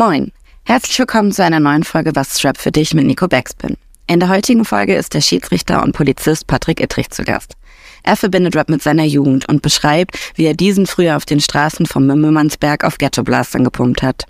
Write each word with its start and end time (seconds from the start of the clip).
Moin, 0.00 0.32
herzlich 0.64 0.98
willkommen 0.98 1.30
zu 1.30 1.44
einer 1.44 1.60
neuen 1.60 1.84
Folge 1.84 2.12
Was 2.14 2.42
Rap 2.42 2.56
für 2.56 2.72
dich 2.72 2.94
mit 2.94 3.04
Nico 3.04 3.28
Backspin. 3.28 3.76
In 4.06 4.18
der 4.18 4.30
heutigen 4.30 4.64
Folge 4.64 4.94
ist 4.94 5.12
der 5.12 5.20
Schiedsrichter 5.20 5.82
und 5.82 5.92
Polizist 5.92 6.46
Patrick 6.46 6.80
Ittrich 6.80 7.10
zu 7.10 7.22
Gast. 7.22 7.52
Er 8.02 8.16
verbindet 8.16 8.56
Rap 8.56 8.70
mit 8.70 8.82
seiner 8.82 9.04
Jugend 9.04 9.46
und 9.50 9.60
beschreibt, 9.60 10.16
wie 10.36 10.46
er 10.46 10.54
diesen 10.54 10.86
früher 10.86 11.18
auf 11.18 11.26
den 11.26 11.38
Straßen 11.38 11.84
vom 11.84 12.06
Mümmelmannsberg 12.06 12.82
auf 12.82 12.96
Ghetto-Blastern 12.96 13.62
gepumpt 13.62 14.02
hat. 14.02 14.24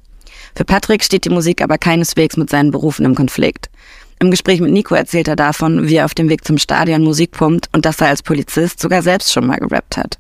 Für 0.57 0.65
Patrick 0.65 1.05
steht 1.05 1.25
die 1.25 1.31
Musik 1.31 1.63
aber 1.63 1.79
keineswegs 1.79 2.37
mit 2.37 2.51
seinen 2.51 2.73
Berufen 2.73 3.05
im 3.05 3.15
Konflikt. 3.15 3.71
Im 4.19 4.33
Gespräch 4.33 4.61
mit 4.61 4.73
Nico 4.73 4.97
erzählt 4.97 5.29
er 5.29 5.37
davon, 5.37 5.87
wie 5.89 5.95
er 5.95 6.05
auf 6.05 6.15
dem 6.15 6.29
Weg 6.29 6.45
zum 6.45 6.59
Stadion 6.59 7.05
Musik 7.05 7.31
pumpt 7.31 7.69
und 7.73 7.85
dass 7.85 8.01
er 8.01 8.09
als 8.09 8.25
Polizist 8.25 8.81
sogar 8.81 9.03
selbst 9.03 9.33
schon 9.33 9.47
mal 9.47 9.61
gerappt 9.61 9.97
hat. 9.97 10.19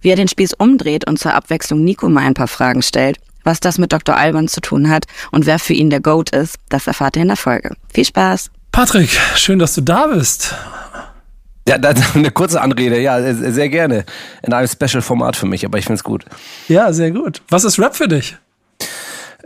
Wie 0.00 0.10
er 0.10 0.16
den 0.16 0.28
Spieß 0.28 0.52
umdreht 0.52 1.08
und 1.08 1.18
zur 1.18 1.34
Abwechslung 1.34 1.82
Nico 1.82 2.08
mal 2.08 2.24
ein 2.24 2.34
paar 2.34 2.46
Fragen 2.46 2.82
stellt, 2.82 3.18
was 3.46 3.60
das 3.60 3.78
mit 3.78 3.92
Dr. 3.92 4.16
Alban 4.16 4.48
zu 4.48 4.60
tun 4.60 4.90
hat 4.90 5.06
und 5.30 5.46
wer 5.46 5.58
für 5.58 5.72
ihn 5.72 5.88
der 5.88 6.00
Goat 6.00 6.30
ist, 6.30 6.56
das 6.68 6.86
erfahrt 6.86 7.16
ihr 7.16 7.22
in 7.22 7.28
der 7.28 7.36
Folge. 7.36 7.74
Viel 7.92 8.04
Spaß! 8.04 8.50
Patrick, 8.72 9.08
schön, 9.36 9.58
dass 9.58 9.74
du 9.74 9.80
da 9.80 10.08
bist. 10.08 10.54
Ja, 11.68 11.78
das 11.78 12.14
eine 12.14 12.30
kurze 12.30 12.60
Anrede, 12.60 13.00
ja, 13.00 13.32
sehr 13.32 13.68
gerne. 13.68 14.04
In 14.42 14.52
einem 14.52 14.68
Special-Format 14.68 15.34
für 15.34 15.46
mich, 15.46 15.64
aber 15.64 15.78
ich 15.78 15.84
finde 15.84 15.96
es 15.96 16.04
gut. 16.04 16.24
Ja, 16.68 16.92
sehr 16.92 17.10
gut. 17.10 17.42
Was 17.48 17.64
ist 17.64 17.78
Rap 17.78 17.96
für 17.96 18.06
dich? 18.06 18.36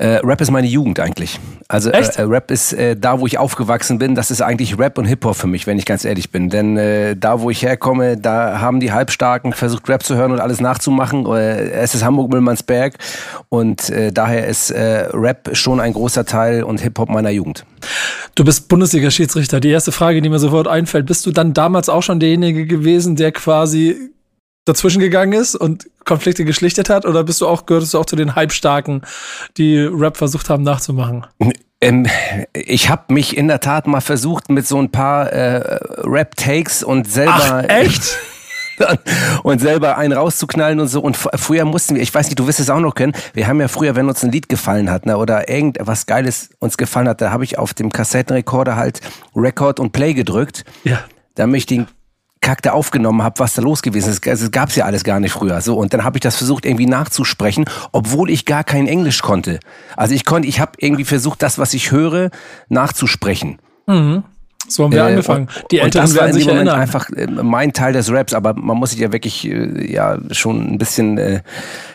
Äh, 0.01 0.21
Rap 0.25 0.41
ist 0.41 0.51
meine 0.51 0.67
Jugend 0.67 0.99
eigentlich. 0.99 1.39
Also 1.69 1.91
äh, 1.91 2.01
äh, 2.01 2.23
Rap 2.23 2.51
ist 2.51 2.73
äh, 2.73 2.97
da, 2.97 3.21
wo 3.21 3.27
ich 3.27 3.37
aufgewachsen 3.37 3.99
bin. 3.99 4.15
Das 4.15 4.31
ist 4.31 4.41
eigentlich 4.41 4.79
Rap 4.79 4.97
und 4.97 5.05
Hip-Hop 5.05 5.37
für 5.37 5.47
mich, 5.47 5.67
wenn 5.67 5.79
ich 5.79 5.85
ganz 5.85 6.07
ehrlich 6.07 6.31
bin. 6.31 6.49
Denn 6.49 6.79
äh, 6.79 7.17
da, 7.17 7.43
wo 7.43 7.51
ich 7.51 7.63
herkomme, 7.63 8.17
da 8.17 8.63
haben 8.63 8.81
die 8.81 8.93
Halbstarken 8.93 9.53
versucht, 9.53 9.91
Rap 9.91 10.03
zu 10.03 10.17
hören 10.17 10.33
und 10.33 10.41
alles 10.41 10.63
nachzumachen. 10.63 11.27
Äh, 11.27 11.69
es 11.73 11.95
ist 11.95 12.03
Hamburg-Müllmannsberg 12.03 12.95
und 13.51 13.93
daher 14.15 14.47
ist 14.47 14.73
Rap 14.73 15.51
schon 15.53 15.81
ein 15.81 15.93
großer 15.93 16.25
Teil 16.25 16.63
und 16.63 16.81
Hip-Hop 16.81 17.11
meiner 17.11 17.31
Jugend. 17.31 17.67
Du 18.35 18.45
bist 18.45 18.69
Bundesliga-Schiedsrichter. 18.69 19.61
Die 19.61 19.71
erste 19.71 19.93
Frage, 19.93 20.23
die 20.23 20.29
mir 20.29 20.39
sofort 20.39 20.69
einfällt, 20.69 21.07
bist 21.07 21.27
du 21.27 21.31
dann 21.31 21.53
damals 21.53 21.89
auch 21.89 22.03
schon 22.03 22.21
derjenige 22.21 22.67
gewesen, 22.67 23.17
der 23.17 23.33
quasi 23.33 24.13
dazwischen 24.65 25.01
gegangen 25.01 25.33
ist 25.33 25.55
und 25.55 25.89
Konflikte 26.05 26.45
geschlichtet 26.45 26.89
hat? 26.89 27.07
Oder 27.07 27.25
bist 27.25 27.41
du 27.41 27.47
auch, 27.47 27.67
gehörtest 27.67 27.95
du 27.95 27.99
auch 27.99 28.07
zu 28.07 28.17
den 28.17 28.35
Halbstarken, 28.35 29.03
die 29.57 29.79
Rap 29.79 30.17
versucht 30.17 30.51
haben 30.51 30.63
nachzumachen? 30.63 31.27
Ähm, 31.81 32.07
ich 32.53 32.91
habe 32.91 33.13
mich 33.13 33.37
in 33.37 33.49
der 33.49 33.61
Tat 33.61 33.87
mal 33.87 34.01
versucht 34.01 34.51
mit 34.51 34.67
so 34.67 34.79
ein 34.79 34.91
paar 34.91 35.29
äh, 35.33 35.79
Rap-Takes 36.03 36.83
und 36.83 37.11
selber. 37.11 37.65
Ach, 37.69 37.69
echt? 37.69 38.19
und 39.43 39.61
selber 39.61 39.97
einen 39.99 40.13
rauszuknallen 40.13 40.81
und 40.81 40.89
so. 40.89 41.01
Und 41.01 41.17
früher 41.17 41.65
mussten 41.65 41.95
wir, 41.95 42.03
ich 42.03 42.15
weiß 42.15 42.27
nicht, 42.27 42.39
du 42.39 42.47
wirst 42.47 42.61
es 42.61 42.71
auch 42.71 42.81
noch 42.81 42.95
kennen, 42.95 43.13
wir 43.35 43.47
haben 43.47 43.61
ja 43.61 43.69
früher, 43.69 43.95
wenn 43.97 44.09
uns 44.09 44.23
ein 44.23 44.33
Lied 44.33 44.49
gefallen 44.49 44.91
hat, 44.91 45.07
ne, 45.07 45.17
oder 45.17 45.49
irgendwas 45.49 46.07
Geiles 46.07 46.51
uns 46.59 46.77
gefallen 46.77 47.09
hat, 47.09 47.21
da 47.21 47.31
habe 47.31 47.45
ich 47.45 47.59
auf 47.59 47.75
dem 47.75 47.91
Kassettenrekorder 47.91 48.77
halt 48.77 49.01
Record 49.35 49.81
und 49.81 49.93
Play 49.93 50.15
gedrückt. 50.15 50.65
Ja. 50.85 51.01
Damit 51.35 51.59
ich 51.59 51.67
den 51.67 51.87
Da 52.63 52.73
aufgenommen 52.73 53.23
habe, 53.23 53.39
was 53.39 53.55
da 53.55 53.63
los 53.63 53.81
gewesen 53.81 54.11
ist. 54.11 54.27
Also, 54.27 54.47
es 54.47 54.51
gab's 54.51 54.75
ja 54.75 54.85
alles 54.85 55.05
gar 55.05 55.21
nicht 55.21 55.33
früher. 55.33 55.61
So 55.61 55.77
und 55.77 55.95
dann 55.95 56.05
habe 56.05 56.17
ich 56.17 56.21
das 56.21 56.37
versucht 56.37 56.67
irgendwie 56.67 56.87
nachzusprechen, 56.87 57.65
obwohl 57.93 58.29
ich 58.29 58.45
gar 58.45 58.65
kein 58.65 58.89
Englisch 58.89 59.23
konnte. 59.23 59.61
Also 59.97 60.15
ich 60.15 60.25
konnte, 60.25 60.49
ich 60.49 60.59
habe 60.59 60.73
irgendwie 60.79 61.05
versucht, 61.05 61.43
das, 61.43 61.59
was 61.59 61.75
ich 61.75 61.93
höre, 61.93 62.31
nachzusprechen. 62.69 63.61
Mhm. 63.87 64.25
So 64.71 64.85
haben 64.85 64.93
wir 64.93 65.01
äh, 65.01 65.09
angefangen. 65.11 65.49
Die 65.71 65.79
Älteren 65.79 66.05
und 66.05 66.11
das 66.11 66.21
werden 66.21 66.33
sich 66.33 66.47
erinnern. 66.47 66.81
einfach 66.81 67.11
äh, 67.11 67.27
mein 67.27 67.73
Teil 67.73 67.93
des 67.93 68.11
Raps, 68.13 68.33
aber 68.33 68.55
man 68.55 68.77
muss 68.77 68.91
sich 68.91 69.01
ja 69.01 69.13
wirklich 69.13 69.47
äh, 69.47 69.93
ja 69.93 70.19
schon 70.31 70.75
ein 70.75 70.79
bisschen 70.79 71.19
äh, 71.19 71.41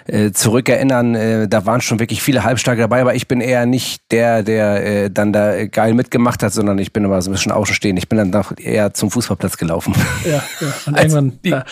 äh, 0.07 0.31
zurückerinnern. 0.31 1.15
Äh, 1.15 1.47
da 1.47 1.65
waren 1.65 1.81
schon 1.81 1.99
wirklich 1.99 2.21
viele 2.21 2.43
Halbstarke 2.43 2.81
dabei, 2.81 3.01
aber 3.01 3.15
ich 3.15 3.27
bin 3.27 3.41
eher 3.41 3.65
nicht 3.65 4.01
der, 4.11 4.43
der 4.43 4.85
äh, 4.85 5.09
dann 5.09 5.33
da 5.33 5.65
geil 5.65 5.93
mitgemacht 5.93 6.43
hat, 6.43 6.53
sondern 6.53 6.77
ich 6.79 6.93
bin 6.93 7.03
immer 7.03 7.21
so 7.21 7.29
ein 7.29 7.33
bisschen 7.33 7.51
außenstehend. 7.51 7.97
Ich 7.99 8.09
bin 8.09 8.17
dann 8.17 8.31
doch 8.31 8.53
eher 8.57 8.93
zum 8.93 9.11
Fußballplatz 9.11 9.57
gelaufen. 9.57 9.93
Ja, 10.25 10.43
ja. 10.59 10.73
Und 10.85 10.97
irgendwann. 10.97 11.39
Ja. 11.43 11.63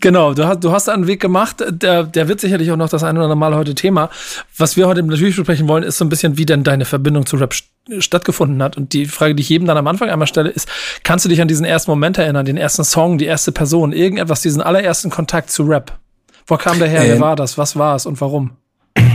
Genau, 0.00 0.34
du 0.34 0.46
hast, 0.46 0.62
du 0.62 0.70
hast 0.70 0.88
einen 0.88 1.08
Weg 1.08 1.20
gemacht, 1.20 1.64
der, 1.68 2.04
der 2.04 2.28
wird 2.28 2.40
sicherlich 2.40 2.70
auch 2.70 2.76
noch 2.76 2.88
das 2.88 3.02
eine 3.02 3.18
oder 3.18 3.24
andere 3.24 3.36
Mal 3.36 3.56
heute 3.56 3.74
Thema. 3.74 4.08
Was 4.56 4.76
wir 4.76 4.86
heute 4.86 5.02
natürlich 5.02 5.34
besprechen 5.34 5.66
wollen, 5.66 5.82
ist 5.82 5.98
so 5.98 6.04
ein 6.04 6.08
bisschen, 6.08 6.38
wie 6.38 6.46
denn 6.46 6.62
deine 6.62 6.84
Verbindung 6.84 7.26
zu 7.26 7.36
Rap 7.36 7.54
stattgefunden 7.98 8.62
hat. 8.62 8.76
Und 8.76 8.92
die 8.92 9.06
Frage, 9.06 9.34
die 9.34 9.42
ich 9.42 9.48
jedem 9.48 9.66
dann 9.66 9.76
am 9.76 9.86
Anfang 9.88 10.08
einmal 10.08 10.28
stelle, 10.28 10.50
ist, 10.50 10.68
kannst 11.02 11.24
du 11.24 11.28
dich 11.28 11.40
an 11.42 11.48
diesen 11.48 11.64
ersten 11.64 11.90
Moment 11.90 12.18
erinnern, 12.18 12.46
den 12.46 12.56
ersten 12.56 12.84
Song, 12.84 13.18
die 13.18 13.24
erste 13.24 13.50
Person, 13.50 13.92
irgendetwas, 13.92 14.42
diesen 14.42 14.62
allerersten 14.62 15.10
Kontakt 15.10 15.50
zu 15.50 15.64
Rap? 15.64 15.98
Wo 16.46 16.56
kam 16.56 16.78
der 16.78 16.88
her? 16.88 17.02
Ähm, 17.02 17.08
Wer 17.08 17.20
war 17.20 17.36
das? 17.36 17.58
Was 17.58 17.74
war 17.74 17.96
es 17.96 18.06
und 18.06 18.20
warum? 18.20 18.52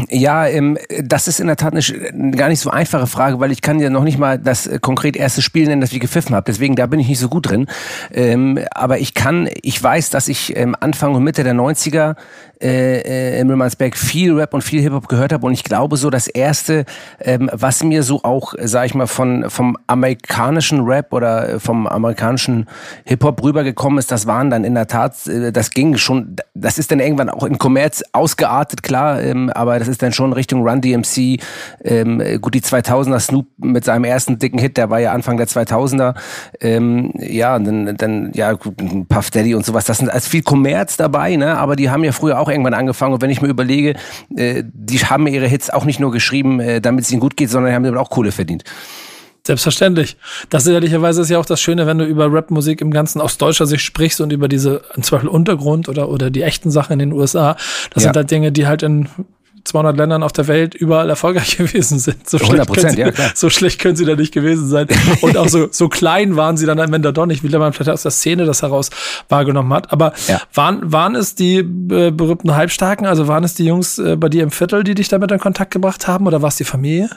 Ja, 0.09 0.47
ähm, 0.47 0.77
das 1.03 1.27
ist 1.27 1.39
in 1.39 1.47
der 1.47 1.55
Tat 1.55 1.73
eine 1.73 2.31
gar 2.31 2.49
nicht 2.49 2.59
so 2.59 2.69
einfache 2.69 3.07
Frage, 3.07 3.39
weil 3.39 3.51
ich 3.51 3.61
kann 3.61 3.79
ja 3.79 3.89
noch 3.89 4.03
nicht 4.03 4.17
mal 4.17 4.37
das 4.37 4.67
äh, 4.67 4.79
konkret 4.79 5.15
erste 5.15 5.41
Spiel 5.41 5.67
nennen, 5.67 5.81
das 5.81 5.91
ich 5.91 5.99
gepfiffen 5.99 6.35
habe. 6.35 6.45
Deswegen, 6.45 6.75
da 6.75 6.85
bin 6.85 6.99
ich 6.99 7.07
nicht 7.07 7.19
so 7.19 7.29
gut 7.29 7.49
drin. 7.49 7.67
Ähm, 8.13 8.59
aber 8.71 8.99
ich 8.99 9.13
kann, 9.13 9.49
ich 9.61 9.81
weiß, 9.81 10.09
dass 10.09 10.27
ich 10.27 10.55
ähm, 10.55 10.75
Anfang 10.79 11.15
und 11.15 11.23
Mitte 11.23 11.43
der 11.43 11.53
90er 11.53 12.15
äh, 12.61 13.01
äh, 13.01 13.39
in 13.39 13.47
Müllmannsberg 13.47 13.97
viel 13.97 14.33
Rap 14.33 14.53
und 14.53 14.61
viel 14.61 14.81
Hip-Hop 14.81 15.07
gehört 15.07 15.33
habe. 15.33 15.45
Und 15.45 15.53
ich 15.53 15.63
glaube, 15.63 15.97
so 15.97 16.09
das 16.09 16.27
Erste, 16.27 16.85
ähm, 17.19 17.49
was 17.53 17.83
mir 17.83 18.03
so 18.03 18.23
auch, 18.23 18.53
sag 18.61 18.85
ich 18.85 18.95
mal, 18.95 19.07
von, 19.07 19.49
vom 19.49 19.77
amerikanischen 19.87 20.81
Rap 20.81 21.13
oder 21.13 21.49
äh, 21.49 21.59
vom 21.59 21.87
amerikanischen 21.87 22.67
Hip-Hop 23.05 23.43
rübergekommen 23.43 23.99
ist, 23.99 24.11
das 24.11 24.27
waren 24.27 24.49
dann 24.49 24.63
in 24.63 24.75
der 24.75 24.87
Tat, 24.87 25.27
äh, 25.27 25.51
das 25.51 25.71
ging 25.71 25.97
schon, 25.97 26.37
das 26.53 26.77
ist 26.77 26.91
dann 26.91 26.99
irgendwann 26.99 27.29
auch 27.29 27.43
in 27.43 27.57
Kommerz 27.57 28.03
ausgeartet, 28.13 28.83
klar, 28.83 29.21
ähm, 29.21 29.49
aber 29.49 29.79
das 29.79 29.87
ist 29.87 30.01
dann 30.01 30.13
schon 30.13 30.33
Richtung 30.33 30.67
Run 30.67 30.81
DMC. 30.81 31.39
Ähm, 31.83 32.21
gut, 32.41 32.53
die 32.53 32.61
2000er 32.61 33.19
Snoop 33.19 33.47
mit 33.57 33.85
seinem 33.85 34.05
ersten 34.05 34.39
dicken 34.39 34.59
Hit, 34.59 34.77
der 34.77 34.89
war 34.89 34.99
ja 34.99 35.11
Anfang 35.11 35.37
der 35.37 35.47
2000er. 35.47 36.15
Ähm, 36.61 37.11
ja, 37.17 37.59
dann, 37.59 37.97
dann 37.97 38.31
ja, 38.33 38.55
Puff 38.55 39.31
Daddy 39.31 39.55
und 39.55 39.65
sowas. 39.65 39.85
Das 39.85 39.97
sind 39.97 40.09
als 40.09 40.27
viel 40.27 40.41
Kommerz 40.41 40.97
dabei, 40.97 41.35
ne? 41.35 41.57
aber 41.57 41.75
die 41.75 41.89
haben 41.89 42.03
ja 42.03 42.11
früher 42.11 42.39
auch 42.39 42.44
auch 42.45 42.49
irgendwann 42.49 42.73
angefangen. 42.73 43.13
Und 43.13 43.21
wenn 43.21 43.29
ich 43.29 43.41
mir 43.41 43.47
überlege, 43.47 43.95
äh, 44.35 44.63
die 44.65 44.99
haben 44.99 45.27
ihre 45.27 45.47
Hits 45.47 45.69
auch 45.69 45.85
nicht 45.85 45.99
nur 45.99 46.11
geschrieben, 46.11 46.59
äh, 46.59 46.81
damit 46.81 47.05
es 47.05 47.11
ihnen 47.11 47.19
gut 47.19 47.35
geht, 47.35 47.49
sondern 47.49 47.73
haben 47.73 47.83
damit 47.83 47.99
auch 47.99 48.09
Kohle 48.09 48.31
verdient. 48.31 48.63
Selbstverständlich. 49.45 50.17
Das 50.49 50.65
ist 50.65 50.73
ehrlicherweise 50.73 51.21
ist 51.21 51.29
ja 51.29 51.37
auch 51.37 51.45
das 51.45 51.61
Schöne, 51.61 51.85
wenn 51.85 51.99
du 51.99 52.05
über 52.05 52.33
Rapmusik 52.33 52.81
im 52.81 52.89
Ganzen 52.89 53.21
aus 53.21 53.37
deutscher 53.37 53.67
Sicht 53.67 53.83
sprichst 53.83 54.19
und 54.19 54.33
über 54.33 54.47
diese, 54.47 54.81
zum 54.99 55.17
Beispiel 55.17 55.29
Untergrund 55.29 55.87
oder, 55.87 56.09
oder 56.09 56.31
die 56.31 56.41
echten 56.41 56.71
Sachen 56.71 56.93
in 56.93 56.99
den 56.99 57.13
USA. 57.13 57.55
Das 57.93 58.03
ja. 58.03 58.09
sind 58.09 58.15
halt 58.15 58.31
Dinge, 58.31 58.51
die 58.51 58.65
halt 58.65 58.81
in 58.81 59.07
200 59.65 59.97
Ländern 59.97 60.23
auf 60.23 60.31
der 60.31 60.47
Welt 60.47 60.75
überall 60.75 61.09
erfolgreich 61.09 61.57
gewesen 61.57 61.99
sind. 61.99 62.29
So 62.29 62.37
schlecht, 62.37 62.73
können 62.73 62.89
sie, 62.89 63.01
ja, 63.01 63.11
so 63.33 63.49
schlecht 63.49 63.81
können 63.81 63.95
sie 63.95 64.05
da 64.05 64.15
nicht 64.15 64.33
gewesen 64.33 64.67
sein. 64.67 64.87
Und 65.21 65.35
auch 65.37 65.49
so, 65.49 65.67
so 65.71 65.89
klein 65.89 66.35
waren 66.35 66.55
sie 66.55 66.65
dann 66.65 66.79
am 66.79 66.93
Ende 66.93 67.11
doch 67.11 67.25
nicht, 67.25 67.43
wie 67.43 67.55
man 67.57 67.73
vielleicht 67.73 67.89
aus 67.89 68.03
der 68.03 68.11
Szene 68.11 68.45
das 68.45 68.61
heraus 68.61 68.89
wahrgenommen 69.27 69.73
hat. 69.73 69.91
Aber 69.91 70.13
ja. 70.27 70.39
waren, 70.53 70.91
waren 70.91 71.15
es 71.15 71.35
die 71.35 71.57
äh, 71.57 72.11
berühmten 72.11 72.55
Halbstarken, 72.55 73.07
also 73.07 73.27
waren 73.27 73.43
es 73.43 73.55
die 73.55 73.65
Jungs 73.65 73.97
äh, 73.97 74.15
bei 74.15 74.29
dir 74.29 74.43
im 74.43 74.51
Viertel, 74.51 74.83
die 74.83 74.95
dich 74.95 75.09
damit 75.09 75.31
in 75.31 75.39
Kontakt 75.39 75.71
gebracht 75.71 76.07
haben 76.07 76.27
oder 76.27 76.41
war 76.41 76.49
es 76.49 76.55
die 76.55 76.63
Familie? 76.63 77.09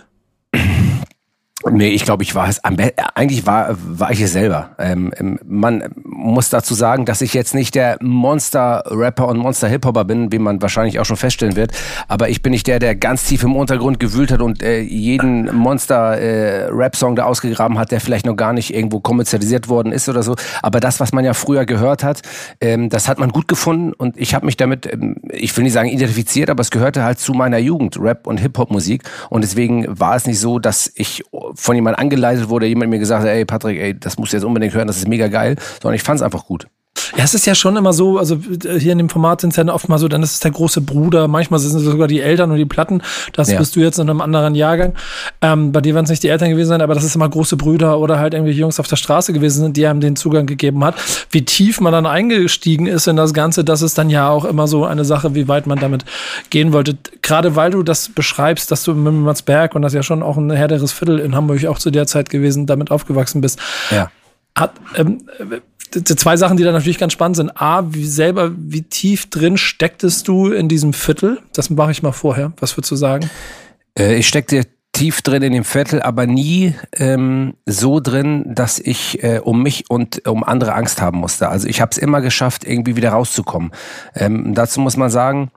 Nee, 1.67 1.89
ich 1.89 2.05
glaube, 2.05 2.23
ich 2.23 2.37
war 2.37 2.49
es. 2.49 2.63
Eigentlich 2.63 3.45
war, 3.45 3.77
war 3.77 4.13
ich 4.13 4.21
es 4.21 4.33
selber. 4.33 4.71
Ähm, 4.79 5.13
ähm, 5.17 5.41
man 5.45 5.83
muss 6.05 6.51
dazu 6.51 6.73
sagen, 6.73 7.05
dass 7.05 7.21
ich 7.21 7.35
jetzt 7.35 7.53
nicht 7.53 7.75
der 7.75 7.99
Monster-Rapper 8.01 9.27
und 9.27 9.39
Monster-Hip-Hopper 9.39 10.05
bin, 10.05 10.31
wie 10.31 10.39
man 10.39 10.63
wahrscheinlich 10.63 11.01
auch 11.01 11.05
schon 11.05 11.17
feststellen 11.17 11.57
wird. 11.57 11.73
Aber 12.07 12.29
ich 12.29 12.43
bin 12.43 12.53
nicht 12.53 12.69
der, 12.69 12.79
der 12.79 12.95
ganz 12.95 13.25
tief 13.25 13.43
im 13.43 13.57
Untergrund 13.57 13.99
gewühlt 13.99 14.31
hat 14.31 14.41
und 14.41 14.63
äh, 14.63 14.81
jeden 14.81 15.53
Monster-Rap-Song 15.53 17.15
äh, 17.15 17.17
da 17.17 17.25
ausgegraben 17.25 17.77
hat, 17.77 17.91
der 17.91 18.01
vielleicht 18.01 18.27
noch 18.27 18.37
gar 18.37 18.53
nicht 18.53 18.73
irgendwo 18.73 19.01
kommerzialisiert 19.01 19.69
worden 19.69 19.91
ist 19.91 20.09
oder 20.09 20.23
so. 20.23 20.37
Aber 20.63 20.79
das, 20.79 21.01
was 21.01 21.13
man 21.13 21.25
ja 21.25 21.35
früher 21.35 21.67
gehört 21.67 22.05
hat, 22.05 22.23
ähm, 22.61 22.89
das 22.89 23.09
hat 23.09 23.19
man 23.19 23.31
gut 23.31 23.49
gefunden 23.49 23.93
und 23.95 24.17
ich 24.17 24.33
habe 24.33 24.47
mich 24.47 24.57
damit, 24.57 24.87
ähm, 24.93 25.17
ich 25.31 25.57
will 25.57 25.65
nicht 25.65 25.73
sagen 25.73 25.89
identifiziert, 25.89 26.51
aber 26.51 26.61
es 26.61 26.71
gehörte 26.71 27.03
halt 27.03 27.19
zu 27.19 27.33
meiner 27.33 27.59
Jugend, 27.59 27.99
Rap 28.01 28.29
und 28.29 28.39
Hip-Hop-Musik. 28.39 29.03
Und 29.29 29.43
deswegen 29.43 29.87
war 29.89 30.15
es 30.15 30.25
nicht 30.25 30.39
so, 30.39 30.61
dass 30.61 30.93
ich 30.95 31.25
von 31.55 31.75
jemand 31.75 31.99
angeleitet 31.99 32.49
wurde, 32.49 32.67
jemand 32.67 32.91
mir 32.91 32.99
gesagt 32.99 33.23
hat, 33.23 33.31
ey 33.31 33.45
Patrick, 33.45 33.79
ey, 33.79 33.99
das 33.99 34.19
musst 34.19 34.33
du 34.33 34.37
jetzt 34.37 34.45
unbedingt 34.45 34.75
hören, 34.75 34.87
das 34.87 34.99
ist 34.99 35.09
mega 35.09 35.29
geil, 35.29 35.57
sondern 35.83 35.95
ich 35.95 36.03
fand 36.03 36.21
es 36.21 36.23
einfach 36.23 36.45
gut. 36.47 36.69
Ja, 37.17 37.25
es 37.25 37.35
ist 37.35 37.47
ja 37.47 37.55
schon 37.55 37.77
immer 37.77 37.93
so, 37.93 38.19
also 38.19 38.39
hier 38.79 38.93
in 38.93 38.99
dem 38.99 39.09
Format 39.09 39.41
sind 39.41 39.51
es 39.51 39.57
ja 39.57 39.67
oft 39.73 39.89
mal 39.89 39.99
so, 39.99 40.09
dann 40.09 40.23
ist 40.23 40.33
es 40.33 40.41
der 40.41 40.51
große 40.51 40.81
Bruder, 40.81 41.29
manchmal 41.29 41.61
sind 41.61 41.77
es 41.77 41.83
sogar 41.83 42.09
die 42.09 42.21
Eltern 42.21 42.51
und 42.51 42.57
die 42.57 42.65
Platten. 42.65 43.03
Das 43.33 43.51
ja. 43.51 43.59
bist 43.59 43.77
du 43.77 43.81
jetzt 43.81 43.99
in 43.99 44.09
einem 44.09 44.21
anderen 44.21 44.55
Jahrgang. 44.55 44.95
Ähm, 45.41 45.73
bei 45.73 45.81
dir 45.81 45.95
werden 45.95 46.05
es 46.05 46.11
nicht 46.11 46.23
die 46.23 46.29
Eltern 46.29 46.51
gewesen 46.51 46.69
sein, 46.69 46.81
aber 46.81 46.95
das 46.95 47.05
ist 47.05 47.15
immer 47.15 47.29
große 47.29 47.57
Brüder 47.57 47.99
oder 47.99 48.19
halt 48.19 48.35
irgendwelche 48.35 48.61
Jungs 48.61 48.81
auf 48.81 48.89
der 48.89 48.97
Straße 48.97 49.33
gewesen 49.33 49.63
sind, 49.63 49.77
die 49.77 49.87
einem 49.87 50.01
den 50.01 50.17
Zugang 50.17 50.47
gegeben 50.47 50.85
hat. 50.85 50.97
Wie 51.31 51.45
tief 51.45 51.81
man 51.81 51.93
dann 51.93 52.07
eingestiegen 52.07 52.87
ist 52.87 53.07
in 53.07 53.17
das 53.17 53.35
Ganze, 53.35 53.65
das 53.65 53.83
ist 53.83 53.99
dann 53.99 54.11
ja 54.11 54.29
auch 54.31 54.45
immer 54.45 54.67
so 54.67 54.85
eine 54.85 55.05
Sache, 55.05 55.35
wie 55.35 55.49
weit 55.49 55.67
man 55.67 55.79
damit 55.79 56.05
gehen 56.51 56.73
wollte. 56.73 56.97
Gerade 57.23 57.57
weil 57.57 57.71
du 57.71 57.83
das 57.83 58.09
beschreibst, 58.09 58.71
dass 58.71 58.85
du 58.85 58.93
in 58.93 59.03
Mimmersberg 59.03 59.75
und 59.75 59.83
das 59.83 59.93
ja 59.93 60.03
schon 60.03 60.23
auch 60.23 60.37
ein 60.37 60.51
härteres 60.51 60.93
Viertel 60.93 61.19
in 61.19 61.35
Hamburg 61.35 61.65
auch 61.67 61.79
zu 61.79 61.91
der 61.91 62.07
Zeit 62.07 62.31
gewesen, 62.31 62.67
damit 62.67 62.91
aufgewachsen 62.91 63.41
bist. 63.41 63.59
Ja. 63.91 64.11
Hat, 64.57 64.73
ähm, 64.97 65.23
zwei 65.91 66.37
Sachen, 66.37 66.57
die 66.57 66.65
da 66.65 66.73
natürlich 66.73 66.99
ganz 66.99 67.13
spannend 67.13 67.37
sind. 67.37 67.61
A, 67.61 67.93
wie 67.93 68.07
selber, 68.07 68.53
wie 68.57 68.83
tief 68.83 69.31
drin 69.31 69.57
stecktest 69.57 70.29
du 70.29 70.51
in 70.51 70.69
diesem 70.69 70.93
Viertel? 70.93 71.39
Das 71.53 71.71
mache 71.71 71.91
ich 71.91 72.03
mal 72.03 72.13
vorher. 72.13 72.53
Was 72.61 72.77
würdest 72.77 72.91
du 72.91 72.97
sagen? 72.97 73.31
Äh, 73.99 74.17
ich 74.17 74.29
steckte 74.29 74.67
tief 74.93 75.23
drin 75.23 75.43
in 75.43 75.53
dem 75.53 75.65
Viertel, 75.65 76.03
aber 76.03 76.27
nie 76.27 76.75
ähm, 76.93 77.55
so 77.67 78.01
drin, 78.01 78.45
dass 78.49 78.81
ich 78.81 79.23
äh, 79.23 79.41
um 79.43 79.63
mich 79.63 79.89
und 79.89 80.27
um 80.27 80.43
andere 80.43 80.75
Angst 80.75 81.01
haben 81.01 81.19
musste. 81.19 81.49
Also 81.49 81.69
ich 81.69 81.81
habe 81.81 81.91
es 81.93 81.99
immer 81.99 82.21
geschafft, 82.21 82.65
irgendwie 82.65 82.97
wieder 82.97 83.11
rauszukommen. 83.11 83.71
Ähm, 84.15 84.55
dazu 84.55 84.81
muss 84.81 84.97
man 84.97 85.11
sagen, 85.11 85.51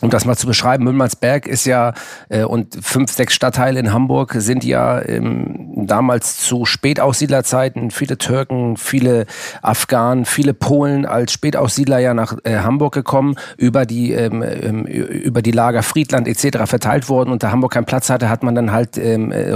um 0.00 0.10
das 0.10 0.24
mal 0.24 0.36
zu 0.36 0.46
beschreiben, 0.46 0.84
Müllmannsberg 0.84 1.46
ist 1.46 1.66
ja 1.66 1.92
äh, 2.28 2.44
und 2.44 2.78
fünf, 2.80 3.12
sechs 3.12 3.34
Stadtteile 3.34 3.80
in 3.80 3.92
Hamburg 3.92 4.34
sind 4.38 4.64
ja 4.64 5.00
ähm, 5.02 5.86
damals 5.86 6.38
zu 6.38 6.64
Spätaussiedlerzeiten 6.64 7.90
viele 7.90 8.18
Türken, 8.18 8.76
viele 8.76 9.26
Afghanen, 9.62 10.24
viele 10.24 10.54
Polen 10.54 11.06
als 11.06 11.32
Spätaussiedler 11.32 11.98
ja 11.98 12.14
nach 12.14 12.36
äh, 12.44 12.58
Hamburg 12.58 12.94
gekommen, 12.94 13.36
über 13.56 13.86
die 13.86 14.12
ähm, 14.12 14.42
ähm 14.42 14.86
über 14.86 15.42
die 15.42 15.50
Lager 15.50 15.82
Friedland 15.82 16.26
etc. 16.26 16.58
verteilt 16.64 17.08
worden 17.08 17.30
und 17.30 17.42
da 17.42 17.50
Hamburg 17.50 17.72
keinen 17.72 17.84
Platz 17.84 18.10
hatte, 18.10 18.28
hat 18.28 18.42
man 18.42 18.54
dann 18.54 18.72
halt 18.72 18.96
ähm, 18.96 19.32
äh, 19.32 19.54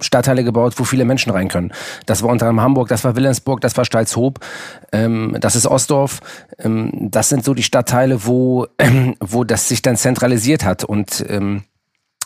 Stadtteile 0.00 0.44
gebaut, 0.44 0.74
wo 0.76 0.84
viele 0.84 1.04
Menschen 1.04 1.32
rein 1.32 1.48
können. 1.48 1.72
Das 2.06 2.22
war 2.22 2.30
unter 2.30 2.46
anderem 2.46 2.64
Hamburg, 2.64 2.88
das 2.88 3.04
war 3.04 3.16
Wilhelmsburg, 3.16 3.60
das 3.60 3.76
war 3.76 3.84
Stalzhoop, 3.84 4.40
ähm, 4.92 5.36
das 5.40 5.56
ist 5.56 5.66
Ostdorf. 5.66 6.20
Ähm, 6.58 6.92
das 7.10 7.28
sind 7.28 7.44
so 7.44 7.54
die 7.54 7.62
Stadtteile, 7.62 8.26
wo 8.26 8.66
ähm, 8.78 9.14
wo 9.20 9.44
das 9.44 9.68
sich 9.68 9.82
dann 9.86 9.96
zentralisiert 9.96 10.64
hat. 10.64 10.84
Und 10.84 11.24
ähm, 11.28 11.64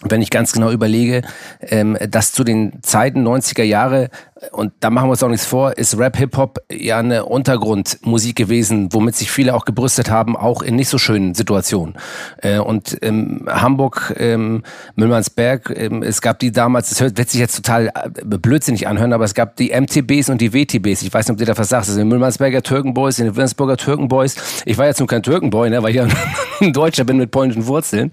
wenn 0.02 0.22
ich 0.22 0.30
ganz 0.30 0.52
genau 0.52 0.70
überlege, 0.70 1.22
ähm, 1.60 1.96
dass 2.08 2.32
zu 2.32 2.44
den 2.44 2.82
Zeiten 2.82 3.26
90er 3.26 3.62
Jahre 3.62 4.10
und 4.52 4.72
da 4.80 4.88
machen 4.88 5.08
wir 5.08 5.10
uns 5.12 5.22
auch 5.22 5.28
nichts 5.28 5.46
vor, 5.46 5.76
ist 5.76 5.98
Rap 5.98 6.16
Hip 6.16 6.36
Hop 6.36 6.58
ja 6.72 6.98
eine 6.98 7.26
Untergrundmusik 7.26 8.36
gewesen, 8.36 8.88
womit 8.92 9.14
sich 9.14 9.30
viele 9.30 9.54
auch 9.54 9.66
gebrüstet 9.66 10.10
haben, 10.10 10.36
auch 10.36 10.62
in 10.62 10.76
nicht 10.76 10.88
so 10.88 10.96
schönen 10.96 11.34
Situationen. 11.34 11.94
Äh, 12.38 12.58
und 12.58 12.96
ähm, 13.02 13.46
Hamburg, 13.50 14.14
ähm, 14.18 14.62
Müllmannsberg, 14.94 15.72
ähm, 15.76 16.02
es 16.02 16.22
gab 16.22 16.38
die 16.38 16.52
damals, 16.52 16.88
das 16.88 17.00
wird 17.00 17.28
sich 17.28 17.40
jetzt 17.40 17.56
total 17.56 17.88
äh, 17.88 18.08
blödsinnig 18.24 18.88
anhören, 18.88 19.12
aber 19.12 19.24
es 19.24 19.34
gab 19.34 19.56
die 19.56 19.78
MTBs 19.78 20.30
und 20.30 20.40
die 20.40 20.54
WTBs. 20.54 21.02
Ich 21.02 21.12
weiß 21.12 21.26
nicht, 21.26 21.32
ob 21.32 21.38
du 21.38 21.44
da 21.44 21.58
was 21.58 21.68
sagst. 21.68 21.90
Das 21.90 21.96
sind 21.96 22.08
Müllmannsberger 22.08 22.62
Türkenboys, 22.62 23.16
die 23.16 23.24
Wilhelmsburger 23.24 23.76
Türkenboys. 23.76 24.36
Ich 24.64 24.78
war 24.78 24.86
jetzt 24.86 25.00
nur 25.00 25.08
kein 25.08 25.22
Türkenboy, 25.22 25.68
ne, 25.68 25.82
weil 25.82 25.90
ich 25.90 25.96
ja 25.96 26.06
ein 26.60 26.72
Deutscher 26.72 27.04
bin 27.04 27.18
mit 27.18 27.30
polnischen 27.30 27.66
Wurzeln. 27.66 28.10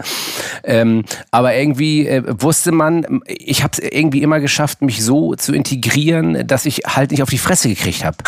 Ähm, 0.65 1.05
aber 1.31 1.55
irgendwie 1.55 1.76
äh, 1.79 2.23
wusste 2.41 2.71
man, 2.71 3.21
ich 3.27 3.63
habe 3.63 3.73
es 3.73 3.79
irgendwie 3.79 4.21
immer 4.21 4.39
geschafft, 4.39 4.81
mich 4.81 5.03
so 5.03 5.35
zu 5.35 5.53
integrieren 5.53 6.47
dass 6.47 6.65
ich 6.65 6.81
halt 6.87 7.11
nicht 7.11 7.21
auf 7.21 7.29
die 7.29 7.37
Fresse 7.37 7.69
gekriegt 7.69 8.03
habe. 8.03 8.17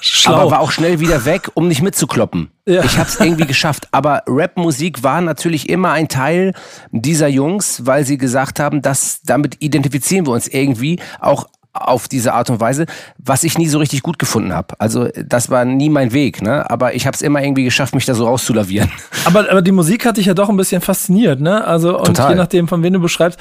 Schlau. 0.00 0.34
Aber 0.34 0.50
war 0.52 0.60
auch 0.60 0.70
schnell 0.70 1.00
wieder 1.00 1.24
weg, 1.24 1.50
um 1.54 1.66
nicht 1.66 1.82
mitzukloppen. 1.82 2.50
Ja. 2.66 2.84
Ich 2.84 2.98
habe 2.98 3.08
es 3.08 3.18
irgendwie 3.18 3.46
geschafft. 3.48 3.88
Aber 3.90 4.22
Rapmusik 4.26 5.02
war 5.02 5.20
natürlich 5.20 5.68
immer 5.68 5.90
ein 5.90 6.08
Teil 6.08 6.52
dieser 6.92 7.26
Jungs, 7.26 7.84
weil 7.84 8.04
sie 8.04 8.16
gesagt 8.16 8.60
haben, 8.60 8.80
dass 8.80 9.22
damit 9.22 9.56
identifizieren 9.58 10.26
wir 10.26 10.32
uns 10.32 10.46
irgendwie 10.46 11.00
auch 11.18 11.48
auf 11.86 12.08
diese 12.08 12.34
Art 12.34 12.50
und 12.50 12.60
Weise, 12.60 12.86
was 13.18 13.44
ich 13.44 13.58
nie 13.58 13.68
so 13.68 13.78
richtig 13.78 14.02
gut 14.02 14.18
gefunden 14.18 14.52
habe. 14.52 14.74
Also 14.78 15.08
das 15.14 15.50
war 15.50 15.64
nie 15.64 15.88
mein 15.88 16.12
Weg, 16.12 16.42
ne? 16.42 16.68
aber 16.70 16.94
ich 16.94 17.06
habe 17.06 17.14
es 17.14 17.22
immer 17.22 17.42
irgendwie 17.42 17.64
geschafft, 17.64 17.94
mich 17.94 18.04
da 18.04 18.14
so 18.14 18.26
rauszulavieren. 18.26 18.90
Aber, 19.24 19.50
aber 19.50 19.62
die 19.62 19.72
Musik 19.72 20.06
hat 20.06 20.16
dich 20.16 20.26
ja 20.26 20.32
doch 20.32 20.48
ein 20.48 20.56
bisschen 20.56 20.80
fasziniert, 20.80 21.40
ne? 21.40 21.66
Also 21.66 21.98
und 21.98 22.06
Total. 22.06 22.30
je 22.30 22.36
nachdem, 22.36 22.66
von 22.66 22.82
wem 22.82 22.94
du 22.94 23.00
beschreibst, 23.00 23.38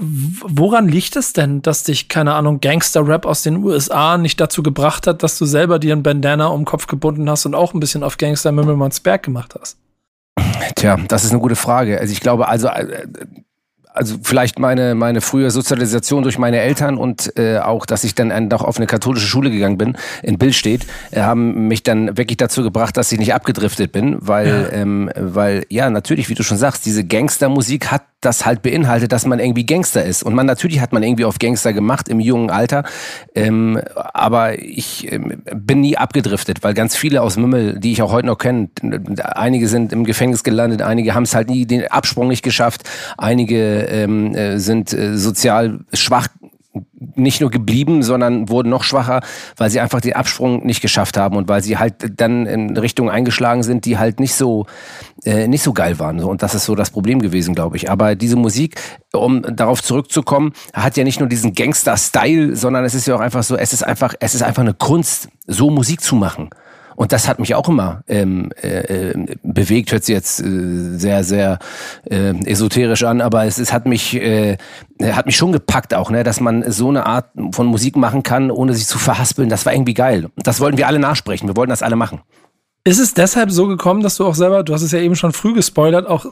woran 0.00 0.88
liegt 0.88 1.14
es 1.14 1.32
denn, 1.32 1.62
dass 1.62 1.84
dich, 1.84 2.08
keine 2.08 2.34
Ahnung, 2.34 2.60
Gangster-Rap 2.60 3.26
aus 3.26 3.42
den 3.42 3.62
USA 3.62 4.18
nicht 4.18 4.40
dazu 4.40 4.62
gebracht 4.62 5.06
hat, 5.06 5.22
dass 5.22 5.38
du 5.38 5.44
selber 5.44 5.78
dir 5.78 5.94
ein 5.94 6.02
Bandana 6.02 6.46
um 6.46 6.62
den 6.62 6.64
Kopf 6.64 6.88
gebunden 6.88 7.30
hast 7.30 7.46
und 7.46 7.54
auch 7.54 7.74
ein 7.74 7.80
bisschen 7.80 8.02
auf 8.02 8.16
Gangster 8.16 8.50
Mimmelmannsberg 8.50 9.22
gemacht 9.22 9.54
hast? 9.60 9.76
Tja, 10.74 10.96
das 11.08 11.24
ist 11.24 11.30
eine 11.30 11.40
gute 11.40 11.56
Frage. 11.56 12.00
Also 12.00 12.12
ich 12.12 12.20
glaube, 12.20 12.48
also 12.48 12.68
äh, 12.68 13.06
also 13.94 14.16
vielleicht 14.22 14.58
meine, 14.58 14.94
meine 14.94 15.20
frühe 15.20 15.50
Sozialisation 15.50 16.22
durch 16.22 16.38
meine 16.38 16.60
Eltern 16.60 16.96
und 16.96 17.36
äh, 17.38 17.58
auch, 17.58 17.86
dass 17.86 18.04
ich 18.04 18.14
dann 18.14 18.48
doch 18.48 18.62
auf 18.62 18.76
eine 18.76 18.86
katholische 18.86 19.26
Schule 19.26 19.50
gegangen 19.50 19.78
bin, 19.78 19.96
in 20.22 20.38
Billstedt, 20.38 20.86
äh, 21.10 21.20
haben 21.20 21.68
mich 21.68 21.82
dann 21.82 22.16
wirklich 22.16 22.36
dazu 22.36 22.62
gebracht, 22.62 22.96
dass 22.96 23.12
ich 23.12 23.18
nicht 23.18 23.34
abgedriftet 23.34 23.92
bin, 23.92 24.16
weil, 24.20 24.48
ja. 24.48 24.78
Ähm, 24.78 25.10
weil 25.16 25.66
ja, 25.68 25.90
natürlich, 25.90 26.28
wie 26.28 26.34
du 26.34 26.42
schon 26.42 26.58
sagst, 26.58 26.86
diese 26.86 27.04
Gangstermusik 27.04 27.90
hat 27.90 28.02
das 28.20 28.44
halt 28.44 28.62
beinhaltet, 28.62 29.12
dass 29.12 29.26
man 29.26 29.38
irgendwie 29.38 29.64
Gangster 29.64 30.04
ist. 30.04 30.22
Und 30.22 30.34
man 30.34 30.46
natürlich 30.46 30.80
hat 30.80 30.92
man 30.92 31.02
irgendwie 31.02 31.24
auf 31.24 31.38
Gangster 31.38 31.72
gemacht 31.72 32.08
im 32.08 32.20
jungen 32.20 32.50
Alter, 32.50 32.84
ähm, 33.34 33.80
aber 33.96 34.62
ich 34.62 35.10
ähm, 35.10 35.42
bin 35.54 35.80
nie 35.80 35.96
abgedriftet, 35.96 36.62
weil 36.62 36.74
ganz 36.74 36.96
viele 36.96 37.22
aus 37.22 37.36
Mümmel, 37.36 37.78
die 37.80 37.92
ich 37.92 38.02
auch 38.02 38.12
heute 38.12 38.26
noch 38.26 38.38
kenne, 38.38 38.68
einige 39.22 39.68
sind 39.68 39.92
im 39.92 40.04
Gefängnis 40.04 40.42
gelandet, 40.42 40.82
einige 40.82 41.14
haben 41.14 41.22
es 41.22 41.34
halt 41.34 41.48
nie 41.48 41.66
den 41.66 41.86
Absprung 41.88 42.28
nicht 42.28 42.42
geschafft, 42.42 42.82
einige 43.16 43.82
ähm, 43.84 44.34
äh, 44.34 44.58
sind 44.58 44.92
äh, 44.92 45.16
sozial 45.16 45.80
schwach 45.92 46.28
nicht 47.16 47.40
nur 47.40 47.50
geblieben, 47.50 48.02
sondern 48.02 48.48
wurden 48.48 48.68
noch 48.68 48.84
schwacher, 48.84 49.20
weil 49.56 49.70
sie 49.70 49.80
einfach 49.80 50.00
den 50.00 50.12
Absprung 50.12 50.64
nicht 50.64 50.80
geschafft 50.80 51.16
haben 51.16 51.36
und 51.36 51.48
weil 51.48 51.62
sie 51.62 51.78
halt 51.78 52.20
dann 52.20 52.46
in 52.46 52.76
Richtungen 52.76 53.10
eingeschlagen 53.10 53.62
sind, 53.62 53.84
die 53.86 53.98
halt 53.98 54.20
nicht 54.20 54.34
so 54.34 54.66
äh, 55.24 55.48
nicht 55.48 55.62
so 55.62 55.72
geil 55.72 55.98
waren. 55.98 56.20
Und 56.20 56.42
das 56.42 56.54
ist 56.54 56.64
so 56.64 56.74
das 56.74 56.90
Problem 56.90 57.20
gewesen, 57.20 57.54
glaube 57.54 57.76
ich. 57.76 57.90
Aber 57.90 58.14
diese 58.14 58.36
Musik, 58.36 58.80
um 59.12 59.42
darauf 59.42 59.82
zurückzukommen, 59.82 60.52
hat 60.72 60.96
ja 60.96 61.04
nicht 61.04 61.20
nur 61.20 61.28
diesen 61.28 61.54
Gangster-Style, 61.54 62.56
sondern 62.56 62.84
es 62.84 62.94
ist 62.94 63.06
ja 63.06 63.16
auch 63.16 63.20
einfach 63.20 63.42
so, 63.42 63.56
es 63.56 63.72
ist 63.72 63.82
einfach, 63.82 64.14
es 64.20 64.34
ist 64.34 64.42
einfach 64.42 64.62
eine 64.62 64.74
Kunst, 64.74 65.28
so 65.46 65.70
Musik 65.70 66.00
zu 66.00 66.14
machen. 66.14 66.50
Und 67.00 67.12
das 67.12 67.28
hat 67.28 67.38
mich 67.38 67.54
auch 67.54 67.66
immer 67.66 68.02
ähm, 68.08 68.50
äh, 68.60 69.14
bewegt, 69.42 69.90
hört 69.90 70.04
sich 70.04 70.14
jetzt 70.14 70.38
äh, 70.38 70.98
sehr, 70.98 71.24
sehr 71.24 71.58
äh, 72.04 72.34
esoterisch 72.44 73.04
an, 73.04 73.22
aber 73.22 73.46
es, 73.46 73.56
es 73.56 73.72
hat 73.72 73.86
mich 73.86 74.14
äh, 74.16 74.58
hat 75.02 75.24
mich 75.24 75.34
schon 75.34 75.50
gepackt 75.50 75.94
auch, 75.94 76.10
ne, 76.10 76.24
dass 76.24 76.40
man 76.40 76.70
so 76.70 76.90
eine 76.90 77.06
Art 77.06 77.30
von 77.52 77.68
Musik 77.68 77.96
machen 77.96 78.22
kann, 78.22 78.50
ohne 78.50 78.74
sich 78.74 78.86
zu 78.86 78.98
verhaspeln. 78.98 79.48
Das 79.48 79.64
war 79.64 79.72
irgendwie 79.72 79.94
geil. 79.94 80.28
Das 80.36 80.60
wollten 80.60 80.76
wir 80.76 80.88
alle 80.88 80.98
nachsprechen. 80.98 81.48
Wir 81.48 81.56
wollten 81.56 81.70
das 81.70 81.82
alle 81.82 81.96
machen. 81.96 82.20
Ist 82.84 82.98
es 82.98 83.14
deshalb 83.14 83.50
so 83.50 83.66
gekommen, 83.66 84.02
dass 84.02 84.16
du 84.16 84.26
auch 84.26 84.34
selber, 84.34 84.62
du 84.62 84.74
hast 84.74 84.82
es 84.82 84.92
ja 84.92 84.98
eben 84.98 85.16
schon 85.16 85.32
früh 85.32 85.54
gespoilert, 85.54 86.06
auch 86.06 86.26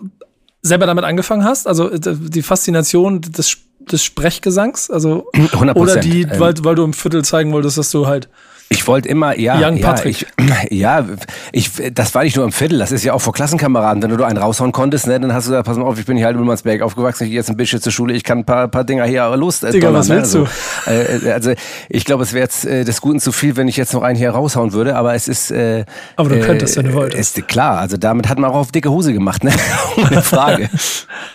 selber 0.60 0.84
damit 0.84 1.04
angefangen 1.04 1.44
hast? 1.44 1.66
Also 1.66 1.90
äh, 1.90 1.98
die 1.98 2.42
Faszination 2.42 3.22
des, 3.22 3.56
des 3.90 4.04
Sprechgesangs? 4.04 4.90
Also, 4.90 5.30
100%. 5.34 5.76
Oder 5.76 5.96
die, 5.96 6.28
weil, 6.38 6.52
weil 6.62 6.74
du 6.74 6.84
im 6.84 6.92
Viertel 6.92 7.24
zeigen 7.24 7.52
wolltest, 7.52 7.78
dass 7.78 7.90
du 7.90 8.06
halt 8.06 8.28
ich 8.70 8.86
wollte 8.86 9.08
immer, 9.08 9.38
ja, 9.38 9.54
Young 9.54 9.78
ja, 9.78 10.04
ich, 10.04 10.26
ja, 10.70 11.06
ich, 11.52 11.70
das 11.92 12.14
war 12.14 12.22
nicht 12.22 12.36
nur 12.36 12.44
im 12.44 12.52
Viertel, 12.52 12.78
das 12.78 12.92
ist 12.92 13.02
ja 13.02 13.14
auch 13.14 13.20
vor 13.20 13.32
Klassenkameraden. 13.32 14.02
Wenn 14.02 14.14
du 14.14 14.22
einen 14.24 14.36
raushauen 14.36 14.72
konntest, 14.72 15.06
ne, 15.06 15.18
dann 15.18 15.32
hast 15.32 15.46
du 15.46 15.52
gesagt, 15.52 15.66
pass 15.66 15.78
mal 15.78 15.84
auf, 15.84 15.98
ich 15.98 16.04
bin 16.04 16.18
hier 16.18 16.26
halt 16.26 16.34
in 16.34 16.40
Wilmersberg 16.40 16.82
aufgewachsen, 16.82 17.24
ich 17.24 17.30
gehe 17.30 17.38
jetzt 17.38 17.48
ein 17.48 17.56
bisschen 17.56 17.80
zur 17.80 17.92
Schule, 17.92 18.12
ich 18.12 18.24
kann 18.24 18.38
ein 18.38 18.44
paar, 18.44 18.68
paar 18.68 18.84
Dinger 18.84 19.04
hier 19.06 19.34
los. 19.36 19.62
Äh, 19.62 19.72
Digga, 19.72 19.92
was 19.94 20.08
ne? 20.08 20.16
willst 20.16 20.36
also, 20.36 20.48
du? 20.84 20.90
Äh, 20.90 21.32
also 21.32 21.52
ich 21.88 22.04
glaube, 22.04 22.24
es 22.24 22.34
wäre 22.34 22.44
jetzt 22.44 22.66
äh, 22.66 22.84
des 22.84 23.00
Guten 23.00 23.20
zu 23.20 23.32
viel, 23.32 23.56
wenn 23.56 23.68
ich 23.68 23.76
jetzt 23.78 23.94
noch 23.94 24.02
einen 24.02 24.18
hier 24.18 24.30
raushauen 24.30 24.74
würde, 24.74 24.96
aber 24.96 25.14
es 25.14 25.28
ist. 25.28 25.50
Äh, 25.50 25.86
aber 26.16 26.28
du 26.28 26.40
könntest, 26.40 26.76
wenn 26.76 26.86
du 26.86 26.92
wolltest. 26.92 27.38
Ist 27.38 27.48
klar, 27.48 27.78
also 27.78 27.96
damit 27.96 28.28
hat 28.28 28.38
man 28.38 28.50
auch 28.50 28.56
auf 28.56 28.72
dicke 28.72 28.90
Hose 28.90 29.14
gemacht, 29.14 29.44
ne? 29.44 29.52
Ohne 29.96 30.20
Frage. 30.20 30.68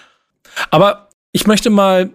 aber 0.70 1.08
ich 1.32 1.48
möchte 1.48 1.72
mal 1.72 2.12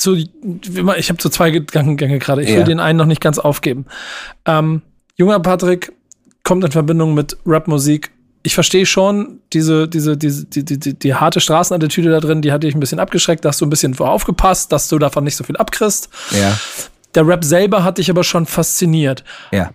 zu, 0.00 0.14
ich 0.14 1.10
habe 1.10 1.22
so 1.22 1.28
zwei 1.28 1.50
Gedankengänge 1.50 2.18
gerade. 2.18 2.42
Ich 2.42 2.54
will 2.54 2.64
den 2.64 2.80
einen 2.80 2.98
noch 2.98 3.06
nicht 3.06 3.20
ganz 3.20 3.38
aufgeben. 3.38 3.86
Ähm, 4.46 4.82
junger 5.16 5.40
Patrick 5.40 5.92
kommt 6.42 6.64
in 6.64 6.72
Verbindung 6.72 7.14
mit 7.14 7.36
Rapmusik. 7.44 8.10
Ich 8.42 8.54
verstehe 8.54 8.86
schon 8.86 9.40
diese, 9.52 9.86
diese, 9.86 10.16
diese, 10.16 10.46
die, 10.46 10.64
die, 10.64 10.80
die, 10.80 10.98
die 10.98 11.14
harte 11.14 11.40
Straßenattitüde 11.40 12.10
da 12.10 12.20
drin, 12.20 12.40
die 12.40 12.52
hatte 12.52 12.66
ich 12.66 12.74
ein 12.74 12.80
bisschen 12.80 12.98
abgeschreckt, 12.98 13.44
dass 13.44 13.58
du 13.58 13.66
ein 13.66 13.70
bisschen 13.70 13.94
vor 13.94 14.10
aufgepasst, 14.10 14.72
dass 14.72 14.88
du 14.88 14.98
davon 14.98 15.24
nicht 15.24 15.36
so 15.36 15.44
viel 15.44 15.58
abkriegst. 15.58 16.08
Ja. 16.30 16.58
Der 17.14 17.26
Rap 17.26 17.44
selber 17.44 17.84
hat 17.84 17.98
dich 17.98 18.08
aber 18.08 18.24
schon 18.24 18.46
fasziniert. 18.46 19.24
Ja. 19.52 19.72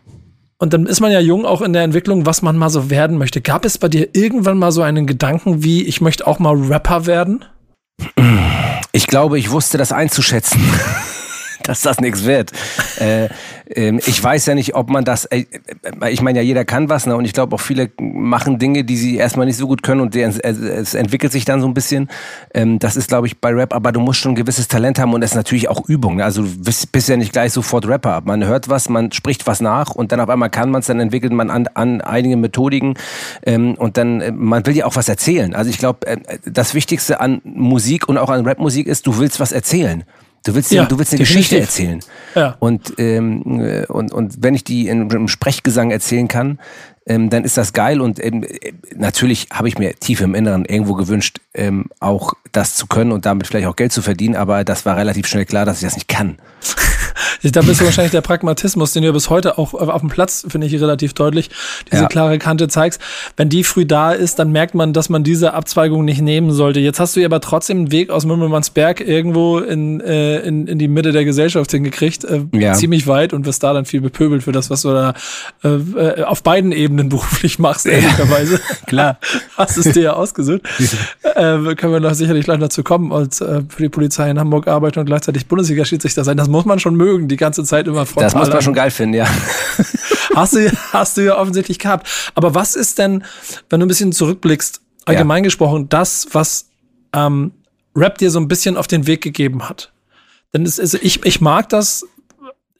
Und 0.58 0.74
dann 0.74 0.88
ist 0.88 1.02
man 1.02 1.12
ja 1.12 1.20
jung 1.20 1.46
auch 1.46 1.62
in 1.62 1.74
der 1.74 1.84
Entwicklung, 1.84 2.26
was 2.26 2.42
man 2.42 2.58
mal 2.58 2.70
so 2.70 2.90
werden 2.90 3.18
möchte. 3.18 3.42
Gab 3.42 3.66
es 3.66 3.78
bei 3.78 3.90
dir 3.90 4.10
irgendwann 4.14 4.58
mal 4.58 4.72
so 4.72 4.82
einen 4.82 5.06
Gedanken 5.06 5.64
wie, 5.64 5.84
ich 5.84 6.02
möchte 6.02 6.26
auch 6.26 6.40
mal 6.40 6.56
Rapper 6.56 7.06
werden? 7.06 7.46
Ich 8.96 9.08
glaube, 9.08 9.38
ich 9.38 9.52
wusste 9.52 9.78
das 9.78 9.92
einzuschätzen. 9.92 10.62
dass 11.64 11.82
das 11.82 12.00
nichts 12.00 12.24
wird. 12.24 12.52
Äh, 12.98 13.28
ich 13.68 14.24
weiß 14.24 14.46
ja 14.46 14.56
nicht, 14.56 14.76
ob 14.76 14.90
man 14.90 15.06
das, 15.06 15.26
äh, 15.26 15.46
ich 16.10 16.22
meine 16.22 16.40
ja, 16.40 16.44
jeder 16.44 16.66
kann 16.66 16.90
was, 16.90 17.08
ne? 17.08 17.16
und 17.16 17.26
ich 17.26 17.34
glaube 17.34 17.56
auch 17.56 17.60
viele 17.60 17.90
machen 18.00 18.60
Dinge, 18.60 18.84
die 18.84 18.96
sie 18.96 19.18
erstmal 19.18 19.48
nicht 19.48 19.58
so 19.58 19.68
gut 19.68 19.82
können 19.82 20.02
und 20.02 20.16
es, 20.16 20.94
entwickelt 20.94 21.32
sich 21.32 21.46
dann 21.46 21.62
so 21.62 21.68
ein 21.68 21.74
bisschen. 21.74 22.10
Ähm, 22.54 22.78
das 22.78 22.96
ist, 22.96 23.08
glaube 23.08 23.28
ich, 23.28 23.40
bei 23.40 23.50
Rap, 23.50 23.74
aber 23.74 23.92
du 23.92 24.00
musst 24.00 24.20
schon 24.20 24.34
ein 24.34 24.36
gewisses 24.36 24.68
Talent 24.68 25.00
haben 25.00 25.14
und 25.14 25.24
es 25.24 25.32
ist 25.32 25.36
natürlich 25.36 25.68
auch 25.68 25.88
Übung. 25.88 26.18
Ne? 26.18 26.24
Also 26.24 26.44
du 26.44 26.50
bist, 26.92 27.10
ja 27.10 27.18
nicht 27.18 27.32
gleich 27.32 27.54
sofort 27.54 27.88
Rapper. 27.88 28.22
Man 28.24 28.46
hört 28.46 28.70
was, 28.70 28.90
man 28.90 29.12
spricht 29.12 29.48
was 29.48 29.62
nach 29.62 29.92
und 29.92 30.12
dann 30.12 30.20
auf 30.20 30.30
einmal 30.30 30.50
kann 30.50 30.70
man 30.70 30.82
es, 30.82 30.88
dann 30.88 31.00
entwickelt 31.00 31.34
man 31.34 31.50
an, 31.50 31.68
an 31.74 32.02
einige 32.02 32.38
Methodiken 32.38 32.96
ähm, 33.44 33.76
und 33.76 33.98
dann, 33.98 34.22
äh, 34.22 34.32
man 34.32 34.66
will 34.66 34.76
ja 34.76 34.86
auch 34.86 34.96
was 34.96 35.10
erzählen. 35.10 35.56
Also 35.56 35.70
ich 35.70 35.78
glaube, 35.80 36.06
äh, 36.06 36.18
das 36.46 36.76
Wichtigste 36.76 37.20
an 37.20 37.42
Musik 37.44 38.08
und 38.08 38.18
auch 38.18 38.30
an 38.30 38.46
Rapmusik 38.46 38.88
ist, 38.88 39.08
du 39.08 39.18
willst 39.18 39.40
was 39.40 39.52
erzählen 39.52 40.04
Du 40.46 40.54
willst, 40.54 40.72
ja, 40.72 40.86
du 40.86 41.00
willst 41.00 41.12
eine 41.12 41.20
definitiv. 41.20 41.50
Geschichte 41.50 41.60
erzählen. 41.60 42.00
Ja. 42.36 42.56
Und, 42.60 42.94
ähm, 43.00 43.60
äh, 43.60 43.86
und, 43.88 44.14
und 44.14 44.44
wenn 44.44 44.54
ich 44.54 44.64
die 44.64 44.88
in, 44.88 45.10
im 45.10 45.28
Sprechgesang 45.28 45.90
erzählen 45.90 46.28
kann, 46.28 46.60
ähm, 47.06 47.30
dann 47.30 47.44
ist 47.44 47.58
das 47.58 47.74
geil. 47.74 48.02
Und 48.02 48.24
ähm, 48.24 48.46
natürlich 48.96 49.48
habe 49.52 49.68
ich 49.68 49.78
mir 49.78 49.96
tief 49.96 50.22
im 50.22 50.36
Inneren 50.36 50.66
irgendwo 50.66 50.94
gewünscht, 50.94 51.40
ähm, 51.54 51.86
auch 52.00 52.34
das 52.52 52.76
zu 52.76 52.88
können 52.88 53.12
und 53.12 53.26
damit 53.26 53.48
vielleicht 53.48 53.68
auch 53.68 53.76
Geld 53.76 53.92
zu 53.92 54.02
verdienen, 54.02 54.36
aber 54.36 54.64
das 54.64 54.86
war 54.86 54.98
relativ 54.98 55.28
schnell 55.28 55.46
klar, 55.46 55.66
dass 55.66 55.78
ich 55.78 55.84
das 55.84 55.96
nicht 55.96 56.08
kann. 56.08 56.38
da 57.52 57.62
bist 57.62 57.82
du 57.82 57.86
wahrscheinlich 57.86 58.12
der 58.12 58.22
Pragmatismus, 58.22 58.94
den 58.94 59.04
du 59.04 59.14
bis 59.14 59.30
heute 59.30 59.58
auch 59.58 59.74
auf 59.74 60.02
dem 60.02 60.10
Platz, 60.10 60.46
finde 60.48 60.68
ich, 60.68 60.74
relativ 60.74 61.14
deutlich, 61.14 61.50
diese 61.92 62.04
ja. 62.04 62.08
klare 62.08 62.40
Kante 62.40 62.68
zeigst. 62.68 63.00
Wenn 63.38 63.50
die 63.50 63.64
früh 63.64 63.86
da 63.86 64.12
ist, 64.12 64.40
dann 64.40 64.52
merkt 64.52 64.74
man, 64.74 64.94
dass 64.94 65.10
man 65.10 65.24
diese 65.24 65.54
Abzweigung 65.54 66.06
nicht 66.06 66.22
nehmen 66.22 66.52
sollte. 66.52 66.80
Jetzt 66.80 67.00
hast 67.00 67.16
du 67.16 67.20
ja 67.20 67.28
aber 67.28 67.42
trotzdem 67.42 67.78
einen 67.78 67.92
Weg 67.92 68.10
aus 68.10 68.26
Mümmelmannsberg 68.26 69.02
irgendwo 69.02 69.60
in, 69.60 70.02
äh, 70.02 70.40
in, 70.40 70.68
in 70.68 70.80
die 70.80 70.88
Mitte 70.88 71.12
der 71.12 71.26
Gesellschaft 71.26 71.72
hingekriegt, 71.72 72.24
äh, 72.24 72.46
ja. 72.54 72.74
ziemlich 72.74 73.08
weit 73.08 73.34
und 73.34 73.46
wirst 73.46 73.64
da 73.64 73.74
dann 73.74 73.86
viel 73.86 74.02
bepöbelt 74.02 74.44
für 74.44 74.52
das, 74.52 74.70
was 74.70 74.82
du 74.82 74.90
da 74.90 75.14
äh, 75.64 75.68
äh 75.68 76.24
auf 76.24 76.42
beiden 76.42 76.72
Ebenen 76.72 76.95
beruflich 77.04 77.60
machst, 77.60 77.86
ehrlicherweise. 77.86 78.60
Klar. 78.88 79.20
hast 79.58 79.78
es 79.78 79.94
dir 79.94 80.04
ja 80.04 80.14
ausgesucht. 80.14 80.62
äh, 81.24 81.76
können 81.76 81.94
wir 81.94 82.00
noch 82.00 82.14
sicherlich 82.14 82.46
gleich 82.46 82.60
dazu 82.60 82.84
kommen, 82.84 83.12
als 83.12 83.42
äh, 83.42 83.62
für 83.68 83.84
die 83.84 83.90
Polizei 83.90 84.30
in 84.30 84.40
Hamburg 84.40 84.68
arbeiten 84.68 85.00
und 85.00 85.06
gleichzeitig 85.06 85.48
Bundesliga-Schiedsrichter 85.48 86.24
sein. 86.24 86.38
Das 86.38 86.48
muss 86.48 86.66
man 86.66 86.80
schon 86.80 86.96
mögen, 86.96 87.28
die 87.28 87.38
ganze 87.38 87.64
Zeit 87.64 87.88
immer 87.88 88.06
frontal. 88.06 88.32
Das 88.32 88.36
muss 88.36 88.50
man 88.50 88.62
schon 88.62 88.74
geil 88.74 88.92
finden, 88.92 89.16
ja. 89.16 89.28
hast, 90.36 90.54
du, 90.56 90.72
hast 90.92 91.18
du 91.18 91.22
ja 91.22 91.38
offensichtlich 91.38 91.80
gehabt. 91.80 92.08
Aber 92.36 92.56
was 92.56 92.76
ist 92.76 92.98
denn, 92.98 93.24
wenn 93.70 93.80
du 93.80 93.86
ein 93.86 93.90
bisschen 93.90 94.12
zurückblickst, 94.12 94.82
allgemein 95.06 95.44
ja. 95.44 95.48
gesprochen, 95.48 95.90
das, 95.90 96.28
was 96.32 96.70
ähm, 97.14 97.52
Rap 97.96 98.18
dir 98.18 98.32
so 98.32 98.40
ein 98.40 98.48
bisschen 98.48 98.78
auf 98.78 98.88
den 98.88 99.08
Weg 99.08 99.22
gegeben 99.22 99.68
hat? 99.68 99.92
Denn 100.54 100.64
es 100.64 100.80
ist, 100.80 100.94
ich, 100.94 101.26
ich 101.26 101.42
mag 101.42 101.70
das, 101.70 102.06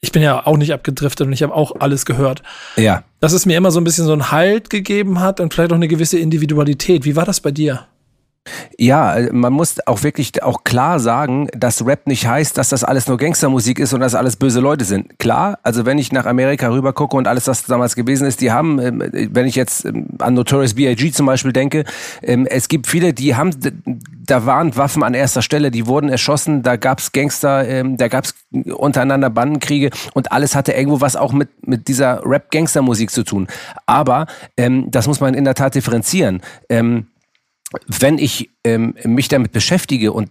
ich 0.00 0.12
bin 0.12 0.22
ja 0.22 0.46
auch 0.46 0.56
nicht 0.56 0.72
abgedriftet 0.72 1.26
und 1.26 1.32
ich 1.32 1.42
habe 1.42 1.54
auch 1.54 1.80
alles 1.80 2.06
gehört. 2.06 2.42
Ja. 2.76 3.04
Dass 3.20 3.32
es 3.32 3.46
mir 3.46 3.56
immer 3.56 3.70
so 3.70 3.80
ein 3.80 3.84
bisschen 3.84 4.04
so 4.04 4.12
einen 4.12 4.30
Halt 4.30 4.70
gegeben 4.70 5.20
hat 5.20 5.40
und 5.40 5.54
vielleicht 5.54 5.72
auch 5.72 5.76
eine 5.76 5.88
gewisse 5.88 6.18
Individualität. 6.18 7.04
Wie 7.04 7.16
war 7.16 7.24
das 7.24 7.40
bei 7.40 7.50
dir? 7.50 7.86
Ja, 8.78 9.16
äh, 9.16 9.32
man 9.32 9.52
muss 9.52 9.76
auch 9.86 10.02
wirklich 10.02 10.42
auch 10.42 10.64
klar 10.64 11.00
sagen, 11.00 11.48
dass 11.56 11.84
Rap 11.86 12.06
nicht 12.06 12.26
heißt, 12.26 12.56
dass 12.58 12.68
das 12.68 12.84
alles 12.84 13.06
nur 13.08 13.16
Gangstermusik 13.16 13.78
ist 13.78 13.92
und 13.92 14.00
dass 14.00 14.14
alles 14.14 14.36
böse 14.36 14.60
Leute 14.60 14.84
sind. 14.84 15.18
Klar, 15.18 15.58
also 15.62 15.86
wenn 15.86 15.98
ich 15.98 16.12
nach 16.12 16.26
Amerika 16.26 16.68
rüber 16.68 16.92
gucke 16.92 17.16
und 17.16 17.26
alles, 17.26 17.46
was 17.46 17.64
damals 17.64 17.96
gewesen 17.96 18.26
ist, 18.26 18.40
die 18.40 18.52
haben, 18.52 18.78
ähm, 18.78 19.02
wenn 19.32 19.46
ich 19.46 19.54
jetzt 19.54 19.84
ähm, 19.84 20.08
an 20.18 20.34
Notorious 20.34 20.74
B.I.G. 20.74 21.10
zum 21.12 21.26
Beispiel 21.26 21.52
denke, 21.52 21.84
ähm, 22.22 22.46
es 22.46 22.68
gibt 22.68 22.86
viele, 22.86 23.12
die 23.12 23.34
haben, 23.34 23.50
da 24.26 24.46
waren 24.46 24.76
Waffen 24.76 25.02
an 25.02 25.14
erster 25.14 25.42
Stelle, 25.42 25.70
die 25.70 25.86
wurden 25.86 26.08
erschossen, 26.08 26.62
da 26.62 26.76
gab's 26.76 27.12
Gangster, 27.12 27.84
da 27.96 28.08
gab's 28.08 28.34
untereinander 28.50 29.30
Bandenkriege 29.30 29.90
und 30.14 30.32
alles 30.32 30.56
hatte 30.56 30.72
irgendwo 30.72 31.00
was 31.00 31.14
auch 31.14 31.32
mit, 31.32 31.48
mit 31.66 31.86
dieser 31.86 32.22
Rap-Gangster-Musik 32.24 33.10
zu 33.10 33.22
tun. 33.22 33.46
Aber 33.86 34.26
das 34.56 35.06
muss 35.06 35.20
man 35.20 35.34
in 35.34 35.44
der 35.44 35.54
Tat 35.54 35.76
differenzieren 35.76 36.42
wenn 37.86 38.18
ich 38.18 38.50
ähm, 38.64 38.94
mich 39.04 39.28
damit 39.28 39.52
beschäftige 39.52 40.12
und 40.12 40.30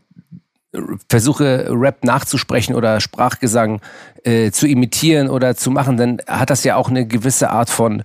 versuche 1.10 1.68
Rap 1.70 2.04
nachzusprechen 2.04 2.76
oder 2.76 3.00
Sprachgesang 3.00 3.82
äh, 4.24 4.52
zu 4.52 4.68
imitieren 4.68 5.30
oder 5.30 5.56
zu 5.56 5.72
machen, 5.72 5.98
dann 5.98 6.22
hat 6.28 6.50
das 6.50 6.64
ja 6.64 6.76
auch 6.76 6.90
eine 6.90 7.08
gewisse 7.08 7.50
Art 7.50 7.70
von 7.70 8.02
äh, 8.02 8.04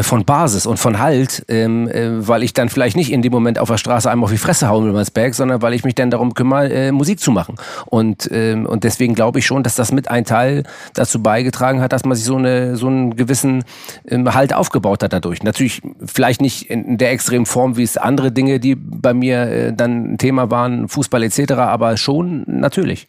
von 0.00 0.24
Basis 0.24 0.64
und 0.64 0.78
von 0.78 0.98
Halt, 0.98 1.44
ähm, 1.48 1.86
äh, 1.88 2.26
weil 2.26 2.42
ich 2.42 2.54
dann 2.54 2.70
vielleicht 2.70 2.96
nicht 2.96 3.12
in 3.12 3.20
dem 3.20 3.32
Moment 3.32 3.58
auf 3.58 3.68
der 3.68 3.76
Straße 3.76 4.10
einmal 4.10 4.24
auf 4.24 4.30
die 4.30 4.38
Fresse 4.38 4.68
hauen 4.68 4.92
will, 4.92 5.04
Berg, 5.12 5.34
sondern 5.34 5.60
weil 5.60 5.74
ich 5.74 5.84
mich 5.84 5.94
dann 5.94 6.10
darum 6.10 6.32
kümmere, 6.32 6.72
äh, 6.72 6.92
Musik 6.92 7.20
zu 7.20 7.30
machen. 7.30 7.56
Und, 7.86 8.28
ähm, 8.32 8.64
und 8.64 8.84
deswegen 8.84 9.14
glaube 9.14 9.40
ich 9.40 9.46
schon, 9.46 9.62
dass 9.62 9.74
das 9.74 9.92
mit 9.92 10.08
ein 10.08 10.24
Teil 10.24 10.62
dazu 10.94 11.22
beigetragen 11.22 11.82
hat, 11.82 11.92
dass 11.92 12.04
man 12.04 12.16
sich 12.16 12.24
so, 12.24 12.36
eine, 12.36 12.76
so 12.76 12.86
einen 12.86 13.16
gewissen 13.16 13.64
ähm, 14.08 14.32
Halt 14.32 14.54
aufgebaut 14.54 15.02
hat 15.02 15.12
dadurch. 15.12 15.42
Natürlich 15.42 15.82
vielleicht 16.04 16.40
nicht 16.40 16.70
in 16.70 16.96
der 16.96 17.10
extremen 17.10 17.44
Form, 17.44 17.76
wie 17.76 17.82
es 17.82 17.98
andere 17.98 18.32
Dinge, 18.32 18.60
die 18.60 18.74
bei 18.74 19.12
mir 19.12 19.42
äh, 19.42 19.72
dann 19.74 20.14
ein 20.14 20.18
Thema 20.18 20.50
waren, 20.50 20.88
Fußball 20.88 21.22
etc., 21.22 21.52
aber 21.52 21.98
schon 21.98 22.44
natürlich. 22.46 23.08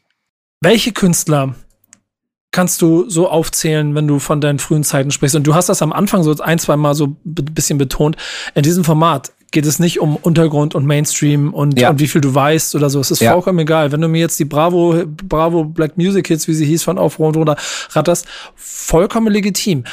Welche 0.59 0.91
Künstler 0.91 1.55
kannst 2.53 2.81
du 2.81 3.09
so 3.09 3.29
aufzählen, 3.29 3.95
wenn 3.95 4.07
du 4.07 4.19
von 4.19 4.39
deinen 4.39 4.59
frühen 4.59 4.85
Zeiten 4.85 5.11
sprichst? 5.11 5.35
Und 5.35 5.45
du 5.45 5.55
hast 5.55 5.67
das 5.67 5.81
am 5.81 5.91
Anfang 5.91 6.23
so 6.23 6.33
ein, 6.37 6.59
zwei 6.59 6.77
Mal 6.77 6.93
so 6.93 7.07
ein 7.07 7.17
bisschen 7.25 7.77
betont. 7.77 8.15
In 8.55 8.63
diesem 8.63 8.85
Format 8.85 9.33
geht 9.51 9.65
es 9.65 9.79
nicht 9.79 9.99
um 9.99 10.15
Untergrund 10.15 10.73
und 10.73 10.85
Mainstream 10.85 11.53
und, 11.53 11.79
ja. 11.79 11.89
und 11.89 11.99
wie 11.99 12.07
viel 12.07 12.21
du 12.21 12.33
weißt 12.33 12.75
oder 12.75 12.89
so. 12.89 12.99
Es 12.99 13.11
ist 13.11 13.21
ja. 13.21 13.33
vollkommen 13.33 13.59
egal. 13.59 13.91
Wenn 13.91 14.01
du 14.01 14.07
mir 14.07 14.19
jetzt 14.19 14.39
die 14.39 14.45
Bravo, 14.45 15.03
Bravo 15.05 15.65
Black 15.65 15.97
Music 15.97 16.27
Hits, 16.27 16.47
wie 16.47 16.53
sie 16.53 16.65
hieß, 16.65 16.83
von 16.83 16.97
Auf 16.97 17.19
und 17.19 17.35
runter 17.35 17.57
ratterst, 17.91 18.25
vollkommen 18.55 19.31
legitim. 19.31 19.83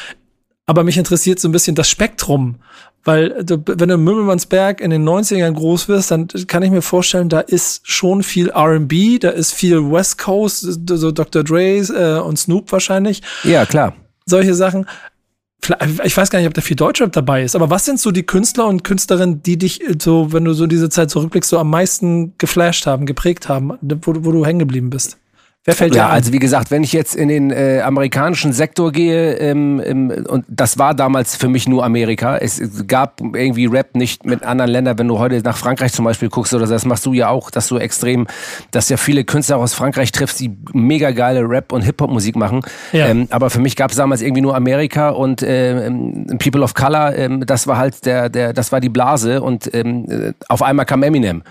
Aber 0.66 0.84
mich 0.84 0.98
interessiert 0.98 1.40
so 1.40 1.48
ein 1.48 1.52
bisschen 1.52 1.74
das 1.74 1.88
Spektrum. 1.88 2.56
Weil 3.04 3.44
du, 3.44 3.62
wenn 3.66 3.88
du 3.88 3.96
Mümmelmannsberg 3.96 4.80
in 4.80 4.90
den 4.90 5.08
90ern 5.08 5.52
groß 5.52 5.88
wirst, 5.88 6.10
dann 6.10 6.28
kann 6.46 6.62
ich 6.62 6.70
mir 6.70 6.82
vorstellen, 6.82 7.30
da 7.30 7.40
ist 7.40 7.88
schon 7.88 8.22
viel 8.22 8.50
R&B, 8.50 9.18
da 9.18 9.30
ist 9.30 9.54
viel 9.54 9.90
West 9.90 10.18
Coast, 10.18 10.66
so 10.86 11.10
Dr. 11.10 11.42
Dre 11.42 11.78
äh, 11.78 12.20
und 12.20 12.38
Snoop 12.38 12.70
wahrscheinlich. 12.72 13.22
Ja, 13.44 13.64
klar. 13.64 13.94
Solche 14.26 14.54
Sachen. 14.54 14.86
Ich 16.04 16.16
weiß 16.16 16.30
gar 16.30 16.38
nicht, 16.38 16.48
ob 16.48 16.54
da 16.54 16.62
viel 16.62 16.76
Deutschrap 16.76 17.12
dabei 17.12 17.42
ist, 17.42 17.54
aber 17.54 17.68
was 17.68 17.84
sind 17.84 18.00
so 18.00 18.10
die 18.10 18.22
Künstler 18.22 18.66
und 18.66 18.82
Künstlerinnen, 18.82 19.42
die 19.42 19.58
dich 19.58 19.82
so, 20.00 20.32
wenn 20.32 20.44
du 20.44 20.54
so 20.54 20.66
diese 20.66 20.88
Zeit 20.88 21.10
zurückblickst, 21.10 21.50
so 21.50 21.58
am 21.58 21.68
meisten 21.68 22.36
geflasht 22.38 22.86
haben, 22.86 23.04
geprägt 23.04 23.48
haben, 23.48 23.72
wo, 23.80 24.14
wo 24.24 24.32
du 24.32 24.44
hängen 24.44 24.58
geblieben 24.58 24.88
bist? 24.88 25.19
Wer 25.66 25.74
fällt 25.74 25.94
ja, 25.94 26.08
also 26.08 26.32
wie 26.32 26.38
gesagt, 26.38 26.70
wenn 26.70 26.82
ich 26.82 26.94
jetzt 26.94 27.14
in 27.14 27.28
den 27.28 27.50
äh, 27.50 27.82
amerikanischen 27.84 28.54
Sektor 28.54 28.92
gehe, 28.92 29.34
ähm, 29.34 29.82
ähm, 29.84 30.24
und 30.26 30.46
das 30.48 30.78
war 30.78 30.94
damals 30.94 31.36
für 31.36 31.48
mich 31.48 31.68
nur 31.68 31.84
Amerika, 31.84 32.38
es 32.38 32.62
gab 32.86 33.20
irgendwie 33.20 33.66
Rap 33.66 33.94
nicht 33.94 34.24
mit 34.24 34.42
anderen 34.42 34.70
Ländern, 34.70 34.98
wenn 34.98 35.06
du 35.06 35.18
heute 35.18 35.42
nach 35.42 35.58
Frankreich 35.58 35.92
zum 35.92 36.06
Beispiel 36.06 36.30
guckst 36.30 36.54
oder 36.54 36.66
so, 36.66 36.72
das 36.72 36.86
machst 36.86 37.04
du 37.04 37.12
ja 37.12 37.28
auch, 37.28 37.50
dass 37.50 37.68
du 37.68 37.76
extrem, 37.76 38.26
dass 38.70 38.88
ja 38.88 38.96
viele 38.96 39.24
Künstler 39.24 39.58
aus 39.58 39.74
Frankreich 39.74 40.12
triffst, 40.12 40.40
die 40.40 40.56
mega 40.72 41.10
geile 41.10 41.42
Rap- 41.46 41.72
und 41.72 41.82
Hip-Hop-Musik 41.82 42.36
machen. 42.36 42.62
Ja. 42.92 43.08
Ähm, 43.08 43.28
aber 43.28 43.50
für 43.50 43.60
mich 43.60 43.76
gab 43.76 43.90
es 43.90 43.98
damals 43.98 44.22
irgendwie 44.22 44.40
nur 44.40 44.56
Amerika 44.56 45.10
und 45.10 45.42
äh, 45.42 45.90
People 46.38 46.62
of 46.62 46.72
Color, 46.72 47.14
äh, 47.14 47.38
das 47.40 47.66
war 47.66 47.76
halt 47.76 48.06
der, 48.06 48.30
der, 48.30 48.54
das 48.54 48.72
war 48.72 48.80
die 48.80 48.88
Blase 48.88 49.42
und 49.42 49.68
ähm, 49.74 50.06
äh, 50.08 50.32
auf 50.48 50.62
einmal 50.62 50.86
kam 50.86 51.02
Eminem. 51.02 51.42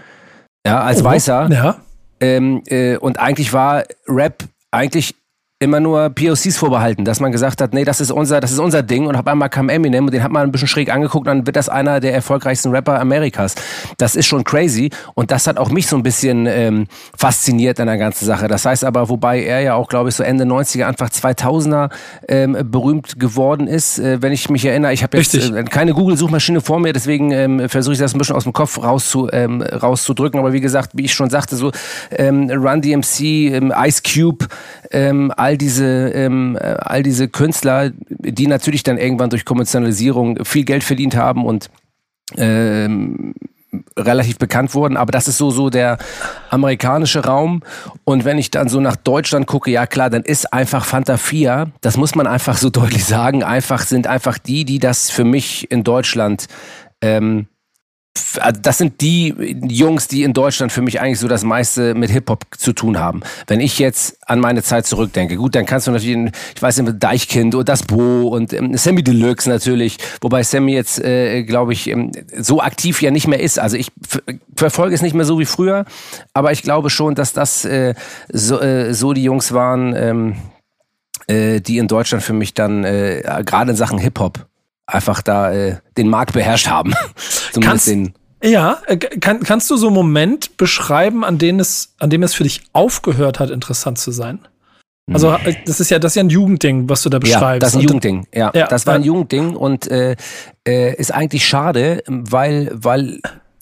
Ja, 0.66 0.82
als 0.82 1.02
oh, 1.02 1.06
Weißer. 1.06 1.50
Ja 1.52 1.78
ähm, 2.20 2.64
äh, 2.68 2.98
und 2.98 3.20
eigentlich 3.20 3.54
war 3.54 3.86
Rap 4.08 4.44
eigentlich 4.72 5.16
immer 5.62 5.82
nur 5.82 6.10
POCs 6.10 6.56
vorbehalten, 6.56 7.04
dass 7.04 7.20
man 7.20 7.34
gesagt 7.34 7.60
hat, 7.60 7.74
nee, 7.74 7.84
das 7.84 8.00
ist 8.00 8.12
unser, 8.12 8.40
das 8.40 8.54
ist 8.54 8.60
unser 8.60 8.82
Ding 8.82 9.08
und 9.08 9.18
auf 9.18 9.28
einmal 9.28 9.50
kam 9.50 9.68
Eminem 9.68 10.06
und 10.06 10.14
den 10.14 10.24
hat 10.24 10.32
man 10.32 10.44
ein 10.44 10.54
bisschen 10.54 10.70
schräg 10.70 10.90
angeguckt 10.90 11.28
und 11.28 11.36
dann 11.36 11.46
wird 11.46 11.58
das 11.58 11.68
einer 11.68 12.00
der 12.00 12.14
erfolgreichsten 12.14 12.72
Rapper 12.72 12.98
Amerikas. 12.98 13.56
Das 13.98 14.16
ist 14.16 14.26
schon 14.26 14.46
crazy 14.46 14.90
und 15.16 15.32
das 15.32 15.48
hat 15.48 15.58
auch 15.58 15.70
mich 15.70 15.88
so 15.88 15.98
ein 15.98 16.04
bisschen 16.04 16.46
ähm, 16.46 16.88
fasziniert 17.14 17.78
an 17.82 17.88
der 17.88 17.98
ganzen 17.98 18.24
Sache. 18.24 18.48
Das 18.48 18.66
heißt 18.66 18.86
aber, 18.86 19.10
wobei 19.10 19.44
er 19.44 19.60
ja 19.60 19.74
auch, 19.74 19.90
glaube 19.90 20.08
ich, 20.08 20.16
so 20.16 20.24
Ende 20.24 20.46
90er, 20.46 20.84
Anfang 20.84 21.10
2000er 21.10 21.90
ähm, 22.30 22.58
berühmt 22.64 23.20
geworden 23.20 23.68
ist, 23.68 24.00
äh, 24.00 24.22
wenn 24.22 24.32
ich 24.32 24.50
mich 24.50 24.64
erinnere. 24.64 24.94
Ich 24.94 25.04
habe 25.04 25.18
jetzt 25.18 25.36
äh, 25.36 25.64
keine 25.66 25.94
Google-Suchmaschine 25.94 26.62
vor 26.62 26.80
mir, 26.80 26.94
deswegen 26.94 27.32
ähm, 27.32 27.68
versuche 27.68 27.94
ich 27.94 28.00
das 28.00 28.16
ein 28.16 28.18
bisschen 28.18 28.38
aus 28.38 28.44
dem 28.44 28.54
Kopf 28.54 28.82
rauszu, 28.82 29.28
ähm, 29.34 29.62
rauszudrücken. 29.62 30.40
Aber 30.40 30.54
wie 30.54 30.62
gesagt, 30.62 30.92
wie 30.94 31.04
ich 31.04 31.14
schon 31.14 31.30
sagte, 31.30 31.58
so 31.58 31.74
ähm, 32.12 32.50
Run 32.50 32.82
DMC, 32.82 33.20
ähm, 33.52 33.74
Ice 33.76 34.02
Cube, 34.02 34.48
ähm, 34.92 35.34
all 35.36 35.49
diese, 35.58 36.10
ähm, 36.10 36.58
äh, 36.60 36.76
all 36.80 37.04
diese 37.04 37.28
Künstler, 37.28 37.92
die 38.10 38.48
natürlich 38.48 38.84
dann 38.84 38.98
irgendwann 38.98 39.30
durch 39.30 39.46
Kommerzialisierung 39.46 40.44
viel 40.46 40.66
Geld 40.66 40.84
verdient 40.84 41.16
haben 41.16 41.46
und 41.46 41.70
ähm, 42.38 43.34
relativ 43.98 44.38
bekannt 44.38 44.74
wurden, 44.74 44.98
aber 44.98 45.12
das 45.12 45.28
ist 45.28 45.38
so 45.38 45.52
so 45.52 45.70
der 45.70 45.98
amerikanische 46.50 47.24
Raum. 47.24 47.62
Und 48.04 48.26
wenn 48.26 48.38
ich 48.38 48.50
dann 48.50 48.68
so 48.68 48.80
nach 48.80 48.96
Deutschland 48.96 49.46
gucke, 49.46 49.70
ja 49.70 49.86
klar, 49.86 50.10
dann 50.10 50.24
ist 50.24 50.52
einfach 50.52 50.86
Fanta 50.86 51.18
4, 51.18 51.72
das 51.82 51.98
muss 51.98 52.16
man 52.16 52.28
einfach 52.28 52.58
so 52.58 52.70
deutlich 52.72 53.06
sagen, 53.06 53.44
einfach 53.44 53.82
sind 53.82 54.08
einfach 54.08 54.38
die, 54.38 54.66
die 54.66 54.80
das 54.80 55.12
für 55.12 55.24
mich 55.24 55.70
in 55.72 55.84
Deutschland 55.84 56.48
ähm, 57.02 57.48
also 58.40 58.62
das 58.62 58.78
sind 58.78 59.02
die 59.02 59.34
Jungs, 59.68 60.08
die 60.08 60.24
in 60.24 60.34
Deutschland 60.34 60.72
für 60.72 60.82
mich 60.82 61.02
eigentlich 61.02 61.20
so 61.20 61.28
das 61.28 61.44
meiste 61.44 61.94
mit 61.96 62.10
Hip-Hop 62.10 62.46
zu 62.58 62.74
tun 62.74 63.00
haben. 63.00 63.22
Wenn 63.48 63.60
ich 63.60 63.80
jetzt 63.80 64.18
an 64.26 64.40
meine 64.40 64.64
Zeit 64.64 64.86
zurückdenke, 64.86 65.36
gut, 65.36 65.56
dann 65.56 65.66
kannst 65.66 65.88
du 65.88 65.92
natürlich, 65.92 66.32
ich 66.56 66.62
weiß 66.62 66.80
nicht, 66.80 66.96
Deichkind 67.00 67.56
und 67.56 67.70
das 67.70 67.84
Bo 67.84 68.28
und 68.28 68.54
ähm, 68.54 68.76
Sammy 68.78 69.04
Deluxe 69.04 69.50
natürlich, 69.50 69.98
wobei 70.22 70.44
Sammy 70.44 70.74
jetzt, 70.74 71.00
äh, 71.00 71.44
glaube 71.44 71.74
ich, 71.74 71.88
ähm, 71.88 72.12
so 72.38 72.62
aktiv 72.62 73.02
ja 73.02 73.12
nicht 73.12 73.28
mehr 73.28 73.40
ist. 73.40 73.60
Also 73.60 73.78
ich 73.78 73.92
verfolge 74.56 74.96
es 74.96 75.02
nicht 75.02 75.16
mehr 75.16 75.26
so 75.26 75.40
wie 75.40 75.46
früher, 75.46 75.86
aber 76.34 76.52
ich 76.52 76.62
glaube 76.62 76.90
schon, 76.90 77.16
dass 77.16 77.34
das 77.34 77.66
äh, 77.66 77.94
so, 78.32 78.60
äh, 78.60 78.94
so 78.94 79.14
die 79.14 79.24
Jungs 79.24 79.54
waren, 79.54 79.96
ähm, 79.96 80.36
äh, 81.28 81.62
die 81.62 81.78
in 81.78 81.88
Deutschland 81.88 82.24
für 82.24 82.34
mich 82.34 82.54
dann 82.54 82.84
äh, 82.84 83.22
gerade 83.46 83.72
in 83.72 83.78
Sachen 83.78 84.00
Hip-Hop 84.00 84.49
einfach 84.94 85.22
da 85.22 85.52
äh, 85.52 85.78
den 85.98 86.10
Markt 86.10 86.34
beherrscht 86.34 86.68
haben. 86.68 86.94
Zumindest 87.52 87.64
kannst, 87.64 87.88
den 87.88 88.14
Ja, 88.44 88.80
äh, 88.88 88.98
kann, 88.98 89.42
kannst 89.42 89.70
du 89.70 89.78
so 89.78 89.88
einen 89.88 89.96
Moment 89.96 90.58
beschreiben, 90.58 91.24
an 91.24 91.38
dem 91.38 91.60
es, 91.60 91.96
an 92.00 92.10
dem 92.10 92.24
es 92.24 92.34
für 92.34 92.44
dich 92.44 92.64
aufgehört 92.74 93.40
hat, 93.40 93.50
interessant 93.50 93.98
zu 93.98 94.12
sein? 94.12 94.40
Also 95.12 95.36
hm. 95.36 95.48
äh, 95.48 95.56
das 95.66 95.80
ist 95.80 95.90
ja 95.90 96.00
das 96.00 96.12
ist 96.12 96.16
ja 96.16 96.24
ein 96.24 96.30
Jugendding, 96.30 96.90
was 96.90 97.02
du 97.02 97.10
da 97.10 97.20
beschreibst. 97.20 97.42
Ja, 97.42 97.60
das 97.60 97.70
ist 97.70 97.76
ein 97.76 97.82
Jugendding. 97.82 98.28
Ja, 98.34 98.52
ja 98.54 98.68
das 98.68 98.86
war 98.86 98.96
ein 98.96 99.04
Jugendding 99.04 99.56
und 99.56 99.90
äh, 99.90 100.16
äh, 100.68 100.96
ist 100.96 101.14
eigentlich 101.14 101.48
schade, 101.48 102.04
weil 102.08 102.70
weil 102.74 103.20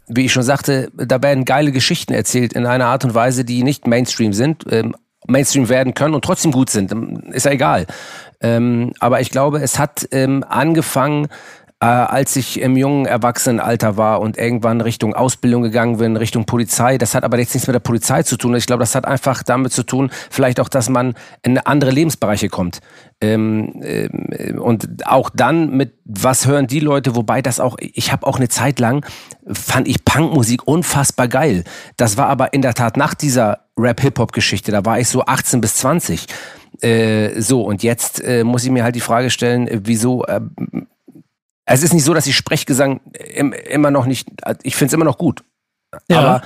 wie 0.08 0.26
ich 0.26 0.34
schon 0.34 0.44
sagte, 0.44 0.90
da 0.96 1.22
werden 1.22 1.44
geile 1.44 1.72
Geschichten 1.72 2.14
erzählt 2.14 2.54
in 2.54 2.66
einer 2.66 2.86
Art 2.86 3.04
und 3.04 3.14
Weise, 3.14 3.44
die 3.44 3.64
nicht 3.64 3.88
Mainstream 3.88 4.32
sind, 4.32 4.64
ähm, 4.70 4.96
Mainstream 5.28 5.70
werden 5.70 5.94
können 5.94 6.14
und 6.14 6.24
trotzdem 6.26 6.52
gut 6.52 6.70
sind. 6.70 6.92
Ist 7.32 7.46
ja 7.46 7.52
egal. 7.52 7.86
Ähm, 8.42 8.94
aber 9.00 9.22
ich 9.22 9.30
glaube, 9.30 9.60
es 9.60 9.80
hat 9.80 10.08
ähm, 10.12 10.44
angefangen 10.48 11.28
äh, 11.80 11.86
als 11.86 12.36
ich 12.36 12.60
im 12.60 12.76
jungen 12.76 13.06
Erwachsenenalter 13.06 13.98
war 13.98 14.20
und 14.20 14.38
irgendwann 14.38 14.82
Richtung 14.82 15.14
Ausbildung 15.14 15.62
gegangen 15.62 15.98
bin, 15.98 16.18
Richtung 16.18 16.46
Polizei. 16.46 16.98
Das 16.98 17.14
hat 17.14 17.24
aber 17.24 17.38
jetzt 17.38 17.54
nichts 17.54 17.68
mit 17.68 17.76
der 17.76 17.80
Polizei 17.80 18.24
zu 18.24 18.36
tun. 18.36 18.56
Ich 18.56 18.66
glaube, 18.66 18.80
das 18.80 18.96
hat 18.96 19.06
einfach 19.06 19.44
damit 19.44 19.72
zu 19.72 19.84
tun, 19.84 20.10
vielleicht 20.32 20.60
auch, 20.60 20.70
dass 20.70 20.90
man 20.90 21.14
in 21.44 21.60
andere 21.60 21.92
Lebensbereiche 21.92 22.50
kommt. 22.50 22.80
Ähm, 23.22 23.82
ähm, 23.84 24.60
und 24.60 25.06
auch 25.06 25.30
dann 25.30 25.70
mit, 25.70 25.94
was 26.06 26.48
hören 26.48 26.66
die 26.66 26.80
Leute, 26.80 27.16
wobei 27.16 27.44
das 27.44 27.60
auch, 27.60 27.78
ich 27.80 28.12
habe 28.12 28.26
auch 28.26 28.38
eine 28.38 28.50
Zeit 28.50 28.80
lang, 28.80 29.06
fand 29.46 29.88
ich 29.88 30.04
Punkmusik 30.04 30.68
unfassbar 30.68 31.28
geil. 31.28 31.64
Das 31.96 32.18
war 32.18 32.28
aber 32.28 32.54
in 32.54 32.64
der 32.64 32.74
Tat 32.74 32.98
nach 32.98 33.14
dieser 33.14 33.66
Rap-Hip-Hop-Geschichte, 33.78 34.72
da 34.72 34.84
war 34.84 35.00
ich 35.00 35.10
so 35.10 35.26
18 35.26 35.62
bis 35.62 35.76
20. 35.76 36.26
Äh, 36.82 37.40
so, 37.40 37.62
und 37.62 37.84
jetzt 37.84 38.24
äh, 38.24 38.44
muss 38.44 38.64
ich 38.64 38.72
mir 38.72 38.84
halt 38.84 38.96
die 38.96 39.02
Frage 39.02 39.30
stellen, 39.30 39.68
äh, 39.68 39.82
wieso 39.84 40.26
äh, 40.26 40.42
es 41.68 41.84
ist 41.84 41.94
nicht 41.94 42.06
so, 42.06 42.14
dass 42.14 42.26
ich 42.26 42.36
Sprechgesang 42.36 43.02
immer 43.70 43.92
noch 43.92 44.06
nicht, 44.06 44.30
ich 44.64 44.76
finde 44.76 44.88
es 44.88 44.94
immer 44.94 45.06
noch 45.06 45.18
gut. 45.18 45.44
Ja. 46.10 46.20
Aber 46.20 46.42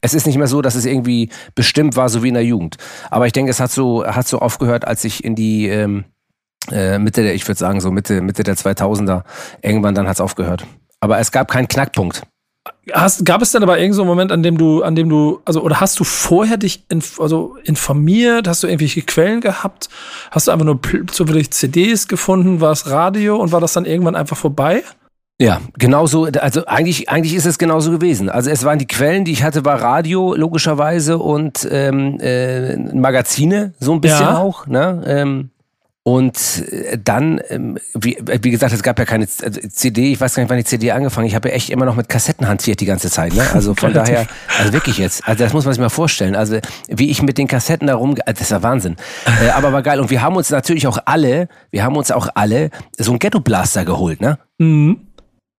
es 0.00 0.14
ist 0.14 0.26
nicht 0.26 0.38
mehr 0.38 0.46
so, 0.46 0.62
dass 0.62 0.76
es 0.76 0.86
irgendwie 0.86 1.28
bestimmt 1.54 1.96
war, 1.96 2.08
so 2.08 2.22
wie 2.22 2.28
in 2.28 2.34
der 2.34 2.44
Jugend. 2.44 2.76
Aber 3.10 3.26
ich 3.26 3.32
denke, 3.32 3.50
es 3.50 3.60
hat 3.60 3.70
so, 3.70 4.06
hat 4.06 4.28
so 4.28 4.38
aufgehört, 4.38 4.86
als 4.86 5.04
ich 5.04 5.24
in 5.24 5.34
die 5.34 5.68
ähm, 5.68 6.04
äh, 6.70 6.98
Mitte 6.98 7.22
der, 7.22 7.34
ich 7.34 7.46
würde 7.46 7.58
sagen, 7.58 7.80
so 7.80 7.90
Mitte, 7.90 8.20
Mitte 8.20 8.44
der 8.44 8.56
2000er, 8.56 9.24
irgendwann 9.60 9.94
dann 9.94 10.06
hat 10.06 10.16
es 10.16 10.20
aufgehört. 10.20 10.64
Aber 11.00 11.18
es 11.18 11.32
gab 11.32 11.50
keinen 11.50 11.68
Knackpunkt. 11.68 12.22
Hast, 12.92 13.24
gab 13.24 13.42
es 13.42 13.52
denn 13.52 13.62
aber 13.62 13.78
irgendeinen 13.78 13.94
so 13.94 14.04
Moment, 14.04 14.32
an 14.32 14.42
dem 14.42 14.58
du, 14.58 14.82
an 14.82 14.94
dem 14.94 15.08
du, 15.08 15.40
also, 15.44 15.62
oder 15.62 15.80
hast 15.80 15.98
du 16.00 16.04
vorher 16.04 16.56
dich 16.56 16.84
inf, 16.88 17.20
also 17.20 17.56
informiert? 17.64 18.48
Hast 18.48 18.62
du 18.62 18.66
irgendwelche 18.66 19.02
Quellen 19.02 19.40
gehabt? 19.40 19.88
Hast 20.30 20.46
du 20.46 20.52
einfach 20.52 20.66
nur 20.66 20.80
zufällig 21.10 21.50
CDs 21.50 22.08
gefunden? 22.08 22.60
War 22.60 22.72
es 22.72 22.88
Radio 22.90 23.36
und 23.36 23.52
war 23.52 23.60
das 23.60 23.72
dann 23.72 23.84
irgendwann 23.84 24.16
einfach 24.16 24.36
vorbei? 24.36 24.82
Ja, 25.40 25.62
genauso, 25.78 26.26
also 26.26 26.66
eigentlich, 26.66 27.08
eigentlich 27.08 27.34
ist 27.34 27.46
es 27.46 27.56
genauso 27.56 27.90
gewesen. 27.90 28.28
Also 28.28 28.50
es 28.50 28.62
waren 28.64 28.78
die 28.78 28.86
Quellen, 28.86 29.24
die 29.24 29.32
ich 29.32 29.42
hatte, 29.42 29.64
war 29.64 29.80
Radio 29.80 30.34
logischerweise 30.34 31.16
und 31.16 31.66
ähm, 31.70 32.18
äh, 32.20 32.76
Magazine, 32.76 33.72
so 33.80 33.94
ein 33.94 34.02
bisschen 34.02 34.20
ja. 34.20 34.36
auch. 34.36 34.66
Ne? 34.66 35.02
Ähm, 35.06 35.50
und 36.02 36.64
äh, 36.72 36.98
dann, 37.02 37.40
ähm, 37.50 37.78
wie, 37.94 38.16
wie 38.20 38.50
gesagt, 38.50 38.72
es 38.72 38.82
gab 38.82 38.98
ja 38.98 39.04
keine 39.04 39.26
also 39.42 39.60
CD, 39.68 40.12
ich 40.12 40.20
weiß 40.20 40.34
gar 40.34 40.42
nicht, 40.42 40.50
wann 40.50 40.56
die 40.56 40.64
CD 40.64 40.92
angefangen. 40.92 41.26
Ich 41.26 41.34
habe 41.34 41.50
ja 41.50 41.54
echt 41.54 41.68
immer 41.68 41.84
noch 41.84 41.94
mit 41.94 42.08
Kassetten 42.08 42.48
hantiert 42.48 42.80
die 42.80 42.86
ganze 42.86 43.10
Zeit. 43.10 43.34
Ne? 43.34 43.46
Also 43.52 43.74
von 43.74 43.92
daher, 43.94 44.26
also 44.58 44.72
wirklich 44.72 44.96
jetzt, 44.96 45.28
also 45.28 45.44
das 45.44 45.52
muss 45.52 45.66
man 45.66 45.74
sich 45.74 45.80
mal 45.80 45.90
vorstellen. 45.90 46.36
Also 46.36 46.58
wie 46.88 47.10
ich 47.10 47.22
mit 47.22 47.36
den 47.36 47.46
Kassetten 47.46 47.86
da 47.86 47.96
rum, 47.96 48.14
das 48.14 48.40
ist 48.40 48.50
ja 48.50 48.62
Wahnsinn. 48.62 48.96
Äh, 49.44 49.50
aber 49.50 49.74
war 49.74 49.82
geil. 49.82 50.00
Und 50.00 50.08
wir 50.08 50.22
haben 50.22 50.36
uns 50.36 50.48
natürlich 50.48 50.86
auch 50.86 50.98
alle, 51.04 51.48
wir 51.70 51.84
haben 51.84 51.96
uns 51.96 52.10
auch 52.10 52.28
alle 52.34 52.70
so 52.96 53.12
einen 53.12 53.18
Ghetto 53.18 53.40
Blaster 53.40 53.84
geholt, 53.84 54.22
ne? 54.22 54.38
Mhm. 54.56 55.09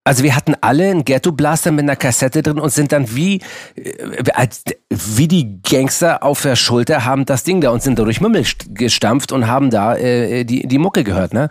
Also 0.04 0.24
wir 0.24 0.36
hatten 0.36 0.56
alle 0.62 0.90
einen 0.90 1.06
Ghetto 1.06 1.32
Blaster 1.32 1.72
mit 1.72 1.84
einer 1.84 1.96
Kassette 1.96 2.42
drin 2.42 2.58
und 2.58 2.72
sind 2.72 2.92
dann 2.92 3.16
wie 3.16 3.40
äh, 3.76 4.48
wie 4.90 5.28
die 5.28 5.62
Gangster 5.62 6.24
auf 6.24 6.42
der 6.42 6.56
Schulter 6.56 7.06
haben 7.06 7.26
das 7.26 7.44
Ding 7.44 7.62
da 7.62 7.70
und 7.70 7.84
sind 7.84 8.00
da 8.00 8.04
durch 8.04 8.20
Mümmel 8.20 8.44
gestampft 8.70 9.32
und 9.32 9.46
haben 9.46 9.70
da 9.70 9.96
äh, 9.96 10.44
die 10.44 10.68
die 10.68 10.78
Mucke 10.80 11.04
gehört, 11.04 11.34
ne? 11.34 11.50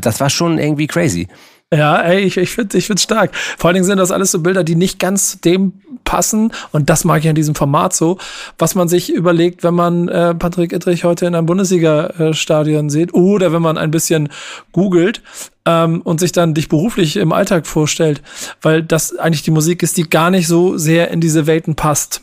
Das 0.00 0.18
war 0.18 0.30
schon 0.30 0.58
irgendwie 0.58 0.88
crazy. 0.88 1.28
Ja, 1.72 2.02
ey, 2.02 2.20
ich, 2.20 2.36
ich 2.36 2.50
finde 2.50 2.76
ich 2.76 2.86
find's 2.86 3.02
stark. 3.02 3.34
Vor 3.34 3.68
allen 3.68 3.74
Dingen 3.74 3.86
sind 3.86 3.96
das 3.96 4.10
alles 4.10 4.30
so 4.30 4.40
Bilder, 4.40 4.62
die 4.62 4.74
nicht 4.74 4.98
ganz 4.98 5.40
dem 5.40 5.72
passen. 6.04 6.52
Und 6.70 6.90
das 6.90 7.04
mag 7.04 7.22
ich 7.22 7.28
an 7.30 7.34
diesem 7.34 7.54
Format 7.54 7.94
so, 7.94 8.18
was 8.58 8.74
man 8.74 8.88
sich 8.88 9.10
überlegt, 9.10 9.64
wenn 9.64 9.72
man 9.72 10.08
äh, 10.08 10.34
Patrick 10.34 10.74
Ittrich 10.74 11.04
heute 11.04 11.24
in 11.24 11.34
einem 11.34 11.46
Bundesliga-Stadion 11.46 12.90
sieht 12.90 13.14
oder 13.14 13.54
wenn 13.54 13.62
man 13.62 13.78
ein 13.78 13.90
bisschen 13.90 14.28
googelt 14.72 15.22
ähm, 15.64 16.02
und 16.02 16.20
sich 16.20 16.32
dann 16.32 16.52
dich 16.52 16.68
beruflich 16.68 17.16
im 17.16 17.32
Alltag 17.32 17.66
vorstellt, 17.66 18.20
weil 18.60 18.82
das 18.82 19.16
eigentlich 19.16 19.42
die 19.42 19.50
Musik 19.50 19.82
ist, 19.82 19.96
die 19.96 20.10
gar 20.10 20.30
nicht 20.30 20.48
so 20.48 20.76
sehr 20.76 21.10
in 21.10 21.22
diese 21.22 21.46
Welten 21.46 21.74
passt. 21.74 22.20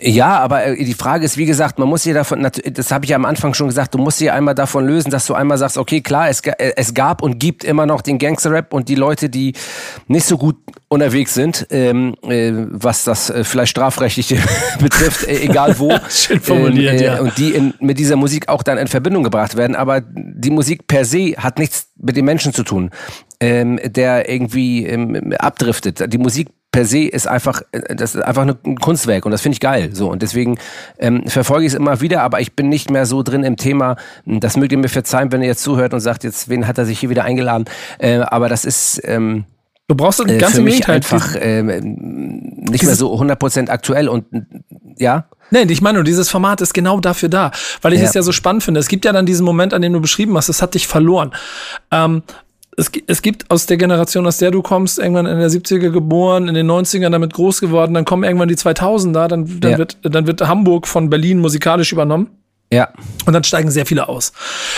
Ja, 0.00 0.38
aber 0.40 0.64
äh, 0.66 0.84
die 0.84 0.94
Frage 0.94 1.24
ist, 1.24 1.36
wie 1.36 1.46
gesagt, 1.46 1.78
man 1.78 1.88
muss 1.88 2.02
hier 2.02 2.14
davon, 2.14 2.42
das 2.42 2.90
habe 2.90 3.04
ich 3.04 3.10
ja 3.10 3.16
am 3.16 3.24
Anfang 3.24 3.54
schon 3.54 3.68
gesagt, 3.68 3.94
du 3.94 3.98
musst 3.98 4.18
hier 4.18 4.34
einmal 4.34 4.54
davon 4.54 4.86
lösen, 4.86 5.10
dass 5.10 5.26
du 5.26 5.34
einmal 5.34 5.58
sagst, 5.58 5.78
okay, 5.78 6.00
klar, 6.00 6.28
es, 6.28 6.40
äh, 6.40 6.72
es 6.76 6.94
gab 6.94 7.22
und 7.22 7.38
gibt 7.38 7.64
immer 7.64 7.86
noch 7.86 8.02
den 8.02 8.18
Gangster-Rap 8.18 8.72
und 8.72 8.88
die 8.88 8.94
Leute, 8.94 9.28
die 9.28 9.54
nicht 10.08 10.26
so 10.26 10.38
gut 10.38 10.56
unterwegs 10.88 11.34
sind, 11.34 11.66
ähm, 11.70 12.14
äh, 12.22 12.52
was 12.52 13.04
das 13.04 13.30
äh, 13.30 13.44
vielleicht 13.44 13.70
strafrechtliche 13.70 14.38
betrifft, 14.78 15.26
äh, 15.26 15.40
egal 15.40 15.78
wo. 15.78 15.92
Schön 16.10 16.40
formuliert, 16.40 16.94
ähm, 16.94 16.98
äh, 16.98 17.04
ja. 17.04 17.20
Und 17.20 17.38
die 17.38 17.50
in, 17.50 17.74
mit 17.80 17.98
dieser 17.98 18.16
Musik 18.16 18.48
auch 18.48 18.62
dann 18.62 18.78
in 18.78 18.88
Verbindung 18.88 19.22
gebracht 19.22 19.56
werden. 19.56 19.76
Aber 19.76 20.02
die 20.02 20.50
Musik 20.50 20.86
per 20.86 21.04
se 21.04 21.34
hat 21.36 21.58
nichts 21.58 21.88
mit 21.96 22.16
den 22.16 22.24
Menschen 22.24 22.52
zu 22.52 22.62
tun, 22.62 22.90
ähm, 23.40 23.80
der 23.84 24.28
irgendwie 24.28 24.86
ähm, 24.86 25.34
abdriftet. 25.38 26.12
Die 26.12 26.18
Musik 26.18 26.48
per 26.72 26.86
se 26.86 27.04
ist 27.04 27.28
einfach, 27.28 27.62
äh, 27.70 27.94
das 27.94 28.14
ist 28.14 28.22
einfach 28.22 28.42
ein 28.42 28.76
Kunstwerk 28.76 29.24
und 29.24 29.30
das 29.30 29.42
finde 29.42 29.54
ich 29.54 29.60
geil. 29.60 29.90
So 29.92 30.10
und 30.10 30.22
deswegen 30.22 30.58
ähm, 30.98 31.24
verfolge 31.28 31.66
ich 31.66 31.72
es 31.72 31.78
immer 31.78 32.00
wieder, 32.00 32.22
aber 32.22 32.40
ich 32.40 32.56
bin 32.56 32.68
nicht 32.68 32.90
mehr 32.90 33.06
so 33.06 33.22
drin 33.22 33.44
im 33.44 33.56
Thema. 33.56 33.96
Das 34.24 34.56
mögt 34.56 34.72
ihr 34.72 34.78
mir 34.78 34.88
verzeihen, 34.88 35.30
wenn 35.30 35.42
ihr 35.42 35.48
jetzt 35.48 35.62
zuhört 35.62 35.94
und 35.94 36.00
sagt, 36.00 36.24
jetzt 36.24 36.48
wen 36.48 36.66
hat 36.66 36.78
er 36.78 36.86
sich 36.86 36.98
hier 36.98 37.10
wieder 37.10 37.24
eingeladen? 37.24 37.66
Äh, 37.98 38.18
aber 38.18 38.48
das 38.48 38.64
ist 38.64 39.00
ähm, 39.04 39.44
Du 39.88 39.96
brauchst 39.96 40.22
ein 40.22 40.28
äh, 40.30 40.40
für 40.46 40.62
mich 40.62 40.88
einfach 40.88 41.34
äh, 41.34 41.62
nicht 41.62 42.84
mehr 42.84 42.94
so 42.94 43.14
100% 43.14 43.68
aktuell 43.68 44.08
und 44.08 44.24
ja. 44.96 45.26
Nee, 45.50 45.64
ich 45.64 45.82
meine, 45.82 46.02
dieses 46.02 46.30
Format 46.30 46.62
ist 46.62 46.72
genau 46.72 46.98
dafür 47.00 47.28
da, 47.28 47.50
weil 47.82 47.92
ich 47.92 48.00
ja. 48.00 48.06
es 48.06 48.14
ja 48.14 48.22
so 48.22 48.32
spannend 48.32 48.62
finde. 48.62 48.80
Es 48.80 48.88
gibt 48.88 49.04
ja 49.04 49.12
dann 49.12 49.26
diesen 49.26 49.44
Moment, 49.44 49.74
an 49.74 49.82
dem 49.82 49.92
du 49.92 50.00
beschrieben 50.00 50.34
hast, 50.36 50.48
es 50.48 50.62
hat 50.62 50.74
dich 50.74 50.86
verloren. 50.86 51.32
Ähm, 51.90 52.22
es, 52.76 52.90
es 53.06 53.22
gibt 53.22 53.50
aus 53.50 53.66
der 53.66 53.76
Generation, 53.76 54.26
aus 54.26 54.38
der 54.38 54.50
du 54.50 54.62
kommst, 54.62 54.98
irgendwann 54.98 55.26
in 55.26 55.38
der 55.38 55.50
70er 55.50 55.90
geboren, 55.90 56.48
in 56.48 56.54
den 56.54 56.70
90ern 56.70 57.10
damit 57.10 57.34
groß 57.34 57.60
geworden, 57.60 57.94
dann 57.94 58.04
kommen 58.04 58.24
irgendwann 58.24 58.48
die 58.48 58.56
2000er, 58.56 59.28
dann, 59.28 59.60
dann, 59.60 59.72
ja. 59.72 59.78
wird, 59.78 59.98
dann 60.02 60.26
wird 60.26 60.40
Hamburg 60.46 60.86
von 60.86 61.10
Berlin 61.10 61.38
musikalisch 61.38 61.92
übernommen. 61.92 62.30
Ja. 62.72 62.88
Und 63.26 63.34
dann 63.34 63.44
steigen 63.44 63.70
sehr 63.70 63.84
viele 63.84 64.08
aus. 64.08 64.32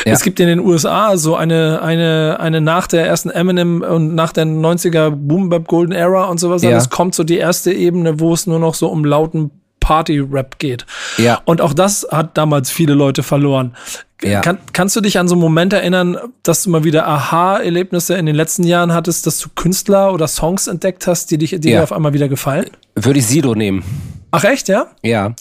Ja. 0.05 0.13
Es 0.13 0.23
gibt 0.23 0.41
in 0.41 0.49
den 0.49 0.59
USA 0.59 1.17
so 1.17 1.37
eine, 1.37 1.81
eine, 1.81 2.39
eine 2.41 2.61
nach 2.61 2.89
der 2.89 3.07
ersten 3.07 3.31
Eminem 3.31 3.83
und 3.83 4.17
nach 4.17 4.33
der 4.33 4.47
90er 4.47 5.11
Boom 5.11 5.49
Bap 5.49 5.69
Golden 5.69 5.93
Era 5.93 6.25
und 6.25 6.41
sowas. 6.41 6.63
Ja. 6.65 6.71
Es 6.71 6.91
kommt 6.91 7.15
so 7.15 7.23
die 7.23 7.39
erste 7.39 7.73
Ebene, 7.73 8.19
wo 8.19 8.35
es 8.35 8.49
nur 8.49 8.59
noch 8.59 8.75
so 8.75 8.89
um 8.89 9.05
lauten 9.05 9.53
Party-Rap 9.85 10.59
geht. 10.59 10.87
Ja. 11.19 11.43
Und 11.45 11.61
auch 11.61 11.75
das 11.75 12.07
hat 12.11 12.39
damals 12.39 12.71
viele 12.71 12.95
Leute 12.95 13.23
verloren. 13.23 13.77
Ja. 14.23 14.41
Kann, 14.41 14.57
kannst 14.73 14.97
du 14.97 15.03
dich 15.03 15.19
an 15.19 15.29
so 15.29 15.35
einen 15.35 15.43
Moment 15.43 15.75
erinnern, 15.75 16.17
dass 16.43 16.63
du 16.63 16.71
mal 16.71 16.85
wieder 16.85 17.07
Aha-Erlebnisse 17.07 18.15
in 18.15 18.25
den 18.25 18.35
letzten 18.35 18.65
Jahren 18.65 18.95
hattest, 18.95 19.27
dass 19.27 19.39
du 19.41 19.51
Künstler 19.55 20.15
oder 20.15 20.27
Songs 20.27 20.69
entdeckt 20.69 21.07
hast, 21.07 21.31
die, 21.31 21.37
dich, 21.37 21.51
die 21.51 21.69
ja. 21.69 21.81
dir 21.81 21.83
auf 21.83 21.93
einmal 21.93 22.15
wieder 22.15 22.29
gefallen? 22.29 22.71
Würde 22.95 23.19
ich 23.19 23.27
Sido 23.27 23.55
nehmen. 23.55 23.85
Ach 24.31 24.45
echt, 24.45 24.69
ja? 24.69 24.87
Ja. 25.03 25.35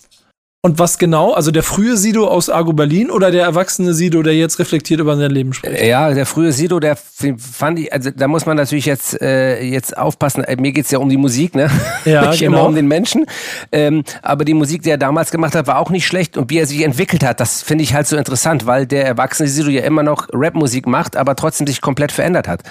Und 0.65 0.79
was 0.79 0.97
genau? 0.97 1.33
Also 1.33 1.51
der 1.51 1.61
frühe 1.61 1.97
Sido 1.97 2.25
aus 2.25 2.49
Argo 2.49 2.71
Berlin 2.71 3.11
oder 3.11 3.31
der 3.31 3.43
erwachsene 3.43 3.93
Sido, 3.93 4.23
der 4.23 4.33
jetzt 4.33 4.59
reflektiert 4.59 5.01
über 5.01 5.17
sein 5.17 5.29
Leben 5.29 5.51
spricht? 5.51 5.83
Ja, 5.83 6.13
der 6.13 6.25
frühe 6.25 6.53
Sido, 6.53 6.79
der 6.79 6.95
fand 6.95 7.79
ich, 7.79 7.91
also 7.91 8.11
da 8.11 8.29
muss 8.29 8.45
man 8.45 8.55
natürlich 8.55 8.85
jetzt, 8.85 9.21
äh, 9.21 9.61
jetzt 9.61 9.97
aufpassen. 9.97 10.45
Mir 10.59 10.71
geht's 10.71 10.89
ja 10.89 10.99
um 10.99 11.09
die 11.09 11.17
Musik, 11.17 11.53
ne? 11.53 11.69
Ja, 12.05 12.29
nicht 12.29 12.39
genau. 12.39 12.59
immer 12.59 12.67
um 12.69 12.75
den 12.75 12.87
Menschen. 12.87 13.25
Ähm, 13.73 14.05
aber 14.21 14.45
die 14.45 14.53
Musik, 14.53 14.83
die 14.83 14.89
er 14.89 14.97
damals 14.97 15.31
gemacht 15.31 15.53
hat, 15.53 15.67
war 15.67 15.79
auch 15.79 15.89
nicht 15.89 16.07
schlecht. 16.07 16.37
Und 16.37 16.49
wie 16.49 16.59
er 16.59 16.65
sich 16.65 16.81
entwickelt 16.81 17.25
hat, 17.25 17.41
das 17.41 17.61
finde 17.61 17.83
ich 17.83 17.93
halt 17.93 18.07
so 18.07 18.15
interessant, 18.15 18.65
weil 18.65 18.87
der 18.87 19.05
erwachsene 19.05 19.49
Sido 19.49 19.69
ja 19.69 19.81
immer 19.81 20.03
noch 20.03 20.29
Rapmusik 20.31 20.87
macht, 20.87 21.17
aber 21.17 21.35
trotzdem 21.35 21.67
sich 21.67 21.81
komplett 21.81 22.13
verändert 22.13 22.47
hat. 22.47 22.63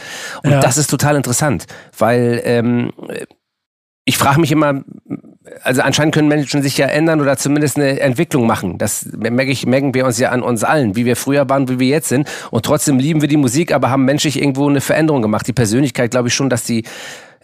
Und 0.42 0.52
ja. 0.52 0.60
das 0.60 0.78
ist 0.78 0.88
total 0.88 1.16
interessant, 1.16 1.66
weil 1.98 2.40
ähm, 2.44 2.90
ich 4.06 4.16
frage 4.16 4.40
mich 4.40 4.50
immer, 4.50 4.82
also 5.62 5.82
anscheinend 5.82 6.14
können 6.14 6.28
Menschen 6.28 6.62
sich 6.62 6.78
ja 6.78 6.86
ändern 6.86 7.20
oder 7.20 7.36
zumindest 7.36 7.76
eine 7.76 8.00
Entwicklung 8.00 8.46
machen. 8.46 8.78
Das 8.78 9.06
merke 9.12 9.50
ich, 9.50 9.66
merken 9.66 9.92
wir 9.94 10.06
uns 10.06 10.18
ja 10.18 10.30
an 10.30 10.42
uns 10.42 10.62
allen, 10.62 10.94
wie 10.94 11.04
wir 11.04 11.16
früher 11.16 11.48
waren, 11.48 11.68
wie 11.68 11.78
wir 11.78 11.88
jetzt 11.88 12.08
sind. 12.08 12.28
Und 12.50 12.64
trotzdem 12.64 12.98
lieben 12.98 13.20
wir 13.20 13.28
die 13.28 13.36
Musik, 13.36 13.72
aber 13.72 13.90
haben 13.90 14.04
menschlich 14.04 14.40
irgendwo 14.40 14.68
eine 14.68 14.80
Veränderung 14.80 15.22
gemacht. 15.22 15.46
Die 15.46 15.52
Persönlichkeit, 15.52 16.12
glaube 16.12 16.28
ich 16.28 16.34
schon, 16.34 16.48
dass 16.48 16.64
die 16.64 16.84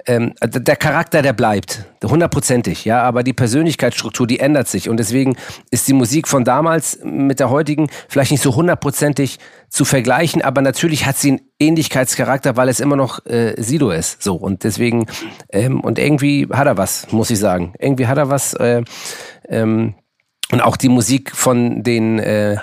ähm, 0.09 0.33
der 0.43 0.77
Charakter, 0.77 1.23
der 1.23 1.35
bleibt, 1.35 1.85
hundertprozentig, 2.03 2.85
ja, 2.85 3.03
aber 3.03 3.23
die 3.23 3.35
Persönlichkeitsstruktur, 3.35 4.27
die 4.27 4.41
ändert 4.41 4.67
sich 4.67 4.89
und 4.89 4.97
deswegen 4.97 5.37
ist 5.71 5.87
die 5.87 5.93
Musik 5.93 6.27
von 6.27 6.45
damals 6.45 6.99
mit 7.05 7.41
der 7.41 7.51
heutigen 7.51 7.89
vielleicht 8.09 8.31
nicht 8.31 8.43
so 8.43 8.57
hundertprozentig 8.57 9.39
zu 9.69 9.85
vergleichen, 9.85 10.41
aber 10.41 10.63
natürlich 10.63 11.05
hat 11.05 11.19
sie 11.19 11.33
einen 11.33 11.41
Ähnlichkeitscharakter, 11.61 12.57
weil 12.57 12.71
es 12.71 12.81
immer 12.81 12.97
noch 12.97 13.25
äh, 13.27 13.55
Sido 13.59 13.91
ist. 13.91 14.23
So 14.23 14.35
und 14.35 14.65
deswegen 14.65 15.07
ähm, 15.53 15.81
und 15.81 15.99
irgendwie 15.99 16.49
hat 16.51 16.67
er 16.67 16.79
was, 16.79 17.13
muss 17.13 17.31
ich 17.31 17.39
sagen. 17.39 17.75
Irgendwie 17.79 18.07
hat 18.07 18.17
er 18.17 18.31
was. 18.31 18.55
Äh, 18.55 18.83
ähm, 19.49 19.95
und 20.51 20.63
auch 20.63 20.79
die 20.79 20.89
Musik 20.89 21.37
von 21.37 21.83
den 21.83 22.19
äh, 22.19 22.57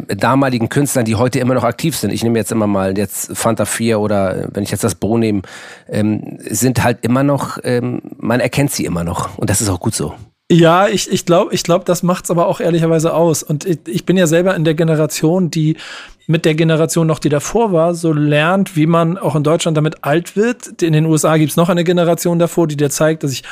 damaligen 0.00 0.68
Künstlern, 0.68 1.04
die 1.04 1.16
heute 1.16 1.38
immer 1.38 1.54
noch 1.54 1.64
aktiv 1.64 1.96
sind, 1.96 2.12
ich 2.12 2.22
nehme 2.22 2.38
jetzt 2.38 2.52
immer 2.52 2.66
mal 2.66 2.96
jetzt 2.96 3.36
Fanta 3.36 3.64
4 3.64 4.00
oder 4.00 4.36
äh, 4.36 4.48
wenn 4.52 4.62
ich 4.62 4.70
jetzt 4.70 4.84
das 4.84 4.94
Bro 4.94 5.18
nehme, 5.18 5.42
ähm, 5.88 6.38
sind 6.40 6.82
halt 6.82 6.98
immer 7.02 7.22
noch, 7.22 7.58
ähm, 7.64 8.02
man 8.18 8.40
erkennt 8.40 8.72
sie 8.72 8.84
immer 8.84 9.04
noch 9.04 9.38
und 9.38 9.50
das 9.50 9.60
ist 9.60 9.68
auch 9.68 9.80
gut 9.80 9.94
so. 9.94 10.14
Ja, 10.50 10.86
ich, 10.86 11.10
ich 11.10 11.24
glaube, 11.24 11.54
ich 11.54 11.62
glaub, 11.62 11.86
das 11.86 12.02
macht's 12.02 12.30
aber 12.30 12.46
auch 12.46 12.60
ehrlicherweise 12.60 13.14
aus. 13.14 13.42
Und 13.42 13.64
ich, 13.64 13.78
ich 13.86 14.04
bin 14.04 14.18
ja 14.18 14.26
selber 14.26 14.54
in 14.54 14.64
der 14.64 14.74
Generation, 14.74 15.50
die 15.50 15.78
mit 16.26 16.44
der 16.44 16.54
Generation 16.54 17.06
noch, 17.06 17.20
die 17.20 17.30
davor 17.30 17.72
war, 17.72 17.94
so 17.94 18.12
lernt, 18.12 18.76
wie 18.76 18.86
man 18.86 19.16
auch 19.16 19.34
in 19.34 19.44
Deutschland 19.44 19.78
damit 19.78 20.04
alt 20.04 20.36
wird. 20.36 20.82
In 20.82 20.92
den 20.92 21.06
USA 21.06 21.38
gibt's 21.38 21.56
noch 21.56 21.70
eine 21.70 21.84
Generation 21.84 22.38
davor, 22.38 22.66
die 22.66 22.76
dir 22.76 22.90
zeigt, 22.90 23.22
dass 23.22 23.32
ich, 23.32 23.44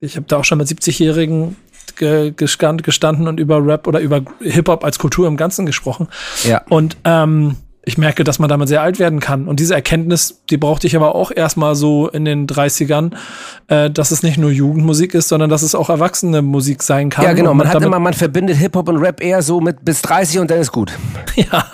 ich 0.00 0.16
habe 0.16 0.26
da 0.26 0.38
auch 0.38 0.44
schon 0.44 0.58
mit 0.58 0.66
70-Jährigen 0.66 1.54
gestanden 1.96 3.28
und 3.28 3.40
über 3.40 3.64
Rap 3.64 3.86
oder 3.86 4.00
über 4.00 4.22
Hip-Hop 4.40 4.84
als 4.84 4.98
Kultur 4.98 5.26
im 5.26 5.36
Ganzen 5.36 5.66
gesprochen. 5.66 6.08
Ja. 6.44 6.62
Und 6.68 6.96
ähm, 7.04 7.56
ich 7.86 7.98
merke, 7.98 8.24
dass 8.24 8.38
man 8.38 8.48
damit 8.48 8.68
sehr 8.68 8.82
alt 8.82 8.98
werden 8.98 9.20
kann. 9.20 9.46
Und 9.46 9.60
diese 9.60 9.74
Erkenntnis, 9.74 10.42
die 10.48 10.56
brauchte 10.56 10.86
ich 10.86 10.96
aber 10.96 11.14
auch 11.14 11.30
erstmal 11.30 11.74
so 11.74 12.08
in 12.08 12.24
den 12.24 12.46
30ern, 12.46 13.12
äh, 13.68 13.90
dass 13.90 14.10
es 14.10 14.22
nicht 14.22 14.38
nur 14.38 14.50
Jugendmusik 14.50 15.14
ist, 15.14 15.28
sondern 15.28 15.50
dass 15.50 15.62
es 15.62 15.74
auch 15.74 15.90
erwachsene 15.90 16.40
Musik 16.40 16.82
sein 16.82 17.10
kann. 17.10 17.24
Ja, 17.24 17.32
genau. 17.34 17.50
Man, 17.50 17.66
man 17.66 17.68
hat 17.68 17.82
immer, 17.82 17.98
man 17.98 18.14
verbindet 18.14 18.56
Hip-Hop 18.56 18.88
und 18.88 18.96
Rap 18.98 19.22
eher 19.22 19.42
so 19.42 19.60
mit 19.60 19.84
bis 19.84 20.02
30 20.02 20.38
und 20.40 20.50
dann 20.50 20.60
ist 20.60 20.72
gut. 20.72 20.92
ja. 21.36 21.64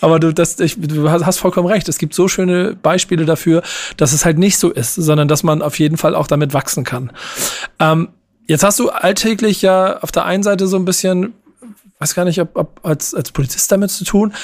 aber 0.00 0.18
du, 0.18 0.32
das, 0.32 0.58
ich, 0.60 0.80
du 0.80 1.10
hast 1.10 1.38
vollkommen 1.38 1.68
recht. 1.68 1.88
Es 1.88 1.98
gibt 1.98 2.14
so 2.14 2.26
schöne 2.26 2.74
Beispiele 2.74 3.26
dafür, 3.26 3.62
dass 3.98 4.12
es 4.12 4.24
halt 4.24 4.38
nicht 4.38 4.58
so 4.58 4.70
ist, 4.70 4.94
sondern 4.94 5.28
dass 5.28 5.42
man 5.42 5.60
auf 5.60 5.78
jeden 5.78 5.98
Fall 5.98 6.14
auch 6.14 6.26
damit 6.26 6.54
wachsen 6.54 6.84
kann. 6.84 7.12
Ähm, 7.78 8.08
Jetzt 8.46 8.64
hast 8.64 8.78
du 8.78 8.90
alltäglich 8.90 9.62
ja 9.62 9.98
auf 10.00 10.12
der 10.12 10.24
einen 10.24 10.42
Seite 10.42 10.66
so 10.66 10.76
ein 10.76 10.84
bisschen, 10.84 11.34
weiß 11.98 12.14
gar 12.14 12.24
nicht, 12.24 12.40
ob, 12.40 12.56
ob 12.56 12.80
als, 12.82 13.14
als 13.14 13.32
Polizist 13.32 13.70
damit 13.70 13.90
zu 13.90 14.04
tun, 14.04 14.34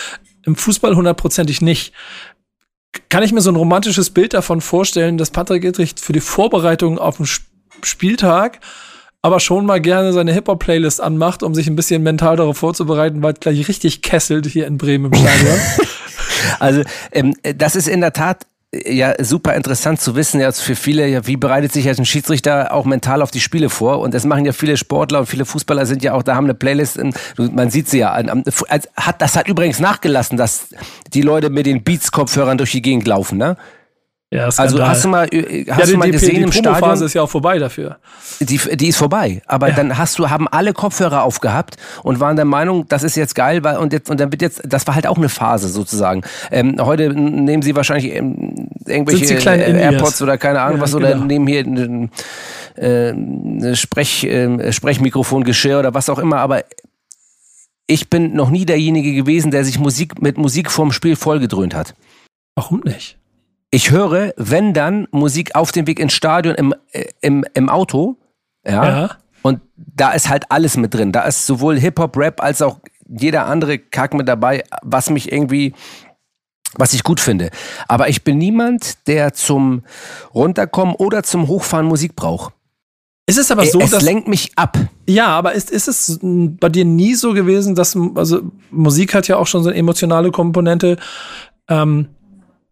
im 0.44 0.56
Fußball 0.56 0.96
hundertprozentig 0.96 1.60
nicht. 1.60 1.92
Kann 3.08 3.22
ich 3.22 3.32
mir 3.32 3.40
so 3.40 3.50
ein 3.50 3.56
romantisches 3.56 4.10
Bild 4.10 4.34
davon 4.34 4.60
vorstellen, 4.60 5.18
dass 5.18 5.30
Patrick 5.30 5.64
Ittrich 5.64 5.94
für 5.98 6.12
die 6.12 6.20
Vorbereitung 6.20 6.98
auf 6.98 7.18
den 7.18 7.26
Spieltag 7.82 8.60
aber 9.20 9.40
schon 9.40 9.66
mal 9.66 9.80
gerne 9.80 10.12
seine 10.12 10.32
Hip-Hop-Playlist 10.32 11.00
anmacht, 11.00 11.42
um 11.42 11.54
sich 11.54 11.66
ein 11.66 11.76
bisschen 11.76 12.02
mental 12.02 12.36
darauf 12.36 12.58
vorzubereiten, 12.58 13.22
weil 13.22 13.34
es 13.34 13.40
gleich 13.40 13.68
richtig 13.68 14.02
kesselt 14.02 14.46
hier 14.46 14.66
in 14.66 14.78
Bremen 14.78 15.12
im 15.12 15.18
Stadion. 15.18 15.58
also 16.60 16.82
ähm, 17.10 17.34
das 17.42 17.74
ist 17.74 17.88
in 17.88 18.00
der 18.00 18.12
Tat 18.12 18.46
ja 18.72 19.14
super 19.24 19.54
interessant 19.54 20.00
zu 20.00 20.14
wissen, 20.14 20.40
ja, 20.40 20.52
für 20.52 20.76
viele, 20.76 21.08
ja, 21.08 21.26
wie 21.26 21.36
bereitet 21.36 21.72
sich 21.72 21.86
jetzt 21.86 21.98
ein 21.98 22.04
Schiedsrichter 22.04 22.72
auch 22.72 22.84
mental 22.84 23.22
auf 23.22 23.30
die 23.30 23.40
Spiele 23.40 23.70
vor? 23.70 24.00
Und 24.00 24.12
das 24.12 24.24
machen 24.24 24.44
ja 24.44 24.52
viele 24.52 24.76
Sportler 24.76 25.20
und 25.20 25.26
viele 25.26 25.46
Fußballer 25.46 25.86
sind 25.86 26.02
ja 26.02 26.12
auch, 26.12 26.22
da 26.22 26.34
haben 26.34 26.44
eine 26.44 26.54
Playlist, 26.54 26.98
in, 26.98 27.14
man 27.38 27.70
sieht 27.70 27.88
sie 27.88 27.98
ja, 27.98 28.22
das 29.18 29.36
hat 29.36 29.48
übrigens 29.48 29.80
nachgelassen, 29.80 30.36
dass 30.36 30.68
die 31.14 31.22
Leute 31.22 31.48
mit 31.48 31.66
den 31.66 31.82
Beats-Kopfhörern 31.82 32.58
durch 32.58 32.72
die 32.72 32.82
Gegend 32.82 33.06
laufen, 33.06 33.38
ne? 33.38 33.56
Ja, 34.30 34.50
also 34.58 34.86
hast 34.86 35.04
du 35.04 35.08
mal, 35.08 35.26
äh, 35.32 35.64
hast 35.70 35.78
ja, 35.78 35.86
die, 35.86 35.92
du 35.92 35.98
mal 35.98 36.04
die, 36.04 36.12
gesehen 36.12 36.34
die 36.34 36.42
im 36.42 36.52
Stadion? 36.52 37.02
ist 37.02 37.14
ja 37.14 37.22
auch 37.22 37.30
vorbei 37.30 37.58
dafür. 37.58 37.96
Die, 38.40 38.58
die 38.76 38.88
ist 38.88 38.98
vorbei. 38.98 39.40
Aber 39.46 39.70
ja. 39.70 39.74
dann 39.74 39.96
hast 39.96 40.18
du, 40.18 40.28
haben 40.28 40.46
alle 40.46 40.74
Kopfhörer 40.74 41.22
aufgehabt 41.22 41.76
und 42.02 42.20
waren 42.20 42.36
der 42.36 42.44
Meinung, 42.44 42.86
das 42.88 43.04
ist 43.04 43.16
jetzt 43.16 43.34
geil, 43.34 43.64
weil, 43.64 43.78
und 43.78 43.94
jetzt, 43.94 44.10
und 44.10 44.20
dann 44.20 44.30
wird 44.30 44.42
jetzt, 44.42 44.60
das 44.66 44.86
war 44.86 44.94
halt 44.94 45.06
auch 45.06 45.16
eine 45.16 45.30
Phase 45.30 45.68
sozusagen. 45.68 46.22
Ähm, 46.50 46.76
heute 46.78 47.08
nehmen 47.14 47.62
sie 47.62 47.74
wahrscheinlich 47.74 48.14
ähm, 48.14 48.68
irgendwelche 48.86 49.34
äh, 49.34 49.80
AirPods 49.80 50.20
oder 50.20 50.36
keine 50.36 50.60
Ahnung 50.60 50.76
ja, 50.76 50.82
was, 50.82 50.94
oder 50.94 51.14
genau. 51.14 51.24
nehmen 51.24 51.46
hier 51.46 51.60
ein, 51.60 52.10
äh, 52.76 53.74
Sprech, 53.74 54.24
äh, 54.24 54.72
Sprechmikrofongeschirr 54.72 55.78
oder 55.78 55.94
was 55.94 56.10
auch 56.10 56.18
immer, 56.18 56.36
aber 56.36 56.64
ich 57.86 58.10
bin 58.10 58.34
noch 58.34 58.50
nie 58.50 58.66
derjenige 58.66 59.14
gewesen, 59.14 59.50
der 59.50 59.64
sich 59.64 59.78
Musik 59.78 60.20
mit 60.20 60.36
Musik 60.36 60.70
vorm 60.70 60.92
Spiel 60.92 61.16
vollgedröhnt 61.16 61.74
hat. 61.74 61.94
Warum 62.54 62.80
nicht? 62.84 63.16
Ich 63.70 63.90
höre, 63.90 64.32
wenn 64.36 64.72
dann, 64.72 65.08
Musik 65.10 65.54
auf 65.54 65.72
dem 65.72 65.86
Weg 65.86 66.00
ins 66.00 66.12
Stadion 66.12 66.54
im, 66.54 66.74
äh, 66.92 67.04
im, 67.20 67.44
im 67.54 67.68
Auto. 67.68 68.16
Ja. 68.66 68.88
ja. 68.88 69.10
Und 69.42 69.60
da 69.76 70.12
ist 70.12 70.28
halt 70.28 70.50
alles 70.50 70.76
mit 70.76 70.94
drin. 70.94 71.12
Da 71.12 71.22
ist 71.22 71.46
sowohl 71.46 71.78
Hip-Hop, 71.78 72.16
Rap 72.16 72.42
als 72.42 72.62
auch 72.62 72.80
jeder 73.08 73.46
andere 73.46 73.78
Kack 73.78 74.14
mit 74.14 74.28
dabei, 74.28 74.64
was 74.82 75.10
mich 75.10 75.32
irgendwie, 75.32 75.74
was 76.74 76.92
ich 76.92 77.02
gut 77.02 77.20
finde. 77.20 77.50
Aber 77.86 78.08
ich 78.08 78.24
bin 78.24 78.38
niemand, 78.38 79.06
der 79.06 79.32
zum 79.32 79.84
Runterkommen 80.34 80.94
oder 80.94 81.22
zum 81.22 81.48
Hochfahren 81.48 81.86
Musik 81.86 82.16
braucht. 82.16 82.52
Ist 83.26 83.38
es 83.38 83.50
aber 83.50 83.66
so, 83.66 83.80
es 83.80 83.90
dass. 83.90 84.02
lenkt 84.02 84.26
mich 84.26 84.52
ab. 84.56 84.78
Ja, 85.06 85.26
aber 85.26 85.52
ist, 85.52 85.70
ist 85.70 85.86
es 85.86 86.18
bei 86.22 86.70
dir 86.70 86.86
nie 86.86 87.14
so 87.14 87.34
gewesen, 87.34 87.74
dass, 87.74 87.96
also 88.14 88.40
Musik 88.70 89.14
hat 89.14 89.28
ja 89.28 89.36
auch 89.36 89.46
schon 89.46 89.62
so 89.62 89.68
eine 89.68 89.78
emotionale 89.78 90.30
Komponente, 90.30 90.96
ähm, 91.68 92.08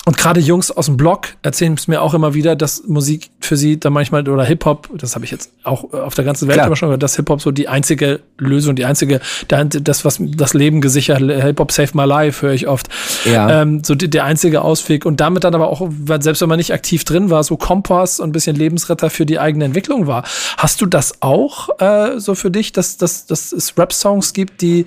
und 0.06 0.16
gerade 0.16 0.38
Jungs 0.38 0.70
aus 0.70 0.86
dem 0.86 0.96
Blog 0.96 1.30
erzählen 1.42 1.74
es 1.74 1.88
mir 1.88 2.00
auch 2.00 2.14
immer 2.14 2.32
wieder, 2.32 2.54
dass 2.54 2.84
Musik 2.86 3.28
für 3.40 3.56
sie 3.56 3.80
da 3.80 3.90
manchmal 3.90 4.28
oder 4.28 4.44
Hip-Hop, 4.44 4.88
das 4.94 5.16
habe 5.16 5.24
ich 5.24 5.32
jetzt 5.32 5.50
auch 5.64 5.92
auf 5.92 6.14
der 6.14 6.24
ganzen 6.24 6.46
Welt 6.46 6.54
Klar. 6.54 6.68
immer 6.68 6.76
schon 6.76 6.90
gehört, 6.90 7.02
dass 7.02 7.16
Hip-Hop 7.16 7.42
so 7.42 7.50
die 7.50 7.66
einzige 7.66 8.20
Lösung, 8.38 8.76
die 8.76 8.84
einzige, 8.84 9.20
das, 9.48 10.04
was 10.04 10.20
das 10.20 10.54
Leben 10.54 10.80
gesichert, 10.80 11.18
Hip-Hop 11.18 11.72
Save 11.72 11.90
My 11.94 12.04
Life, 12.04 12.46
höre 12.46 12.54
ich 12.54 12.68
oft. 12.68 12.86
Ja. 13.24 13.62
Ähm, 13.62 13.82
so 13.82 13.96
die, 13.96 14.08
der 14.08 14.22
einzige 14.22 14.62
Ausweg. 14.62 15.06
Und 15.06 15.18
damit 15.18 15.42
dann 15.42 15.56
aber 15.56 15.70
auch, 15.70 15.90
selbst 16.20 16.40
wenn 16.40 16.50
man 16.50 16.58
nicht 16.58 16.72
aktiv 16.72 17.02
drin 17.02 17.28
war, 17.28 17.42
so 17.42 17.56
Kompass 17.56 18.20
und 18.20 18.28
ein 18.28 18.32
bisschen 18.32 18.54
Lebensretter 18.54 19.10
für 19.10 19.26
die 19.26 19.40
eigene 19.40 19.64
Entwicklung 19.64 20.06
war. 20.06 20.22
Hast 20.56 20.80
du 20.80 20.86
das 20.86 21.20
auch 21.20 21.80
äh, 21.80 22.20
so 22.20 22.36
für 22.36 22.52
dich, 22.52 22.70
dass, 22.70 22.96
dass, 22.96 23.26
dass 23.26 23.50
es 23.50 23.76
Rap-Songs 23.76 24.34
gibt, 24.34 24.62
die 24.62 24.84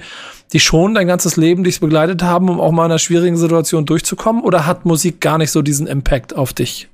die 0.54 0.60
schon 0.60 0.94
dein 0.94 1.08
ganzes 1.08 1.38
Leben 1.38 1.64
dich 1.64 1.80
begleitet 1.80 2.24
haben, 2.24 2.50
um 2.50 2.60
auch 2.60 2.72
mal 2.72 2.86
in 2.86 2.92
einer 2.92 3.00
schwierigen 3.00 3.38
Situation 3.38 3.86
durchzukommen? 3.86 4.44
Oder 4.44 4.66
hat 4.66 4.86
Musik 4.86 5.22
gar 5.22 5.38
nicht 5.38 5.52
so 5.52 5.62
diesen 5.62 5.88
Impact 5.88 6.36
auf 6.36 6.54
dich? 6.54 6.90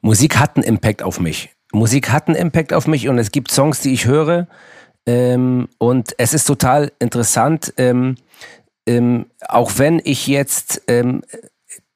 Musik 0.00 0.38
hat 0.38 0.56
einen 0.56 0.64
Impact 0.64 1.02
auf 1.02 1.20
mich. 1.20 1.50
Musik 1.72 2.10
hat 2.10 2.28
einen 2.28 2.36
Impact 2.36 2.72
auf 2.72 2.86
mich 2.86 3.08
und 3.08 3.18
es 3.18 3.32
gibt 3.32 3.50
Songs, 3.50 3.80
die 3.80 3.92
ich 3.92 4.06
höre. 4.06 4.46
Ähm, 5.06 5.68
und 5.78 6.14
es 6.18 6.34
ist 6.34 6.44
total 6.44 6.92
interessant, 6.98 7.74
ähm, 7.76 8.16
ähm, 8.86 9.26
auch 9.48 9.72
wenn 9.76 10.00
ich 10.04 10.26
jetzt, 10.26 10.82
ähm, 10.88 11.22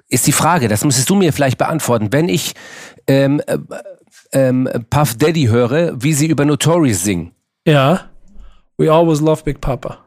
ist 0.08 0.26
die 0.26 0.32
Frage, 0.32 0.68
das 0.68 0.84
müsstest 0.84 1.08
du 1.10 1.14
mir 1.14 1.32
vielleicht 1.32 1.58
beantworten, 1.58 2.08
wenn 2.12 2.28
ich 2.28 2.54
ähm, 3.06 3.40
äh, 3.46 3.58
ähm, 4.32 4.68
Puff 4.90 5.14
Daddy 5.14 5.46
höre, 5.46 6.02
wie 6.02 6.12
sie 6.12 6.26
über 6.26 6.44
Notorious 6.44 7.04
singen. 7.04 7.32
Ja. 7.66 8.06
We 8.78 8.90
always 8.90 9.20
love 9.20 9.42
Big 9.42 9.60
Papa. 9.60 9.98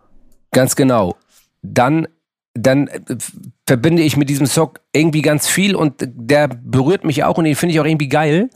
Ganz 0.52 0.76
genau. 0.76 1.16
Dann, 1.62 2.08
dann 2.54 2.88
äh, 2.88 3.00
verbinde 3.66 4.04
ich 4.04 4.18
mit 4.18 4.30
diesem 4.30 4.46
Song 4.46 4.78
irgendwie 4.94 5.22
ganz 5.22 5.48
viel 5.48 5.76
und 5.76 5.96
der 6.00 6.48
berührt 6.48 7.04
mich 7.04 7.24
auch 7.24 7.38
und 7.38 7.46
den 7.46 7.56
finde 7.56 7.74
ich 7.74 7.80
auch 7.80 7.86
irgendwie 7.86 8.10
geil. 8.10 8.50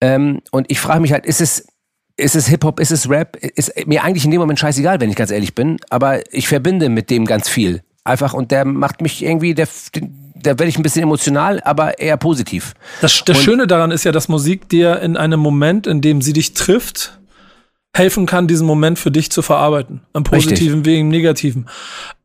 Ähm, 0.00 0.40
und 0.50 0.70
ich 0.70 0.80
frage 0.80 1.00
mich 1.00 1.12
halt, 1.12 1.26
ist 1.26 1.40
es, 1.40 1.66
ist 2.16 2.36
es 2.36 2.46
Hip-Hop, 2.46 2.78
ist 2.78 2.92
es 2.92 3.08
Rap? 3.08 3.36
Ist 3.36 3.86
mir 3.86 4.04
eigentlich 4.04 4.24
in 4.24 4.30
dem 4.30 4.40
Moment 4.40 4.58
scheißegal, 4.58 5.00
wenn 5.00 5.10
ich 5.10 5.16
ganz 5.16 5.30
ehrlich 5.30 5.54
bin, 5.54 5.78
aber 5.90 6.20
ich 6.32 6.46
verbinde 6.48 6.88
mit 6.88 7.10
dem 7.10 7.24
ganz 7.24 7.48
viel. 7.48 7.82
Einfach 8.04 8.34
und 8.34 8.50
der 8.50 8.66
macht 8.66 9.00
mich 9.00 9.24
irgendwie, 9.24 9.54
der, 9.54 9.66
da 10.34 10.50
werde 10.50 10.66
ich 10.66 10.76
ein 10.76 10.82
bisschen 10.82 11.02
emotional, 11.02 11.60
aber 11.64 11.98
eher 11.98 12.18
positiv. 12.18 12.74
Das, 13.00 13.24
das 13.24 13.38
Schöne 13.38 13.66
daran 13.66 13.90
ist 13.90 14.04
ja, 14.04 14.12
dass 14.12 14.28
Musik 14.28 14.68
dir 14.68 15.00
in 15.00 15.16
einem 15.16 15.40
Moment, 15.40 15.86
in 15.86 16.02
dem 16.02 16.20
sie 16.20 16.34
dich 16.34 16.52
trifft, 16.52 17.18
helfen 17.94 18.26
kann, 18.26 18.48
diesen 18.48 18.66
Moment 18.66 18.98
für 18.98 19.10
dich 19.10 19.30
zu 19.30 19.40
verarbeiten. 19.40 20.02
Im 20.14 20.24
positiven 20.24 20.84
wie 20.84 21.00
im 21.00 21.08
negativen. 21.08 21.66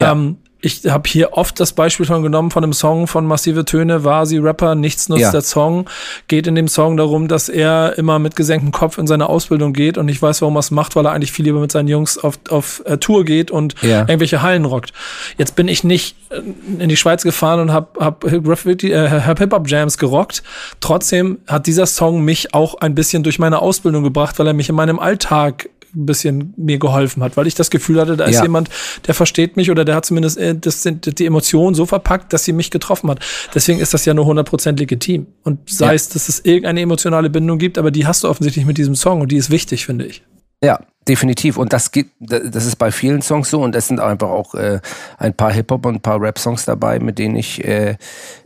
Ja. 0.02 0.12
Ähm, 0.12 0.38
ich 0.62 0.86
habe 0.88 1.08
hier 1.08 1.34
oft 1.34 1.60
das 1.60 1.72
Beispiel 1.72 2.06
schon 2.06 2.22
genommen 2.22 2.52
von 2.52 2.64
einem 2.64 2.74
Song 2.74 3.08
von 3.08 3.26
Massive 3.26 3.64
Töne, 3.64 4.04
war 4.04 4.26
sie 4.26 4.40
Rapper, 4.40 4.76
nichts 4.76 5.08
nutzt 5.08 5.22
ja. 5.22 5.32
der 5.32 5.42
Song. 5.42 5.90
Geht 6.28 6.48
in 6.48 6.56
dem 6.56 6.68
Song 6.68 6.98
darum, 6.98 7.30
dass 7.30 7.48
er 7.48 7.98
immer 7.98 8.20
mit 8.20 8.36
gesenktem 8.36 8.72
Kopf 8.72 8.98
in 8.98 9.08
seine 9.08 9.30
Ausbildung 9.30 9.72
geht 9.72 9.98
und 9.98 10.10
ich 10.10 10.22
weiß, 10.22 10.42
warum 10.42 10.58
er 10.58 10.60
es 10.60 10.72
macht, 10.72 10.96
weil 10.96 11.06
er 11.06 11.14
eigentlich 11.14 11.32
viel 11.32 11.46
lieber 11.46 11.60
mit 11.62 11.72
seinen 11.72 11.88
Jungs 11.88 12.18
auf, 12.18 12.40
auf 12.50 12.84
uh, 12.90 12.98
Tour 12.98 13.24
geht 13.24 13.52
und 13.52 13.76
ja. 13.82 14.02
irgendwelche 14.02 14.42
Hallen 14.42 14.66
rockt. 14.66 14.92
Jetzt 15.38 15.56
bin 15.56 15.70
ich 15.70 15.86
nicht 15.86 16.18
äh, 16.30 16.42
in 16.82 16.90
die 16.90 16.98
Schweiz 16.98 17.24
gefahren 17.24 17.62
und 17.62 17.72
habe 17.72 17.88
hab, 18.04 18.26
äh, 18.26 19.10
hab 19.10 19.40
Hip-Hop-Jams 19.40 19.98
gerockt. 19.98 20.44
Trotzdem 20.82 21.40
hat 21.48 21.68
dieser 21.68 21.86
Song 21.86 22.22
mich 22.26 22.54
auch 22.54 22.76
ein 22.76 22.96
bisschen 22.96 23.24
durch 23.24 23.40
meine 23.40 23.62
Ausbildung 23.62 24.04
gebracht, 24.04 24.40
weil 24.40 24.48
er 24.48 24.54
mich 24.54 24.68
in 24.68 24.76
meinem 24.76 25.00
Alltag 25.00 25.70
ein 25.96 26.06
bisschen 26.06 26.54
mir 26.58 26.78
geholfen 26.78 27.24
hat, 27.24 27.38
weil 27.38 27.48
ich 27.48 27.56
das 27.56 27.70
Gefühl 27.70 28.00
hatte, 28.00 28.18
da 28.18 28.26
ist 28.26 28.36
ja. 28.36 28.44
jemand, 28.44 28.70
der 29.08 29.14
versteht 29.14 29.58
mich 29.58 29.72
oder 29.72 29.86
der 29.86 29.96
hat 29.96 30.06
zumindest 30.06 30.38
äh, 30.38 30.56
das 30.56 30.84
sind 30.84 31.20
die 31.20 31.26
Emotionen 31.26 31.76
so 31.76 31.86
verpackt, 31.86 32.34
dass 32.34 32.46
sie 32.46 32.54
mich 32.54 32.72
getroffen 32.72 33.10
hat. 33.10 33.20
Deswegen 33.54 33.80
ist 33.80 33.94
das 33.94 34.06
ja 34.06 34.14
nur 34.14 34.26
100% 34.26 34.78
legitim. 34.78 35.28
Und 35.44 35.70
sei 35.70 35.88
ja. 35.88 35.94
es, 35.94 36.10
dass 36.10 36.30
es 36.30 36.40
irgendeine 36.46 36.82
emotionale 36.82 37.30
Bindung 37.30 37.58
gibt, 37.58 37.78
aber 37.78 37.92
die 37.92 38.06
hast 38.06 38.24
du 38.24 38.30
offensichtlich 38.30 38.66
mit 38.66 38.78
diesem 38.78 38.96
Song 38.96 39.22
und 39.22 39.32
die 39.32 39.38
ist 39.38 39.50
wichtig, 39.50 39.86
finde 39.86 40.06
ich. 40.06 40.24
Ja, 40.64 40.80
definitiv. 41.08 41.58
Und 41.58 41.72
das 41.74 41.92
gibt, 41.92 42.12
das 42.20 42.66
ist 42.66 42.76
bei 42.76 42.92
vielen 42.92 43.22
Songs 43.22 43.50
so 43.50 43.62
und 43.62 43.76
es 43.76 43.88
sind 43.88 44.00
einfach 44.00 44.30
auch 44.30 44.56
äh, 44.56 44.80
ein 45.18 45.34
paar 45.34 45.52
Hip-Hop 45.52 45.86
und 45.86 45.96
ein 45.96 46.02
paar 46.02 46.22
Rap-Songs 46.22 46.66
dabei, 46.66 47.00
mit 47.00 47.18
denen 47.18 47.36
ich 47.36 47.64
äh, 47.64 47.96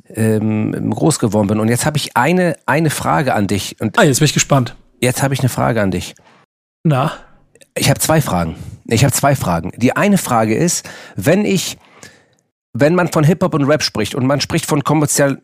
ähm, 0.09 0.91
groß 0.91 1.19
geworden 1.19 1.47
bin. 1.47 1.59
Und 1.59 1.69
jetzt 1.69 1.85
habe 1.85 1.97
ich 1.97 2.15
eine, 2.15 2.55
eine 2.65 2.89
Frage 2.89 3.33
an 3.33 3.47
dich. 3.47 3.77
Und 3.79 3.97
ah, 3.97 4.03
jetzt 4.03 4.19
bin 4.19 4.25
ich 4.25 4.33
gespannt. 4.33 4.75
Jetzt 4.99 5.23
habe 5.23 5.33
ich 5.33 5.39
eine 5.39 5.49
Frage 5.49 5.81
an 5.81 5.91
dich. 5.91 6.15
Na? 6.83 7.13
Ich 7.75 7.89
habe 7.89 7.99
zwei 7.99 8.21
Fragen. 8.21 8.55
Ich 8.85 9.03
habe 9.03 9.13
zwei 9.13 9.35
Fragen. 9.35 9.71
Die 9.77 9.95
eine 9.95 10.17
Frage 10.17 10.55
ist, 10.55 10.87
wenn 11.15 11.45
ich, 11.45 11.77
wenn 12.73 12.95
man 12.95 13.11
von 13.11 13.23
Hip-Hop 13.23 13.53
und 13.53 13.65
Rap 13.65 13.83
spricht 13.83 14.15
und 14.15 14.25
man 14.25 14.41
spricht 14.41 14.65
von 14.65 14.83
kommerziell, 14.83 15.41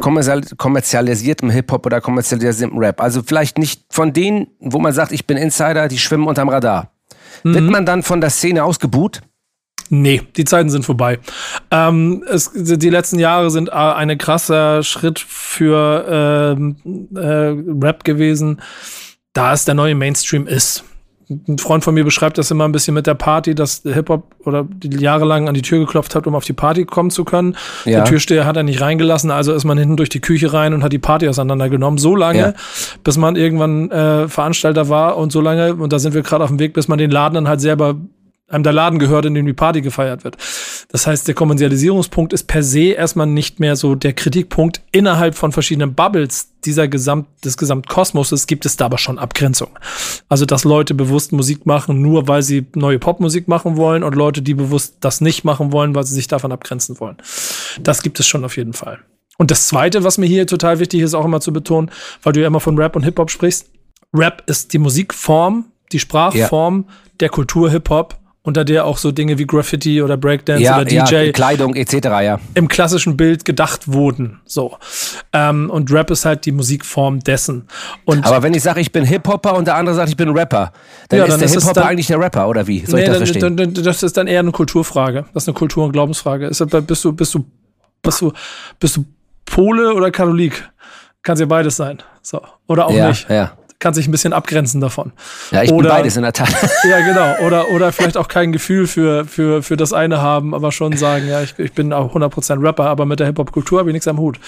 kommerzial, 0.00 0.42
kommerzialisiertem 0.56 1.50
Hip-Hop 1.50 1.86
oder 1.86 2.00
kommerzialisiertem 2.00 2.76
Rap, 2.76 3.00
also 3.00 3.22
vielleicht 3.22 3.58
nicht 3.58 3.82
von 3.90 4.12
denen, 4.12 4.48
wo 4.60 4.78
man 4.78 4.92
sagt, 4.92 5.12
ich 5.12 5.26
bin 5.26 5.36
Insider, 5.36 5.88
die 5.88 5.98
schwimmen 5.98 6.26
unterm 6.26 6.48
Radar. 6.48 6.90
Mhm. 7.44 7.54
Wird 7.54 7.70
man 7.70 7.86
dann 7.86 8.02
von 8.02 8.20
der 8.20 8.30
Szene 8.30 8.64
ausgebuht? 8.64 9.22
Nee, 9.92 10.22
die 10.36 10.44
Zeiten 10.44 10.70
sind 10.70 10.84
vorbei. 10.84 11.18
Ähm, 11.72 12.22
es, 12.28 12.52
die 12.54 12.90
letzten 12.90 13.18
Jahre 13.18 13.50
sind 13.50 13.72
ein 13.72 14.16
krasser 14.18 14.84
Schritt 14.84 15.18
für 15.18 16.56
ähm, 16.56 16.76
äh, 17.16 17.84
Rap 17.84 18.04
gewesen, 18.04 18.60
da 19.32 19.52
es 19.52 19.64
der 19.64 19.74
neue 19.74 19.96
Mainstream 19.96 20.46
ist 20.46 20.84
ein 21.30 21.58
Freund 21.58 21.84
von 21.84 21.94
mir 21.94 22.04
beschreibt 22.04 22.38
das 22.38 22.50
immer 22.50 22.64
ein 22.64 22.72
bisschen 22.72 22.94
mit 22.94 23.06
der 23.06 23.14
Party, 23.14 23.54
dass 23.54 23.82
Hip-Hop 23.84 24.24
oder 24.44 24.66
die 24.68 24.96
jahrelang 24.98 25.48
an 25.48 25.54
die 25.54 25.62
Tür 25.62 25.78
geklopft 25.78 26.14
hat, 26.14 26.26
um 26.26 26.34
auf 26.34 26.44
die 26.44 26.52
Party 26.52 26.84
kommen 26.84 27.10
zu 27.10 27.24
können. 27.24 27.56
Ja. 27.84 27.98
Der 27.98 28.04
Türsteher 28.04 28.46
hat 28.46 28.56
er 28.56 28.64
nicht 28.64 28.80
reingelassen, 28.80 29.30
also 29.30 29.52
ist 29.52 29.64
man 29.64 29.78
hinten 29.78 29.96
durch 29.96 30.08
die 30.08 30.20
Küche 30.20 30.52
rein 30.52 30.74
und 30.74 30.82
hat 30.82 30.92
die 30.92 30.98
Party 30.98 31.28
auseinandergenommen. 31.28 31.98
So 31.98 32.16
lange, 32.16 32.38
ja. 32.38 32.54
bis 33.04 33.16
man 33.16 33.36
irgendwann 33.36 33.90
äh, 33.90 34.28
Veranstalter 34.28 34.88
war 34.88 35.16
und 35.16 35.30
so 35.30 35.40
lange, 35.40 35.74
und 35.74 35.92
da 35.92 35.98
sind 35.98 36.14
wir 36.14 36.22
gerade 36.22 36.42
auf 36.42 36.50
dem 36.50 36.58
Weg, 36.58 36.72
bis 36.72 36.88
man 36.88 36.98
den 36.98 37.10
Laden 37.10 37.34
dann 37.34 37.48
halt 37.48 37.60
selber 37.60 37.96
einem 38.50 38.64
der 38.64 38.72
Laden 38.72 38.98
gehört, 38.98 39.24
in 39.24 39.34
dem 39.34 39.46
die 39.46 39.52
Party 39.52 39.80
gefeiert 39.80 40.24
wird. 40.24 40.36
Das 40.88 41.06
heißt, 41.06 41.26
der 41.28 41.34
Kommerzialisierungspunkt 41.34 42.32
ist 42.32 42.48
per 42.48 42.62
se 42.62 42.92
erstmal 42.92 43.26
nicht 43.26 43.60
mehr 43.60 43.76
so 43.76 43.94
der 43.94 44.12
Kritikpunkt. 44.12 44.82
Innerhalb 44.90 45.36
von 45.36 45.52
verschiedenen 45.52 45.94
Bubbles 45.94 46.48
dieser 46.64 46.88
Gesamt, 46.88 47.28
des 47.44 47.56
Gesamtkosmoses 47.56 48.46
gibt 48.46 48.66
es 48.66 48.76
da 48.76 48.86
aber 48.86 48.98
schon 48.98 49.18
Abgrenzung. 49.18 49.70
Also, 50.28 50.44
dass 50.44 50.64
Leute 50.64 50.94
bewusst 50.94 51.32
Musik 51.32 51.64
machen, 51.64 52.02
nur 52.02 52.28
weil 52.28 52.42
sie 52.42 52.66
neue 52.74 52.98
Popmusik 52.98 53.48
machen 53.48 53.76
wollen 53.76 54.02
und 54.02 54.14
Leute, 54.14 54.42
die 54.42 54.54
bewusst 54.54 54.96
das 55.00 55.20
nicht 55.20 55.44
machen 55.44 55.72
wollen, 55.72 55.94
weil 55.94 56.04
sie 56.04 56.14
sich 56.14 56.28
davon 56.28 56.52
abgrenzen 56.52 56.98
wollen. 57.00 57.16
Das 57.80 58.02
gibt 58.02 58.18
es 58.20 58.26
schon 58.26 58.44
auf 58.44 58.56
jeden 58.56 58.72
Fall. 58.72 58.98
Und 59.38 59.50
das 59.50 59.68
zweite, 59.68 60.04
was 60.04 60.18
mir 60.18 60.26
hier 60.26 60.46
total 60.46 60.80
wichtig 60.80 61.00
ist, 61.00 61.14
auch 61.14 61.24
immer 61.24 61.40
zu 61.40 61.52
betonen, 61.52 61.90
weil 62.22 62.34
du 62.34 62.40
ja 62.40 62.46
immer 62.46 62.60
von 62.60 62.76
Rap 62.76 62.94
und 62.94 63.04
Hip-Hop 63.04 63.30
sprichst. 63.30 63.70
Rap 64.12 64.42
ist 64.46 64.72
die 64.72 64.78
Musikform, 64.78 65.66
die 65.92 65.98
Sprachform 65.98 66.84
ja. 66.86 66.94
der 67.20 67.28
Kultur 67.30 67.70
Hip-Hop 67.70 68.20
unter 68.50 68.64
der 68.64 68.84
auch 68.84 68.98
so 68.98 69.12
Dinge 69.12 69.38
wie 69.38 69.46
Graffiti 69.46 70.02
oder 70.02 70.16
Breakdance 70.16 70.64
ja, 70.64 70.74
oder 70.74 70.84
DJ, 70.84 71.26
ja, 71.26 71.32
Kleidung 71.32 71.76
etc. 71.76 71.92
ja 71.94 72.40
im 72.54 72.66
klassischen 72.66 73.16
Bild 73.16 73.44
gedacht 73.44 73.92
wurden. 73.92 74.40
So 74.44 74.76
ähm, 75.32 75.70
und 75.70 75.92
Rap 75.92 76.10
ist 76.10 76.24
halt 76.24 76.46
die 76.46 76.52
Musikform 76.52 77.20
dessen. 77.20 77.68
Und 78.04 78.26
aber 78.26 78.42
wenn 78.42 78.52
ich 78.54 78.62
sage, 78.62 78.80
ich 78.80 78.90
bin 78.90 79.04
Hip 79.04 79.28
Hopper 79.28 79.54
und 79.54 79.66
der 79.66 79.76
andere 79.76 79.94
sagt, 79.94 80.08
ich 80.08 80.16
bin 80.16 80.30
Rapper, 80.30 80.72
dann 81.08 81.18
ja, 81.20 81.24
ist 81.26 81.30
dann 81.30 81.40
der 81.40 81.48
Hip 81.48 81.64
Hopper 81.64 81.86
eigentlich 81.86 82.08
der 82.08 82.18
Rapper 82.18 82.48
oder 82.48 82.66
wie? 82.66 82.84
Soll 82.84 82.98
nee, 82.98 83.06
ich 83.06 83.08
das 83.10 83.18
verstehen? 83.18 83.56
Dann, 83.56 83.72
das 83.72 84.02
ist 84.02 84.16
dann 84.16 84.26
eher 84.26 84.40
eine 84.40 84.50
Kulturfrage. 84.50 85.26
Das 85.32 85.44
ist 85.44 85.48
eine 85.48 85.54
Kultur- 85.54 85.84
und 85.84 85.92
Glaubensfrage. 85.92 86.48
Ist, 86.48 86.58
bist 86.86 87.04
du 87.04 87.12
bist 87.12 87.34
du 87.34 87.44
bist 88.02 88.20
du 88.20 88.32
bist 88.80 88.96
du 88.96 89.04
Pole 89.46 89.94
oder 89.94 90.10
Katholik? 90.10 90.68
Kann 91.22 91.38
ja 91.38 91.46
beides 91.46 91.76
sein. 91.76 92.02
So 92.22 92.40
oder 92.66 92.86
auch 92.86 92.92
ja, 92.92 93.08
nicht. 93.08 93.30
Ja 93.30 93.52
kann 93.80 93.94
sich 93.94 94.06
ein 94.06 94.10
bisschen 94.12 94.32
abgrenzen 94.32 94.80
davon. 94.80 95.12
Ja, 95.50 95.62
ich 95.62 95.72
oder, 95.72 95.88
bin 95.88 95.96
beides 95.96 96.16
in 96.16 96.22
der 96.22 96.32
Tat. 96.32 96.50
Ja, 96.88 97.00
genau. 97.00 97.46
Oder, 97.46 97.70
oder 97.70 97.92
vielleicht 97.92 98.16
auch 98.16 98.28
kein 98.28 98.52
Gefühl 98.52 98.86
für, 98.86 99.24
für, 99.24 99.62
für 99.62 99.76
das 99.76 99.92
eine 99.92 100.20
haben, 100.20 100.54
aber 100.54 100.70
schon 100.70 100.96
sagen, 100.96 101.28
ja, 101.28 101.42
ich, 101.42 101.58
ich 101.58 101.72
bin 101.72 101.92
auch 101.92 102.14
100% 102.14 102.62
Rapper, 102.62 102.84
aber 102.84 103.06
mit 103.06 103.20
der 103.20 103.26
Hip-Hop-Kultur 103.26 103.78
habe 103.80 103.90
ich 103.90 103.94
nichts 103.94 104.06
am 104.06 104.18
Hut. 104.18 104.38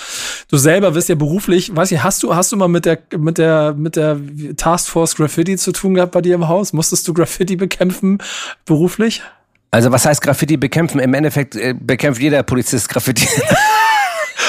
Du 0.48 0.56
selber 0.56 0.94
wirst 0.94 1.08
ja 1.08 1.14
beruflich, 1.14 1.74
weiß 1.74 1.92
ich, 1.92 2.02
hast 2.02 2.22
du, 2.22 2.34
hast 2.34 2.52
du 2.52 2.56
mal 2.56 2.68
mit 2.68 2.84
der, 2.84 2.98
mit 3.16 3.38
der, 3.38 3.74
mit 3.74 3.96
der 3.96 4.18
Taskforce 4.56 5.16
Graffiti 5.16 5.56
zu 5.56 5.72
tun 5.72 5.94
gehabt 5.94 6.12
bei 6.12 6.20
dir 6.20 6.34
im 6.34 6.48
Haus? 6.48 6.72
Musstest 6.72 7.08
du 7.08 7.14
Graffiti 7.14 7.56
bekämpfen 7.56 8.18
beruflich? 8.64 9.22
Also 9.70 9.90
was 9.90 10.04
heißt 10.04 10.20
Graffiti 10.20 10.58
bekämpfen? 10.58 11.00
Im 11.00 11.14
Endeffekt 11.14 11.56
äh, 11.56 11.74
bekämpft 11.78 12.20
jeder 12.20 12.42
Polizist 12.42 12.88
Graffiti. 12.90 13.26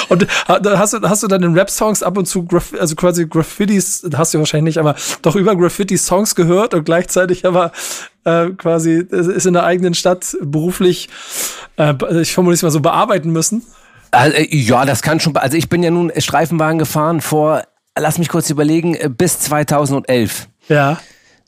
Und 0.09 0.27
hast 0.47 0.93
du, 0.93 1.01
hast 1.01 1.23
du 1.23 1.27
dann 1.27 1.43
in 1.43 1.53
Rap-Songs 1.53 2.03
ab 2.03 2.17
und 2.17 2.25
zu, 2.25 2.45
Graf 2.45 2.73
also 2.79 2.95
quasi 2.95 3.25
Graffitis, 3.27 4.03
hast 4.15 4.33
du 4.33 4.39
wahrscheinlich 4.39 4.75
nicht, 4.75 4.77
aber 4.79 4.95
doch 5.21 5.35
über 5.35 5.55
Graffiti-Songs 5.55 6.35
gehört 6.35 6.73
und 6.73 6.85
gleichzeitig 6.85 7.45
aber 7.45 7.71
äh, 8.23 8.49
quasi 8.49 9.05
ist 9.09 9.45
in 9.45 9.53
der 9.53 9.63
eigenen 9.63 9.93
Stadt 9.93 10.35
beruflich, 10.41 11.09
äh, 11.77 11.93
ich 12.21 12.33
formuliere 12.33 12.55
es 12.55 12.63
mal 12.63 12.71
so, 12.71 12.79
bearbeiten 12.79 13.31
müssen? 13.31 13.63
Also, 14.11 14.37
ja, 14.37 14.85
das 14.85 15.01
kann 15.01 15.19
schon. 15.19 15.35
Also 15.37 15.57
ich 15.57 15.69
bin 15.69 15.81
ja 15.81 15.89
nun 15.89 16.11
Streifenwagen 16.15 16.77
gefahren 16.77 17.19
vor, 17.19 17.63
lass 17.97 18.19
mich 18.19 18.29
kurz 18.29 18.49
überlegen, 18.49 18.93
äh, 18.95 19.09
bis 19.09 19.39
2011. 19.39 20.47
Ja. 20.69 20.99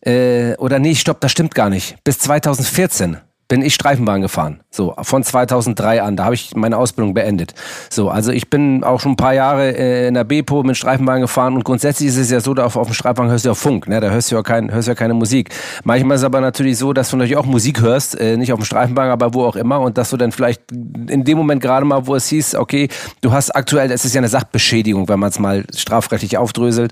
Äh, 0.02 0.56
oder 0.58 0.80
nee, 0.80 0.96
stopp, 0.96 1.22
das 1.22 1.32
stimmt 1.32 1.56
gar 1.56 1.70
nicht. 1.70 1.98
Bis 2.04 2.20
2014 2.20 3.18
bin 3.48 3.62
ich 3.62 3.76
Streifenbahn 3.76 4.22
gefahren. 4.22 4.62
So, 4.72 4.96
von 5.02 5.24
2003 5.24 6.02
an. 6.02 6.16
Da 6.16 6.26
habe 6.26 6.36
ich 6.36 6.56
meine 6.56 6.78
Ausbildung 6.78 7.14
beendet. 7.14 7.54
So, 7.90 8.10
also 8.10 8.32
ich 8.32 8.50
bin 8.50 8.84
auch 8.84 9.00
schon 9.00 9.14
ein 9.14 9.18
paar 9.18 9.34
Jahre 9.34 9.78
äh, 9.78 10.08
in 10.08 10.16
der 10.16 10.24
Bepo 10.24 10.64
mit 10.64 10.78
Streifenbahn 10.78 11.22
gefahren 11.22 11.54
und 11.54 11.64
grundsätzlich 11.64 12.10
ist 12.10 12.18
es 12.18 12.32
ja 12.32 12.40
so, 12.40 12.54
da 12.54 12.66
auf, 12.66 12.76
auf 12.76 12.88
dem 12.88 12.94
Streifenwagen 12.94 13.32
hörst 13.32 13.46
du 13.46 13.50
ja 13.50 13.56
Funk, 13.56 13.88
ne? 13.88 14.00
Da 14.00 14.10
hörst 14.10 14.32
du 14.32 14.36
ja, 14.36 14.42
kein, 14.42 14.72
hörst 14.72 14.88
du 14.88 14.92
ja 14.92 14.96
keine 14.96 15.14
Musik. 15.14 15.50
Manchmal 15.84 16.16
ist 16.16 16.22
es 16.22 16.26
aber 16.26 16.42
natürlich 16.42 16.78
so, 16.78 16.92
dass 16.94 17.10
du 17.12 17.18
natürlich 17.18 17.38
auch 17.38 17.46
Musik 17.46 17.82
hörst, 17.82 18.20
äh, 18.20 18.36
nicht 18.36 18.52
auf 18.52 18.60
dem 18.60 18.66
Streifenwagen, 18.66 19.12
aber 19.12 19.34
wo 19.34 19.46
auch 19.46 19.56
immer 19.56 19.80
und 19.80 19.98
dass 19.98 20.10
du 20.10 20.18
dann 20.18 20.32
vielleicht 20.32 20.72
in 20.72 21.24
dem 21.24 21.38
Moment 21.38 21.62
gerade 21.62 21.86
mal, 21.86 22.08
wo 22.08 22.16
es 22.16 22.28
hieß, 22.28 22.56
okay, 22.56 22.90
du 23.22 23.32
hast 23.32 23.56
aktuell, 23.56 23.92
es 23.92 24.06
ist 24.06 24.16
ja 24.16 24.20
eine 24.20 24.28
Sachbeschädigung, 24.28 25.08
wenn 25.08 25.20
man 25.20 25.30
es 25.30 25.38
mal 25.38 25.66
strafrechtlich 25.76 26.38
aufdröselt, 26.38 26.92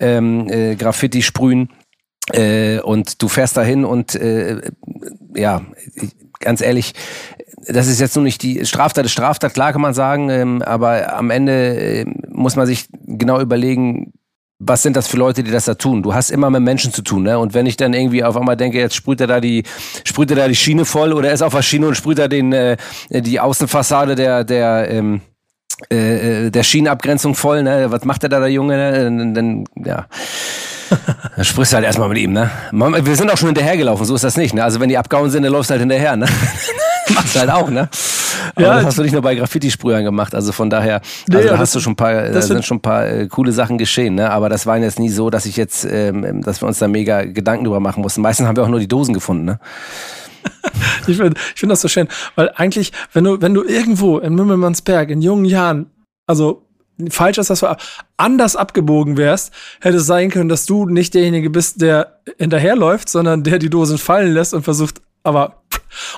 ähm, 0.00 0.48
äh, 0.50 0.76
Graffiti 0.76 1.22
sprühen 1.22 1.70
äh, 2.32 2.80
und 2.80 3.22
du 3.22 3.28
fährst 3.28 3.56
dahin 3.56 3.84
und 3.84 4.14
äh, 4.14 4.70
ja, 5.34 5.62
ganz 6.40 6.60
ehrlich, 6.60 6.94
das 7.66 7.86
ist 7.86 8.00
jetzt 8.00 8.16
nur 8.16 8.24
nicht 8.24 8.42
die 8.42 8.64
Straftat, 8.64 9.04
ist 9.04 9.12
Straftat, 9.12 9.54
klar 9.54 9.72
kann 9.72 9.80
man 9.80 9.94
sagen, 9.94 10.30
ähm, 10.30 10.62
aber 10.62 11.16
am 11.16 11.30
Ende 11.30 11.76
äh, 11.76 12.04
muss 12.28 12.56
man 12.56 12.66
sich 12.66 12.86
genau 13.06 13.40
überlegen, 13.40 14.12
was 14.58 14.82
sind 14.82 14.96
das 14.96 15.08
für 15.08 15.16
Leute, 15.16 15.42
die 15.42 15.50
das 15.50 15.64
da 15.64 15.74
tun? 15.74 16.02
Du 16.02 16.14
hast 16.14 16.30
immer 16.30 16.48
mit 16.48 16.62
Menschen 16.62 16.92
zu 16.92 17.02
tun, 17.02 17.24
ne? 17.24 17.38
Und 17.38 17.54
wenn 17.54 17.66
ich 17.66 17.76
dann 17.76 17.92
irgendwie 17.92 18.24
auf 18.24 18.36
einmal 18.36 18.56
denke, 18.56 18.78
jetzt 18.78 18.94
sprüht 18.94 19.20
er 19.20 19.26
da 19.26 19.40
die, 19.40 19.64
sprüht 20.04 20.30
er 20.30 20.36
da 20.36 20.48
die 20.48 20.54
Schiene 20.54 20.84
voll 20.84 21.12
oder 21.12 21.28
er 21.28 21.34
ist 21.34 21.42
auf 21.42 21.54
der 21.54 21.62
Schiene 21.62 21.88
und 21.88 21.96
sprüht 21.96 22.18
er 22.18 22.28
den, 22.28 22.52
äh, 22.52 22.76
die 23.10 23.40
Außenfassade 23.40 24.14
der, 24.14 24.44
der, 24.44 24.90
ähm, 24.90 25.20
äh, 25.90 26.46
äh 26.46 26.50
der 26.50 26.62
Schienenabgrenzung 26.62 27.34
voll, 27.34 27.62
ne? 27.62 27.90
Was 27.90 28.04
macht 28.04 28.22
er 28.22 28.28
da, 28.28 28.40
der 28.40 28.50
Junge? 28.50 28.76
Ne? 28.76 29.32
Dann, 29.34 29.64
ja. 29.84 30.06
Dann 31.36 31.44
sprichst 31.44 31.72
du 31.72 31.76
halt 31.76 31.86
erstmal 31.86 32.08
mit 32.08 32.18
ihm, 32.18 32.32
ne? 32.32 32.50
Wir 32.72 33.16
sind 33.16 33.30
auch 33.30 33.36
schon 33.36 33.48
hinterhergelaufen, 33.48 34.04
so 34.06 34.14
ist 34.14 34.24
das 34.24 34.36
nicht, 34.36 34.54
ne? 34.54 34.62
Also 34.62 34.80
wenn 34.80 34.88
die 34.88 34.98
abgehauen 34.98 35.30
sind, 35.30 35.42
dann 35.42 35.52
läufst 35.52 35.70
du 35.70 35.72
halt 35.72 35.80
hinterher, 35.80 36.16
ne? 36.16 36.26
Machst 37.14 37.34
du 37.34 37.40
halt 37.40 37.50
auch, 37.50 37.68
ne? 37.70 37.88
Aber 38.54 38.66
ja, 38.66 38.74
das 38.76 38.86
hast 38.86 38.98
du 38.98 39.02
nicht 39.02 39.12
nur 39.12 39.22
bei 39.22 39.34
Graffiti-Sprühern 39.34 40.04
gemacht, 40.04 40.34
also 40.34 40.52
von 40.52 40.70
daher, 40.70 41.00
also 41.28 41.40
nee, 41.40 41.48
da 41.48 41.58
hast 41.58 41.74
du 41.74 41.80
schon 41.80 41.94
ein 41.94 41.96
paar, 41.96 42.28
da 42.28 42.42
sind 42.42 42.64
schon 42.64 42.78
ein 42.78 42.82
paar 42.82 43.06
äh, 43.06 43.26
coole 43.28 43.52
Sachen 43.52 43.78
geschehen, 43.78 44.14
ne? 44.14 44.30
Aber 44.30 44.48
das 44.48 44.66
war 44.66 44.78
jetzt 44.78 44.98
nie 44.98 45.08
so, 45.08 45.30
dass 45.30 45.46
ich 45.46 45.56
jetzt, 45.56 45.86
ähm, 45.90 46.42
dass 46.42 46.62
wir 46.62 46.68
uns 46.68 46.78
da 46.78 46.88
mega 46.88 47.24
Gedanken 47.24 47.64
drüber 47.64 47.80
machen 47.80 48.02
mussten. 48.02 48.20
Meistens 48.20 48.46
haben 48.46 48.56
wir 48.56 48.64
auch 48.64 48.68
nur 48.68 48.80
die 48.80 48.88
Dosen 48.88 49.14
gefunden, 49.14 49.44
ne? 49.44 49.58
ich 51.06 51.16
finde 51.16 51.38
ich 51.54 51.60
find 51.60 51.72
das 51.72 51.80
so 51.80 51.88
schön, 51.88 52.08
weil 52.34 52.50
eigentlich, 52.54 52.92
wenn 53.12 53.24
du, 53.24 53.40
wenn 53.40 53.54
du 53.54 53.64
irgendwo 53.64 54.18
in 54.18 54.34
Mümmelmannsberg 54.34 55.10
in 55.10 55.22
jungen 55.22 55.44
Jahren, 55.44 55.90
also 56.26 56.66
falsch 57.10 57.38
ist, 57.38 57.50
dass 57.50 57.60
du 57.60 57.76
anders 58.16 58.56
abgebogen 58.56 59.16
wärst, 59.16 59.52
hätte 59.80 59.96
es 59.96 60.06
sein 60.06 60.30
können, 60.30 60.48
dass 60.48 60.66
du 60.66 60.86
nicht 60.86 61.14
derjenige 61.14 61.50
bist, 61.50 61.80
der 61.82 62.20
hinterherläuft, 62.38 63.08
sondern 63.08 63.42
der 63.42 63.58
die 63.58 63.70
Dosen 63.70 63.98
fallen 63.98 64.32
lässt 64.32 64.54
und 64.54 64.62
versucht, 64.62 65.00
aber 65.22 65.63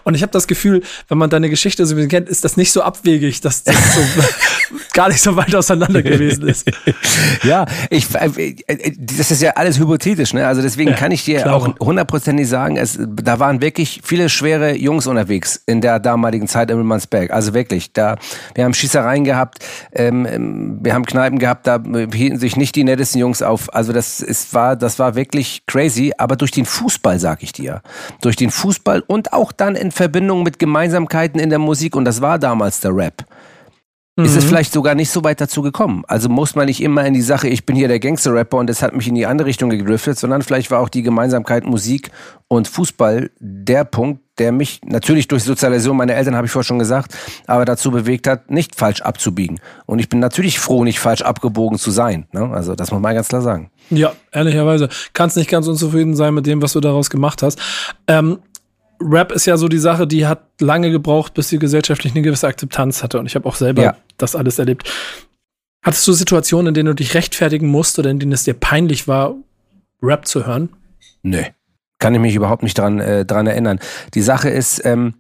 und 0.05 0.14
ich 0.14 0.23
habe 0.23 0.33
das 0.33 0.47
Gefühl, 0.47 0.83
wenn 1.09 1.19
man 1.19 1.31
deine 1.31 1.51
Geschichte 1.51 1.85
so 1.87 1.95
ein 1.95 1.97
bisschen 1.97 2.11
kennt, 2.11 2.29
ist 2.29 2.45
das 2.45 2.57
nicht 2.57 2.73
so 2.73 2.83
abwegig, 2.83 3.40
dass 3.40 3.64
das 3.64 3.77
so 3.95 4.01
gar 4.92 5.09
nicht 5.09 5.21
so 5.21 5.37
weit 5.37 5.55
auseinander 5.55 6.03
gewesen 6.03 6.49
ist. 6.49 6.71
ja, 7.42 7.66
ich, 7.90 8.14
äh, 8.14 8.55
äh, 8.66 8.92
das 8.97 9.31
ist 9.31 9.42
ja 9.42 9.53
alles 9.53 9.79
hypothetisch, 9.79 10.33
ne? 10.35 10.47
Also 10.47 10.62
deswegen 10.62 10.90
ja, 10.90 10.97
kann 10.97 11.12
ich 11.12 11.25
dir 11.25 11.42
klar. 11.42 11.55
auch 11.55 11.69
hundertprozentig 11.81 12.49
sagen, 12.49 12.77
es, 12.77 12.99
da 12.99 13.38
waren 13.38 13.61
wirklich 13.61 14.01
viele 14.05 14.29
schwere 14.29 14.77
Jungs 14.77 15.07
unterwegs 15.07 15.61
in 15.66 15.81
der 15.81 16.01
damaligen 16.01 16.49
Zeit 16.49 16.71
in 16.71 16.77
Wilmansberg. 16.79 17.31
Also 17.31 17.55
wirklich, 17.55 17.92
da, 17.92 18.16
wir 18.55 18.64
haben 18.64 18.75
Schießereien 18.75 19.25
gehabt, 19.25 19.59
ähm, 19.92 20.27
ähm, 20.27 20.79
wir 20.83 20.95
haben 20.95 21.05
Kneipen 21.05 21.38
gehabt, 21.38 21.66
da 21.66 21.83
hielten 22.12 22.38
sich 22.38 22.57
nicht 22.57 22.75
die 22.77 22.85
nettesten 22.85 23.21
Jungs 23.21 23.42
auf. 23.42 23.73
Also 23.75 23.92
das 23.92 24.21
ist, 24.21 24.55
war, 24.55 24.77
das 24.77 24.99
war 24.99 25.14
wirklich 25.14 25.62
crazy, 25.66 26.12
aber 26.16 26.37
durch 26.37 26.51
den 26.51 26.64
Fußball, 26.64 27.19
sag 27.19 27.42
ich 27.42 27.53
dir. 27.53 27.83
Durch 28.21 28.37
den 28.37 28.51
Fußball 28.51 29.03
und 29.07 29.33
auch 29.33 29.46
dann 29.53 29.77
in 29.77 29.91
Verbindung 29.91 30.43
mit 30.43 30.59
Gemeinsamkeiten 30.59 31.41
in 31.41 31.51
der 31.51 31.59
Musik 31.59 31.97
und 31.97 32.05
das 32.05 32.21
war 32.21 32.39
damals 32.39 32.81
der 32.81 32.95
Rap 32.95 33.25
mhm. 34.17 34.25
ist 34.25 34.37
es 34.37 34.45
mhm. 34.45 34.49
vielleicht 34.49 34.73
sogar 34.73 34.95
nicht 34.95 35.11
so 35.11 35.23
weit 35.25 35.41
dazu 35.41 35.63
gekommen. 35.63 36.05
Also 36.09 36.29
muss 36.29 36.55
man 36.55 36.67
nicht 36.67 36.83
immer 36.83 37.05
in 37.05 37.15
die 37.15 37.23
Sache, 37.23 37.49
ich 37.49 37.67
bin 37.67 37.77
hier 37.77 37.89
der 37.89 38.01
Gangster-Rapper 38.01 38.57
und 38.57 38.69
das 38.69 38.83
hat 38.83 38.95
mich 38.95 39.07
in 39.09 39.15
die 39.15 39.27
andere 39.27 39.49
Richtung 39.49 39.71
gedriftet, 39.71 40.19
sondern 40.19 40.43
vielleicht 40.43 40.71
war 40.71 40.81
auch 40.81 40.89
die 40.89 41.03
Gemeinsamkeit 41.03 41.65
Musik 41.65 42.11
und 42.49 42.69
Fußball 42.69 43.31
der 43.39 43.85
Punkt, 43.85 44.23
der 44.39 44.53
mich 44.53 44.81
natürlich 44.85 45.29
durch 45.29 45.45
Sozialisation 45.45 45.97
meiner 45.97 46.15
Eltern, 46.15 46.37
habe 46.37 46.47
ich 46.47 46.53
vorher 46.53 46.67
schon 46.67 46.79
gesagt, 46.79 47.17
aber 47.47 47.65
dazu 47.65 47.91
bewegt 47.91 48.27
hat, 48.27 48.51
nicht 48.51 48.77
falsch 48.77 49.01
abzubiegen. 49.01 49.61
Und 49.87 49.99
ich 49.99 50.09
bin 50.09 50.19
natürlich 50.19 50.59
froh, 50.59 50.85
nicht 50.85 51.01
falsch 51.01 51.23
abgebogen 51.23 51.79
zu 51.79 51.91
sein. 51.91 52.27
Ne? 52.33 52.51
Also 52.53 52.75
das 52.75 52.91
muss 52.91 53.01
man 53.01 53.15
ganz 53.15 53.29
klar 53.29 53.41
sagen. 53.41 53.71
Ja, 53.89 54.13
ehrlicherweise. 54.33 54.89
Kannst 55.15 55.37
nicht 55.39 55.49
ganz 55.49 55.67
unzufrieden 55.69 56.17
sein 56.17 56.35
mit 56.35 56.47
dem, 56.47 56.61
was 56.61 56.75
du 56.75 56.81
daraus 56.81 57.09
gemacht 57.09 57.43
hast. 57.43 57.59
Ähm, 58.09 58.41
Rap 59.01 59.33
ist 59.33 59.47
ja 59.47 59.57
so 59.57 59.69
die 59.69 59.79
Sache, 59.79 60.07
die 60.07 60.27
hat 60.27 60.45
lange 60.61 60.91
gebraucht, 60.91 61.35
bis 61.35 61.49
sie 61.49 61.59
gesellschaftlich 61.59 62.15
eine 62.15 62.23
gewisse 62.23 62.47
Akzeptanz 62.47 63.03
hatte. 63.03 63.19
Und 63.19 63.27
ich 63.27 63.35
habe 63.35 63.47
auch 63.49 63.57
selber 63.57 63.83
ja. 63.83 63.97
das 64.17 64.35
alles 64.35 64.59
erlebt. 64.59 64.91
Hattest 65.83 66.07
du 66.07 66.13
Situationen, 66.13 66.69
in 66.69 66.75
denen 66.75 66.87
du 66.89 66.95
dich 66.95 67.15
rechtfertigen 67.15 67.69
musst 67.69 67.99
oder 67.99 68.11
in 68.11 68.19
denen 68.19 68.33
es 68.33 68.45
dir 68.45 68.55
peinlich 68.55 69.07
war, 69.07 69.35
Rap 70.03 70.27
zu 70.27 70.47
hören? 70.47 70.71
Nö. 71.23 71.43
Kann 71.99 72.15
ich 72.15 72.21
mich 72.21 72.35
überhaupt 72.35 72.63
nicht 72.63 72.77
dran, 72.77 73.01
äh, 73.01 73.25
dran 73.25 73.47
erinnern. 73.47 73.79
Die 74.15 74.23
Sache 74.23 74.51
ist, 74.51 74.85
ähm, 74.85 75.15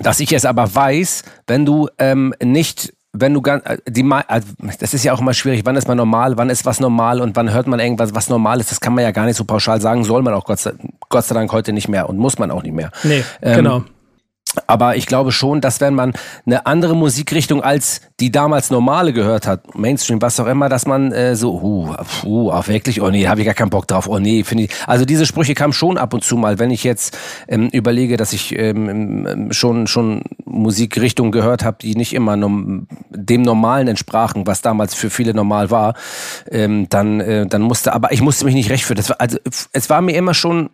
dass 0.00 0.20
ich 0.20 0.32
es 0.32 0.44
aber 0.44 0.74
weiß, 0.74 1.22
wenn 1.46 1.64
du 1.64 1.88
ähm, 1.98 2.34
nicht 2.42 2.92
wenn 3.14 3.32
du 3.32 3.40
ganz, 3.40 3.64
äh, 3.64 3.78
die, 3.88 4.04
also, 4.26 4.48
das 4.80 4.92
ist 4.92 5.04
ja 5.04 5.12
auch 5.12 5.20
immer 5.20 5.32
schwierig, 5.32 5.62
wann 5.64 5.76
ist 5.76 5.88
man 5.88 5.96
normal, 5.96 6.36
wann 6.36 6.50
ist 6.50 6.66
was 6.66 6.80
normal 6.80 7.20
und 7.20 7.36
wann 7.36 7.52
hört 7.52 7.66
man 7.66 7.80
irgendwas, 7.80 8.14
was 8.14 8.28
normal 8.28 8.60
ist, 8.60 8.70
das 8.70 8.80
kann 8.80 8.94
man 8.94 9.04
ja 9.04 9.12
gar 9.12 9.24
nicht 9.24 9.36
so 9.36 9.44
pauschal 9.44 9.80
sagen, 9.80 10.04
soll 10.04 10.22
man 10.22 10.34
auch 10.34 10.44
Gott 10.44 10.58
sei, 10.58 10.72
Gott 11.08 11.24
sei 11.24 11.34
Dank 11.34 11.52
heute 11.52 11.72
nicht 11.72 11.88
mehr 11.88 12.08
und 12.08 12.18
muss 12.18 12.38
man 12.38 12.50
auch 12.50 12.62
nicht 12.62 12.74
mehr. 12.74 12.90
Nee, 13.04 13.24
ähm, 13.40 13.56
genau. 13.56 13.84
Aber 14.66 14.96
ich 14.96 15.06
glaube 15.06 15.32
schon, 15.32 15.60
dass 15.60 15.80
wenn 15.80 15.94
man 15.94 16.12
eine 16.46 16.66
andere 16.66 16.96
Musikrichtung 16.96 17.62
als 17.62 18.00
die 18.20 18.30
damals 18.30 18.70
normale 18.70 19.12
gehört 19.12 19.46
hat, 19.46 19.74
Mainstream, 19.74 20.22
was 20.22 20.38
auch 20.38 20.46
immer, 20.46 20.68
dass 20.68 20.86
man 20.86 21.12
äh, 21.12 21.34
so, 21.34 21.60
uh, 21.60 21.94
uh, 22.24 22.50
auch 22.50 22.68
wirklich, 22.68 23.00
oh 23.00 23.10
nee, 23.10 23.26
habe 23.26 23.40
ich 23.40 23.46
gar 23.46 23.54
keinen 23.54 23.70
Bock 23.70 23.88
drauf, 23.88 24.08
oh 24.08 24.18
nee, 24.18 24.44
finde 24.44 24.64
ich. 24.64 24.70
Also 24.86 25.04
diese 25.04 25.26
Sprüche 25.26 25.54
kamen 25.54 25.72
schon 25.72 25.98
ab 25.98 26.14
und 26.14 26.22
zu 26.24 26.36
mal, 26.36 26.58
wenn 26.58 26.70
ich 26.70 26.84
jetzt 26.84 27.16
ähm, 27.48 27.68
überlege, 27.68 28.16
dass 28.16 28.32
ich 28.32 28.56
ähm, 28.56 29.26
ähm 29.26 29.52
schon 29.52 29.86
schon 29.86 30.22
Musikrichtungen 30.44 31.32
gehört 31.32 31.64
habe, 31.64 31.78
die 31.80 31.96
nicht 31.96 32.14
immer 32.14 32.36
nom 32.36 32.86
dem 33.10 33.42
Normalen 33.42 33.88
entsprachen, 33.88 34.46
was 34.46 34.62
damals 34.62 34.94
für 34.94 35.10
viele 35.10 35.34
normal 35.34 35.70
war, 35.70 35.94
ähm, 36.50 36.88
dann 36.88 37.20
äh, 37.20 37.46
dann 37.46 37.62
musste, 37.62 37.92
aber 37.92 38.12
ich 38.12 38.22
musste 38.22 38.44
mich 38.44 38.54
nicht 38.54 38.70
recht 38.70 38.84
für 38.84 38.94
das. 38.94 39.10
War, 39.10 39.20
also 39.20 39.38
es 39.72 39.90
war 39.90 40.00
mir 40.00 40.16
immer 40.16 40.34
schon 40.34 40.70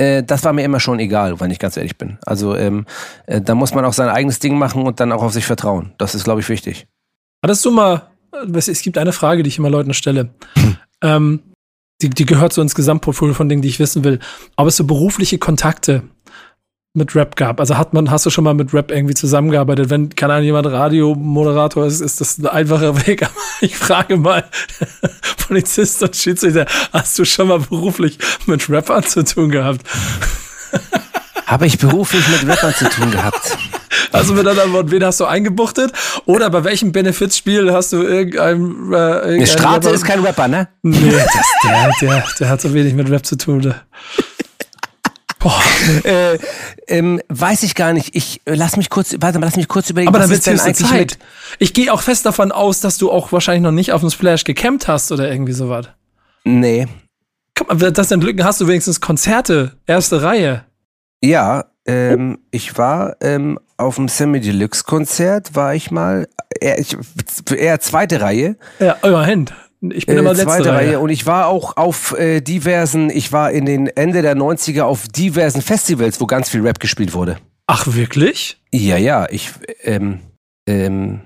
äh, 0.00 0.22
das 0.22 0.44
war 0.44 0.52
mir 0.52 0.64
immer 0.64 0.80
schon 0.80 0.98
egal, 0.98 1.38
wenn 1.40 1.50
ich 1.50 1.58
ganz 1.58 1.76
ehrlich 1.76 1.98
bin. 1.98 2.18
Also 2.24 2.56
ähm, 2.56 2.86
äh, 3.26 3.40
da 3.40 3.54
muss 3.54 3.74
man 3.74 3.84
auch 3.84 3.92
sein 3.92 4.08
eigenes 4.08 4.38
Ding 4.38 4.58
machen 4.58 4.86
und 4.86 4.98
dann 4.98 5.12
auch 5.12 5.22
auf 5.22 5.32
sich 5.32 5.44
vertrauen. 5.44 5.92
Das 5.98 6.14
ist, 6.14 6.24
glaube 6.24 6.40
ich, 6.40 6.48
wichtig. 6.48 6.86
Hattest 7.44 7.64
du 7.64 7.70
mal, 7.70 8.08
es 8.54 8.82
gibt 8.82 8.96
eine 8.98 9.12
Frage, 9.12 9.42
die 9.42 9.48
ich 9.48 9.58
immer 9.58 9.70
Leuten 9.70 9.94
stelle. 9.94 10.30
Hm. 10.54 10.76
Ähm, 11.02 11.40
die, 12.02 12.10
die 12.10 12.26
gehört 12.26 12.52
so 12.52 12.60
ins 12.60 12.74
Gesamtportfolio 12.74 13.32
von 13.32 13.48
Dingen, 13.48 13.62
die 13.62 13.68
ich 13.68 13.78
wissen 13.78 14.04
will. 14.04 14.18
Ob 14.56 14.68
es 14.68 14.76
so 14.76 14.84
berufliche 14.84 15.38
Kontakte 15.38 16.02
mit 16.92 17.14
Rap 17.14 17.36
gab. 17.36 17.60
Also 17.60 17.76
hat 17.76 17.92
man, 17.92 18.10
hast 18.10 18.26
du 18.26 18.30
schon 18.30 18.44
mal 18.44 18.54
mit 18.54 18.74
Rap 18.74 18.90
irgendwie 18.90 19.14
zusammengearbeitet? 19.14 19.90
Wenn, 19.90 20.14
keine 20.14 20.34
Ahnung, 20.34 20.46
jemand 20.46 20.66
Radiomoderator 20.66 21.86
ist, 21.86 22.00
ist 22.00 22.20
das 22.20 22.38
ein 22.38 22.46
einfacher 22.46 23.06
Weg. 23.06 23.22
Aber 23.22 23.32
ich 23.60 23.76
frage 23.76 24.16
mal, 24.16 24.44
Polizist 25.46 26.02
und 26.02 26.16
Schiedsrichter, 26.16 26.66
hast 26.92 27.18
du 27.18 27.24
schon 27.24 27.48
mal 27.48 27.60
beruflich 27.60 28.18
mit 28.46 28.68
Rappern 28.68 29.04
zu 29.04 29.24
tun 29.24 29.50
gehabt? 29.50 29.82
Habe 31.46 31.66
ich 31.66 31.78
beruflich 31.78 32.24
mit 32.28 32.48
Rappern 32.48 32.74
zu 32.74 32.88
tun 32.88 33.10
gehabt? 33.10 33.58
Also 34.12 34.34
mit 34.34 34.46
anderen 34.46 34.72
Worten, 34.72 34.90
wen 34.92 35.04
hast 35.04 35.18
du 35.20 35.24
eingebuchtet? 35.24 35.92
Oder 36.24 36.48
bei 36.50 36.62
welchem 36.62 36.92
Benefizspiel 36.92 37.72
hast 37.72 37.92
du 37.92 38.02
irgendeinem. 38.02 38.92
Äh, 38.92 38.96
irgendein 38.96 39.46
Strate 39.46 39.90
ist 39.90 40.04
kein 40.04 40.20
Rapper, 40.20 40.46
ne? 40.46 40.68
Nee, 40.82 41.10
das, 41.12 41.46
der, 41.64 41.90
der, 42.00 42.24
der 42.38 42.48
hat 42.48 42.60
so 42.60 42.72
wenig 42.72 42.94
mit 42.94 43.10
Rap 43.10 43.26
zu 43.26 43.36
tun. 43.36 43.58
Ne? 43.58 43.80
Boah. 45.40 45.60
Äh, 46.04 46.38
ähm, 46.86 47.20
weiß 47.28 47.62
ich 47.62 47.74
gar 47.74 47.92
nicht. 47.92 48.14
Ich 48.14 48.42
äh, 48.44 48.54
lass 48.54 48.76
mich 48.76 48.90
kurz, 48.90 49.16
warte 49.20 49.38
mal, 49.38 49.46
lass 49.46 49.56
mich 49.56 49.68
kurz 49.68 49.90
überlegen. 49.90 50.08
Aber 50.08 50.18
dann 50.18 50.30
wird 50.30 50.46
denn 50.46 50.60
eigentlich 50.60 50.86
Zeit. 50.86 51.00
Mit? 51.00 51.18
Ich 51.58 51.74
gehe 51.74 51.92
auch 51.92 52.02
fest 52.02 52.26
davon 52.26 52.52
aus, 52.52 52.80
dass 52.80 52.98
du 52.98 53.10
auch 53.10 53.32
wahrscheinlich 53.32 53.62
noch 53.62 53.72
nicht 53.72 53.92
auf 53.92 54.02
dem 54.02 54.10
Splash 54.10 54.44
gecampt 54.44 54.86
hast 54.86 55.10
oder 55.10 55.30
irgendwie 55.30 55.52
sowas. 55.52 55.86
Nee. 56.44 56.86
Guck 57.54 57.80
mal, 57.80 57.90
das 57.90 58.08
denn 58.08 58.20
Glück 58.20 58.42
hast 58.44 58.60
du 58.60 58.68
wenigstens 58.68 59.00
Konzerte, 59.00 59.72
erste 59.86 60.22
Reihe. 60.22 60.64
Ja, 61.22 61.64
ähm, 61.86 62.38
ich 62.50 62.76
war 62.78 63.16
ähm, 63.20 63.58
auf 63.78 63.96
dem 63.96 64.08
Semi 64.08 64.40
Deluxe 64.40 64.84
Konzert, 64.84 65.54
war 65.54 65.74
ich 65.74 65.90
mal 65.90 66.28
eher, 66.60 66.78
ich, 66.78 66.96
eher 67.50 67.80
zweite 67.80 68.20
Reihe. 68.20 68.56
Ja, 68.78 68.92
immerhin. 69.02 69.46
Ich 69.80 70.06
bin 70.06 70.18
immer 70.18 70.32
äh, 70.32 70.34
zweite 70.34 70.58
letzte 70.58 70.72
Reihe. 70.72 70.88
Reihe. 70.88 71.00
Und 71.00 71.10
ich 71.10 71.26
war 71.26 71.46
auch 71.46 71.76
auf 71.76 72.16
äh, 72.18 72.40
diversen, 72.40 73.10
ich 73.10 73.32
war 73.32 73.50
in 73.50 73.64
den 73.64 73.86
Ende 73.86 74.22
der 74.22 74.36
90er 74.36 74.82
auf 74.82 75.08
diversen 75.08 75.62
Festivals, 75.62 76.20
wo 76.20 76.26
ganz 76.26 76.50
viel 76.50 76.60
Rap 76.60 76.80
gespielt 76.80 77.14
wurde. 77.14 77.38
Ach, 77.66 77.86
wirklich? 77.86 78.60
Ja, 78.72 78.96
ja. 78.96 79.26
Ich, 79.30 79.52
ähm, 79.84 80.20
ähm, 80.66 81.20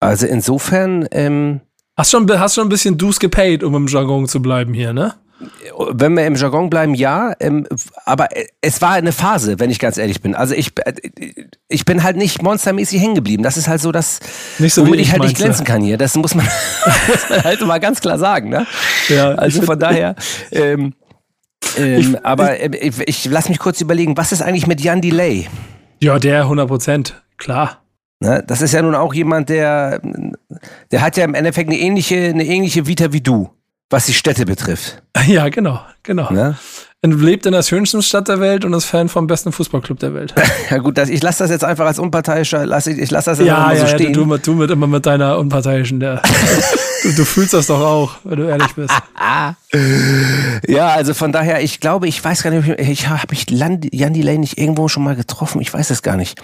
also 0.00 0.26
insofern, 0.26 1.06
ähm, 1.12 1.60
Hast 1.96 2.10
schon, 2.10 2.28
hast 2.38 2.54
schon 2.54 2.66
ein 2.66 2.68
bisschen 2.68 2.98
Dues 2.98 3.18
gepaid, 3.18 3.64
um 3.64 3.74
im 3.74 3.86
Jargon 3.86 4.28
zu 4.28 4.42
bleiben 4.42 4.74
hier, 4.74 4.92
ne? 4.92 5.14
Wenn 5.90 6.14
wir 6.14 6.26
im 6.26 6.34
Jargon 6.34 6.70
bleiben, 6.70 6.94
ja, 6.94 7.34
ähm, 7.40 7.66
aber 8.04 8.28
es 8.60 8.80
war 8.80 8.92
eine 8.92 9.12
Phase, 9.12 9.58
wenn 9.58 9.70
ich 9.70 9.78
ganz 9.78 9.98
ehrlich 9.98 10.22
bin. 10.22 10.34
Also 10.34 10.54
ich, 10.54 10.72
äh, 10.84 10.94
ich 11.68 11.84
bin 11.84 12.02
halt 12.02 12.16
nicht 12.16 12.42
monstermäßig 12.42 13.00
hängen 13.00 13.14
geblieben. 13.14 13.42
Das 13.42 13.56
ist 13.56 13.68
halt 13.68 13.80
so 13.80 13.92
das, 13.92 14.20
nicht 14.58 14.72
so, 14.72 14.86
womit 14.86 15.00
ich, 15.00 15.08
ich 15.08 15.12
halt 15.12 15.22
nicht 15.22 15.36
glänzen 15.36 15.64
kann 15.64 15.82
hier. 15.82 15.98
Das 15.98 16.14
muss 16.16 16.34
man, 16.34 16.46
muss 17.08 17.30
man 17.30 17.44
halt 17.44 17.60
mal 17.66 17.78
ganz 17.78 18.00
klar 18.00 18.18
sagen. 18.18 18.48
Ne? 18.48 18.66
Ja, 19.08 19.32
also 19.32 19.62
von 19.62 19.78
daher. 19.78 20.14
Ähm, 20.50 20.94
ähm, 21.76 22.00
ich, 22.00 22.24
aber 22.24 22.58
äh, 22.58 22.76
ich, 22.76 23.00
ich 23.06 23.24
lass 23.26 23.48
mich 23.48 23.58
kurz 23.58 23.80
überlegen, 23.80 24.16
was 24.16 24.32
ist 24.32 24.42
eigentlich 24.42 24.66
mit 24.66 24.80
Jan 24.80 25.02
Delay? 25.02 25.48
Ja, 26.00 26.18
der 26.18 26.42
100 26.42 26.68
Prozent, 26.68 27.22
klar. 27.36 27.82
Ne? 28.20 28.42
Das 28.46 28.62
ist 28.62 28.72
ja 28.72 28.80
nun 28.80 28.94
auch 28.94 29.12
jemand, 29.12 29.50
der, 29.50 30.00
der 30.90 31.02
hat 31.02 31.18
ja 31.18 31.24
im 31.24 31.34
Endeffekt 31.34 31.68
eine 31.68 31.78
ähnliche, 31.78 32.28
eine 32.28 32.44
ähnliche 32.44 32.86
Vita 32.86 33.12
wie 33.12 33.20
du 33.20 33.50
was 33.90 34.06
die 34.06 34.14
Städte 34.14 34.46
betrifft. 34.46 35.02
Ja, 35.26 35.48
genau, 35.48 35.80
genau. 36.02 36.30
Ne? 36.30 36.56
Und 37.02 37.20
lebt 37.20 37.46
in 37.46 37.52
der 37.52 37.62
schönsten 37.62 38.02
Stadt 38.02 38.28
der 38.28 38.38
Welt 38.38 38.64
und 38.64 38.72
ist 38.74 38.84
Fan 38.84 39.08
vom 39.08 39.26
besten 39.26 39.50
Fußballclub 39.50 39.98
der 39.98 40.14
Welt. 40.14 40.34
ja 40.70 40.78
gut, 40.78 40.98
das, 40.98 41.08
ich 41.08 41.22
lasse 41.22 41.42
das 41.42 41.50
jetzt 41.50 41.64
einfach 41.64 41.86
als 41.86 41.98
unparteiischer, 41.98 42.64
lass 42.64 42.86
ich, 42.86 42.98
ich 42.98 43.10
lasse 43.10 43.30
das 43.30 43.38
jetzt 43.38 43.48
ja, 43.48 43.56
einfach 43.56 43.68
mal 43.68 43.76
ja, 43.76 43.80
so 43.80 43.86
stehen. 43.88 44.08
Ja, 44.08 44.12
du, 44.12 44.24
du, 44.24 44.36
du 44.36 44.54
mit 44.54 44.70
immer 44.70 44.86
mit 44.86 45.06
deiner 45.06 45.38
unparteiischen, 45.38 46.00
der, 46.00 46.22
du, 47.02 47.12
du, 47.12 47.24
fühlst 47.24 47.54
das 47.54 47.66
doch 47.66 47.80
auch, 47.80 48.16
wenn 48.24 48.38
du 48.38 48.48
ehrlich 48.48 48.72
bist. 48.74 48.94
ja, 50.68 50.88
also 50.88 51.14
von 51.14 51.32
daher, 51.32 51.62
ich 51.62 51.80
glaube, 51.80 52.06
ich 52.06 52.22
weiß 52.22 52.42
gar 52.42 52.50
nicht, 52.50 52.68
ich 52.78 53.08
habe 53.08 53.34
ich 53.34 53.50
Jan 53.50 53.80
Delay 53.80 54.38
nicht 54.38 54.58
irgendwo 54.58 54.86
schon 54.88 55.02
mal 55.02 55.16
getroffen, 55.16 55.60
ich 55.60 55.72
weiß 55.72 55.90
es 55.90 56.02
gar 56.02 56.16
nicht. 56.16 56.40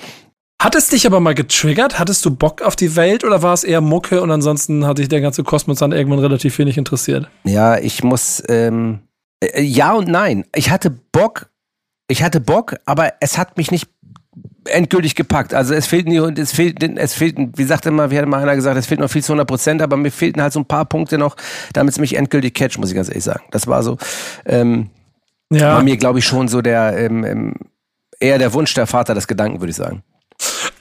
Hat 0.62 0.76
es 0.76 0.86
dich 0.86 1.08
aber 1.08 1.18
mal 1.18 1.34
getriggert? 1.34 1.98
Hattest 1.98 2.24
du 2.24 2.30
Bock 2.30 2.62
auf 2.62 2.76
die 2.76 2.94
Welt 2.94 3.24
oder 3.24 3.42
war 3.42 3.52
es 3.52 3.64
eher 3.64 3.80
Mucke 3.80 4.22
und 4.22 4.30
ansonsten 4.30 4.86
hat 4.86 4.98
dich 4.98 5.08
der 5.08 5.20
ganze 5.20 5.42
Kosmos 5.42 5.80
dann 5.80 5.90
irgendwann 5.90 6.20
relativ 6.20 6.56
wenig 6.56 6.78
interessiert? 6.78 7.28
Ja, 7.42 7.78
ich 7.78 8.04
muss, 8.04 8.40
ähm, 8.48 9.00
äh, 9.42 9.60
ja 9.60 9.92
und 9.92 10.06
nein. 10.06 10.44
Ich 10.54 10.70
hatte 10.70 10.90
Bock, 10.90 11.50
ich 12.06 12.22
hatte 12.22 12.40
Bock, 12.40 12.76
aber 12.86 13.14
es 13.18 13.38
hat 13.38 13.56
mich 13.56 13.72
nicht 13.72 13.88
endgültig 14.66 15.16
gepackt. 15.16 15.52
Also 15.52 15.74
es 15.74 15.88
fehlten 15.88 16.12
es 16.38 16.52
fehlten, 16.52 16.96
es 16.96 17.12
fehlten, 17.14 17.52
wie 17.56 17.64
sagte 17.64 17.90
mal, 17.90 18.12
wie 18.12 18.18
hat 18.18 18.26
mal 18.26 18.40
einer 18.40 18.54
gesagt, 18.54 18.78
es 18.78 18.86
fehlt 18.86 19.00
noch 19.00 19.10
viel 19.10 19.24
zu 19.24 19.32
100 19.32 19.48
Prozent, 19.48 19.82
aber 19.82 19.96
mir 19.96 20.12
fehlten 20.12 20.40
halt 20.40 20.52
so 20.52 20.60
ein 20.60 20.66
paar 20.66 20.84
Punkte 20.84 21.18
noch, 21.18 21.34
damit 21.72 21.94
es 21.94 21.98
mich 21.98 22.14
endgültig 22.14 22.54
catcht, 22.54 22.78
muss 22.78 22.90
ich 22.90 22.94
ganz 22.94 23.08
ehrlich 23.08 23.24
sagen. 23.24 23.42
Das 23.50 23.66
war 23.66 23.82
so, 23.82 23.98
ähm, 24.46 24.90
ja. 25.50 25.74
war 25.74 25.82
mir 25.82 25.96
glaube 25.96 26.20
ich 26.20 26.24
schon 26.24 26.46
so 26.46 26.62
der, 26.62 26.96
ähm, 26.96 27.24
ähm, 27.24 27.54
eher 28.20 28.38
der 28.38 28.54
Wunsch 28.54 28.72
der 28.74 28.86
Vater 28.86 29.16
des 29.16 29.26
Gedanken, 29.26 29.58
würde 29.58 29.70
ich 29.70 29.76
sagen. 29.76 30.04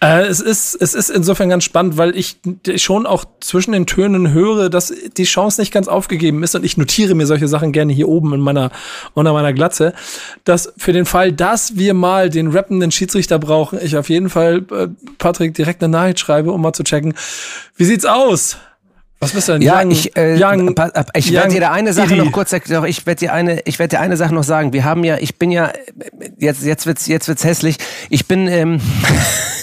Äh, 0.02 0.24
es, 0.24 0.39
ist, 0.39 0.76
es 0.76 0.94
ist 0.94 1.10
insofern 1.10 1.50
ganz 1.50 1.63
spannend, 1.63 1.98
weil 1.98 2.15
ich 2.15 2.38
schon 2.78 3.06
auch 3.06 3.26
zwischen 3.39 3.72
den 3.72 3.86
Tönen 3.86 4.34
höre, 4.34 4.70
dass 4.70 4.94
die 5.17 5.24
Chance 5.24 5.62
nicht 5.62 5.72
ganz 5.72 5.88
aufgegeben 5.88 6.44
ist 6.44 6.56
und 6.56 6.63
ich 6.63 6.78
notiere 6.78 7.15
mir 7.15 7.26
solche 7.26 7.48
Sachen 7.48 7.72
gerne 7.72 7.94
hier 7.94 8.08
oben 8.08 8.34
in 8.34 8.39
meiner, 8.39 8.72
unter 9.13 9.34
meiner 9.34 9.54
Glatze, 9.54 9.94
dass 10.44 10.74
für 10.78 10.94
den 10.94 11.06
Fall, 11.06 11.32
dass 11.32 11.78
wir 11.78 11.94
mal 11.94 12.30
den 12.30 12.48
rappenden 12.48 12.91
Schiedsrichter 12.91 13.39
brauchen, 13.39 13.80
ich 13.82 13.98
auf 13.98 14.10
jeden 14.10 14.30
Fall 14.30 14.65
äh, 14.72 14.88
Patrick 15.17 15.54
direkt 15.54 15.84
eine 15.84 15.91
Nachricht 15.91 16.20
schreibe, 16.20 16.52
um 16.52 16.62
mal 16.62 16.74
zu 16.74 16.84
checken, 16.84 17.13
wie 17.76 17.86
sieht's 17.86 18.06
aus? 18.06 18.58
Was 19.22 19.34
bist 19.34 19.48
du 19.48 19.54
denn? 19.54 19.62
Ja, 19.62 19.80
young, 19.80 19.91
ich, 19.91 20.17
äh, 20.17 20.34
young, 20.34 20.76
ich 21.13 21.32
werde 21.32 21.54
dir 21.54 21.72
eine 21.72 21.94
Sache 21.94 22.15
noch 22.15 22.32
kurz 22.32 22.50
doch, 22.50 22.86
ich 22.86 23.06
werde 23.06 23.20
dir 23.20 23.34
eine, 23.34 23.62
ich 23.65 23.78
werde 23.78 23.96
dir 23.96 24.00
eine 24.00 24.17
Sache 24.17 24.34
noch 24.34 24.44
sagen. 24.44 24.74
Wir 24.74 24.84
haben 24.84 25.04
ja, 25.04 25.17
ich 25.20 25.38
bin 25.38 25.52
ja, 25.52 25.72
jetzt, 26.39 26.63
jetzt 26.63 26.88
wird's, 26.88 27.06
jetzt 27.06 27.28
wird's 27.28 27.44
hässlich. 27.44 27.78
Ich 28.10 28.28
bin, 28.28 28.48
ähm, 28.48 28.82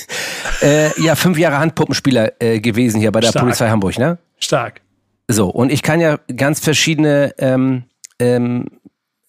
äh, 0.62 1.00
ja, 1.00 1.14
fünf 1.14 1.38
Jahre 1.38 1.58
Handpuppenspieler 1.58 2.32
äh, 2.40 2.60
gewesen 2.60 3.00
hier 3.00 3.12
bei 3.12 3.20
der 3.20 3.28
Stark. 3.28 3.44
Polizei 3.44 3.68
Hamburg, 3.68 3.98
ne? 3.98 4.18
Stark. 4.38 4.80
So, 5.28 5.48
und 5.48 5.70
ich 5.70 5.82
kann 5.82 6.00
ja 6.00 6.18
ganz 6.34 6.60
verschiedene, 6.60 7.34
ähm, 7.38 7.84
ähm, 8.18 8.66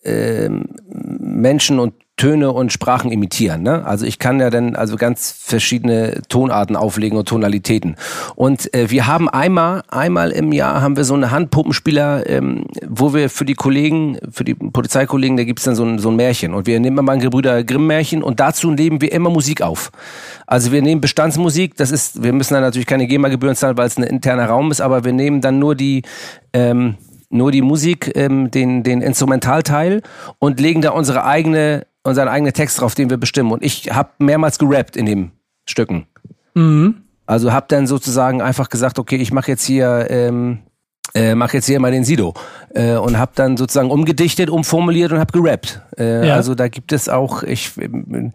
ähm, 0.04 0.66
Menschen 0.90 1.80
und 1.80 1.94
Töne 2.20 2.52
und 2.52 2.74
Sprachen 2.74 3.14
imitieren. 3.14 3.64
Ne? 3.64 3.86
Also 3.86 4.06
ich 4.06 4.20
kann 4.20 4.42
ja 4.42 4.50
dann 4.50 4.76
also 4.76 4.98
ganz 4.98 5.32
verschiedene 5.32 6.22
Tonarten 6.28 6.76
auflegen 6.76 7.18
und 7.18 7.30
Tonalitäten. 7.30 7.96
Und 8.36 8.74
äh, 8.74 8.92
wir 8.92 9.08
haben 9.08 9.30
einmal, 9.30 9.84
einmal 9.88 10.32
im 10.32 10.52
Jahr 10.52 10.82
haben 10.82 10.98
wir 10.98 11.06
so 11.06 11.14
eine 11.14 11.32
Handpuppenspieler, 11.32 12.30
ähm, 12.30 12.66
wo 12.86 13.14
wir 13.14 13.30
für 13.30 13.46
die 13.46 13.54
Kollegen, 13.54 14.18
für 14.30 14.44
die 14.44 14.54
Polizeikollegen, 14.54 15.38
da 15.38 15.46
gibt's 15.46 15.64
dann 15.64 15.76
so 15.76 15.86
ein, 15.86 15.98
so 15.98 16.10
ein 16.10 16.18
Märchen. 16.18 16.54
Und 16.54 16.68
wir 16.68 16.78
nehmen 16.82 16.98
immer 16.98 17.14
ein 17.14 17.22
Gebrüder 17.22 17.64
Grimm-Märchen 17.64 18.22
und 18.22 18.42
dazu 18.42 18.72
nehmen 18.72 19.00
wir 19.00 19.14
immer 19.14 19.30
Musik 19.30 19.62
auf. 19.62 19.90
Also 20.46 20.74
wir 20.74 20.82
nehmen 20.82 21.00
Bestandsmusik, 21.00 21.78
das 21.78 21.90
ist, 21.90 22.22
wir 22.22 22.34
müssen 22.34 22.54
dann 22.54 22.64
natürlich 22.64 22.88
keine 22.88 23.08
GEMA-Gebühren 23.08 23.56
zahlen, 23.56 23.78
weil 23.78 23.88
es 23.88 23.98
ein 23.98 24.04
interner 24.04 24.48
Raum 24.48 24.72
ist, 24.72 24.82
aber 24.82 25.06
wir 25.06 25.14
nehmen 25.14 25.40
dann 25.40 25.58
nur 25.58 25.74
die 25.74 26.02
ähm, 26.52 26.96
nur 27.30 27.52
die 27.52 27.62
Musik, 27.62 28.12
ähm, 28.16 28.52
den, 28.52 28.84
den 28.84 29.02
Instrumentalteil 29.02 30.02
und 30.40 30.60
legen 30.60 30.82
da 30.82 30.92
unsere 30.92 31.26
eigene, 31.26 31.86
unseren 32.04 32.28
eigenen 32.28 32.54
Text 32.54 32.82
drauf, 32.82 32.96
den 32.96 33.10
wir 33.10 33.18
bestimmen. 33.18 33.52
Und 33.52 33.64
ich 33.64 33.92
habe 33.94 34.10
mehrmals 34.20 34.60
gerappt 34.60 34.98
in 34.98 35.06
den 35.06 35.32
Stücken. 35.68 36.08
Mhm. 36.56 37.04
Also 37.26 37.54
habe 37.54 37.68
dann 37.70 37.86
sozusagen 37.86 38.42
einfach 38.42 38.70
gesagt, 38.70 38.98
okay, 38.98 39.18
ich 39.18 39.32
mache 39.32 39.52
jetzt 39.52 39.64
hier 39.64 40.08
ähm, 40.10 40.60
äh, 41.14 41.36
mach 41.36 41.54
jetzt 41.54 41.66
hier 41.66 41.80
mal 41.80 41.92
den 41.92 42.04
Sido 42.04 42.34
äh, 42.74 42.96
und 42.96 43.18
habe 43.18 43.32
dann 43.36 43.58
sozusagen 43.58 43.90
umgedichtet, 43.90 44.50
umformuliert 44.50 45.12
und 45.12 45.20
habe 45.20 45.32
gerappt. 45.32 45.82
Äh, 45.98 46.28
Ja. 46.28 46.36
Also 46.36 46.56
da 46.56 46.68
gibt 46.68 46.92
es 46.92 47.10
auch 47.10 47.44
ich 47.44 47.78
äh, 47.78 48.32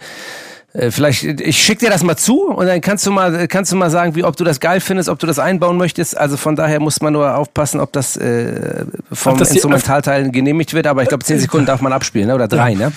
vielleicht 0.91 1.23
ich 1.23 1.57
schick 1.63 1.79
dir 1.79 1.89
das 1.89 2.03
mal 2.03 2.17
zu 2.17 2.49
und 2.49 2.67
dann 2.67 2.81
kannst 2.81 3.07
du 3.07 3.13
mal 3.13 3.47
kannst 3.47 3.71
du 3.71 3.77
mal 3.77 3.91
sagen, 3.91 4.17
wie 4.17 4.25
ob 4.25 4.37
du 4.37 4.43
das 4.43 4.59
geil 4.59 4.81
findest, 4.81 5.09
ob 5.09 5.21
du 5.21 5.27
das 5.27 5.39
einbauen 5.39 5.77
möchtest. 5.77 6.17
Also 6.17 6.37
von 6.37 6.57
daher 6.57 6.81
muss 6.81 7.01
man 7.01 7.13
nur 7.13 7.37
aufpassen, 7.37 7.79
ob 7.79 7.93
das 7.93 8.17
äh, 8.17 8.85
vom 9.13 9.35
Ob 9.35 9.39
das 9.39 9.53
Instrumentalteil 9.53 10.31
genehmigt 10.33 10.75
wird. 10.75 10.89
Aber 10.89 11.03
ich 11.03 11.09
glaube, 11.09 11.23
zehn 11.23 11.39
Sekunden 11.39 11.67
darf 11.67 11.81
man 11.81 11.93
abspielen, 11.93 12.27
ne? 12.27 12.35
oder 12.35 12.49
drei, 12.49 12.75
ne? 12.75 12.93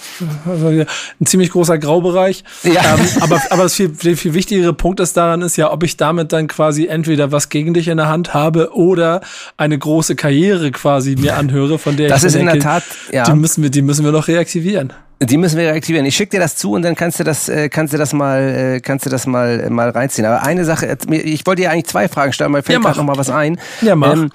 Also 0.47 0.69
hier 0.69 0.87
ein 1.21 1.27
ziemlich 1.27 1.51
großer 1.51 1.77
Graubereich. 1.77 2.43
Ja. 2.63 2.81
Ähm, 2.81 3.07
aber, 3.21 3.41
aber 3.51 3.63
das 3.63 3.75
viel, 3.75 3.89
der 3.89 4.17
viel 4.17 4.33
wichtigere 4.33 4.73
Punkt 4.73 4.99
ist 4.99 5.15
daran 5.15 5.43
ist 5.43 5.55
ja, 5.55 5.71
ob 5.71 5.83
ich 5.83 5.97
damit 5.97 6.33
dann 6.33 6.47
quasi 6.47 6.87
entweder 6.87 7.31
was 7.31 7.49
gegen 7.49 7.75
dich 7.75 7.89
in 7.89 7.97
der 7.97 8.07
Hand 8.07 8.33
habe 8.33 8.73
oder 8.73 9.21
eine 9.55 9.77
große 9.77 10.15
Karriere 10.15 10.71
quasi 10.71 11.15
mir 11.15 11.37
anhöre, 11.37 11.77
von 11.77 11.95
der 11.95 12.09
Das 12.09 12.21
ich 12.21 12.27
ist 12.27 12.33
mir 12.33 12.39
in 12.39 12.45
der 12.47 12.53
denke, 12.53 12.67
Tat, 12.67 12.83
ja. 13.11 13.23
die 13.23 13.33
müssen 13.33 13.61
wir, 13.61 13.69
die 13.69 13.83
müssen 13.83 14.03
wir 14.03 14.11
noch 14.11 14.27
reaktivieren. 14.27 14.93
Die 15.19 15.37
müssen 15.37 15.57
wir 15.57 15.65
reaktivieren. 15.71 16.05
Ich 16.05 16.15
schicke 16.15 16.31
dir 16.31 16.39
das 16.39 16.57
zu 16.57 16.73
und 16.73 16.83
dann 16.83 16.93
kannst 16.93 17.19
du 17.19 17.23
das, 17.23 17.49
äh, 17.49 17.69
kannst 17.69 17.91
du 17.91 17.97
das 17.97 18.13
mal, 18.13 18.39
äh, 18.75 18.79
kannst 18.81 19.05
du 19.05 19.09
das 19.09 19.25
mal, 19.25 19.61
äh, 19.61 19.69
mal 19.71 19.89
reinziehen. 19.89 20.27
Aber 20.27 20.43
eine 20.43 20.63
Sache, 20.63 20.95
ich 21.09 21.43
wollte 21.47 21.63
dir 21.63 21.71
eigentlich 21.71 21.87
zwei 21.87 22.07
Fragen 22.07 22.33
stellen, 22.33 22.51
mir 22.51 22.61
fällt 22.61 22.77
Ja, 22.77 22.83
gerade 22.83 22.97
noch 22.99 23.05
mal 23.05 23.17
was 23.17 23.31
ein. 23.31 23.59
Ja, 23.81 23.95
mach. 23.95 24.13
Ähm, 24.13 24.29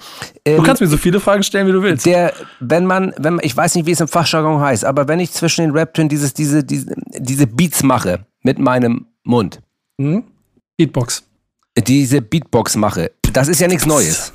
Du 0.45 0.51
ähm, 0.51 0.63
kannst 0.63 0.81
mir 0.81 0.87
so 0.89 0.97
viele 0.97 1.21
Fragen 1.21 1.41
stellen, 1.43 1.67
wie 1.67 1.71
du 1.71 1.81
willst. 1.81 2.05
der, 2.05 2.33
wenn 2.59 2.85
man, 2.85 3.13
wenn 3.17 3.35
man, 3.35 3.45
ich 3.45 3.55
weiß 3.55 3.75
nicht, 3.75 3.85
wie 3.85 3.91
es 3.91 4.01
im 4.01 4.09
Fachjargon 4.09 4.59
heißt, 4.59 4.83
aber 4.83 5.07
wenn 5.07 5.21
ich 5.21 5.31
zwischen 5.31 5.61
den 5.61 5.71
Rap-Tönen 5.71 6.09
dieses, 6.09 6.33
diese, 6.33 6.65
diese, 6.65 6.93
diese 7.17 7.47
Beats 7.47 7.81
mache 7.81 8.25
mit 8.41 8.59
meinem 8.59 9.05
Mund, 9.23 9.61
Hm? 10.01 10.25
Beatbox. 10.77 11.23
diese 11.87 12.21
Beatbox 12.21 12.75
mache, 12.75 13.11
das 13.31 13.47
ist 13.47 13.61
ja 13.61 13.69
nichts 13.69 13.85
Neues. 13.85 14.33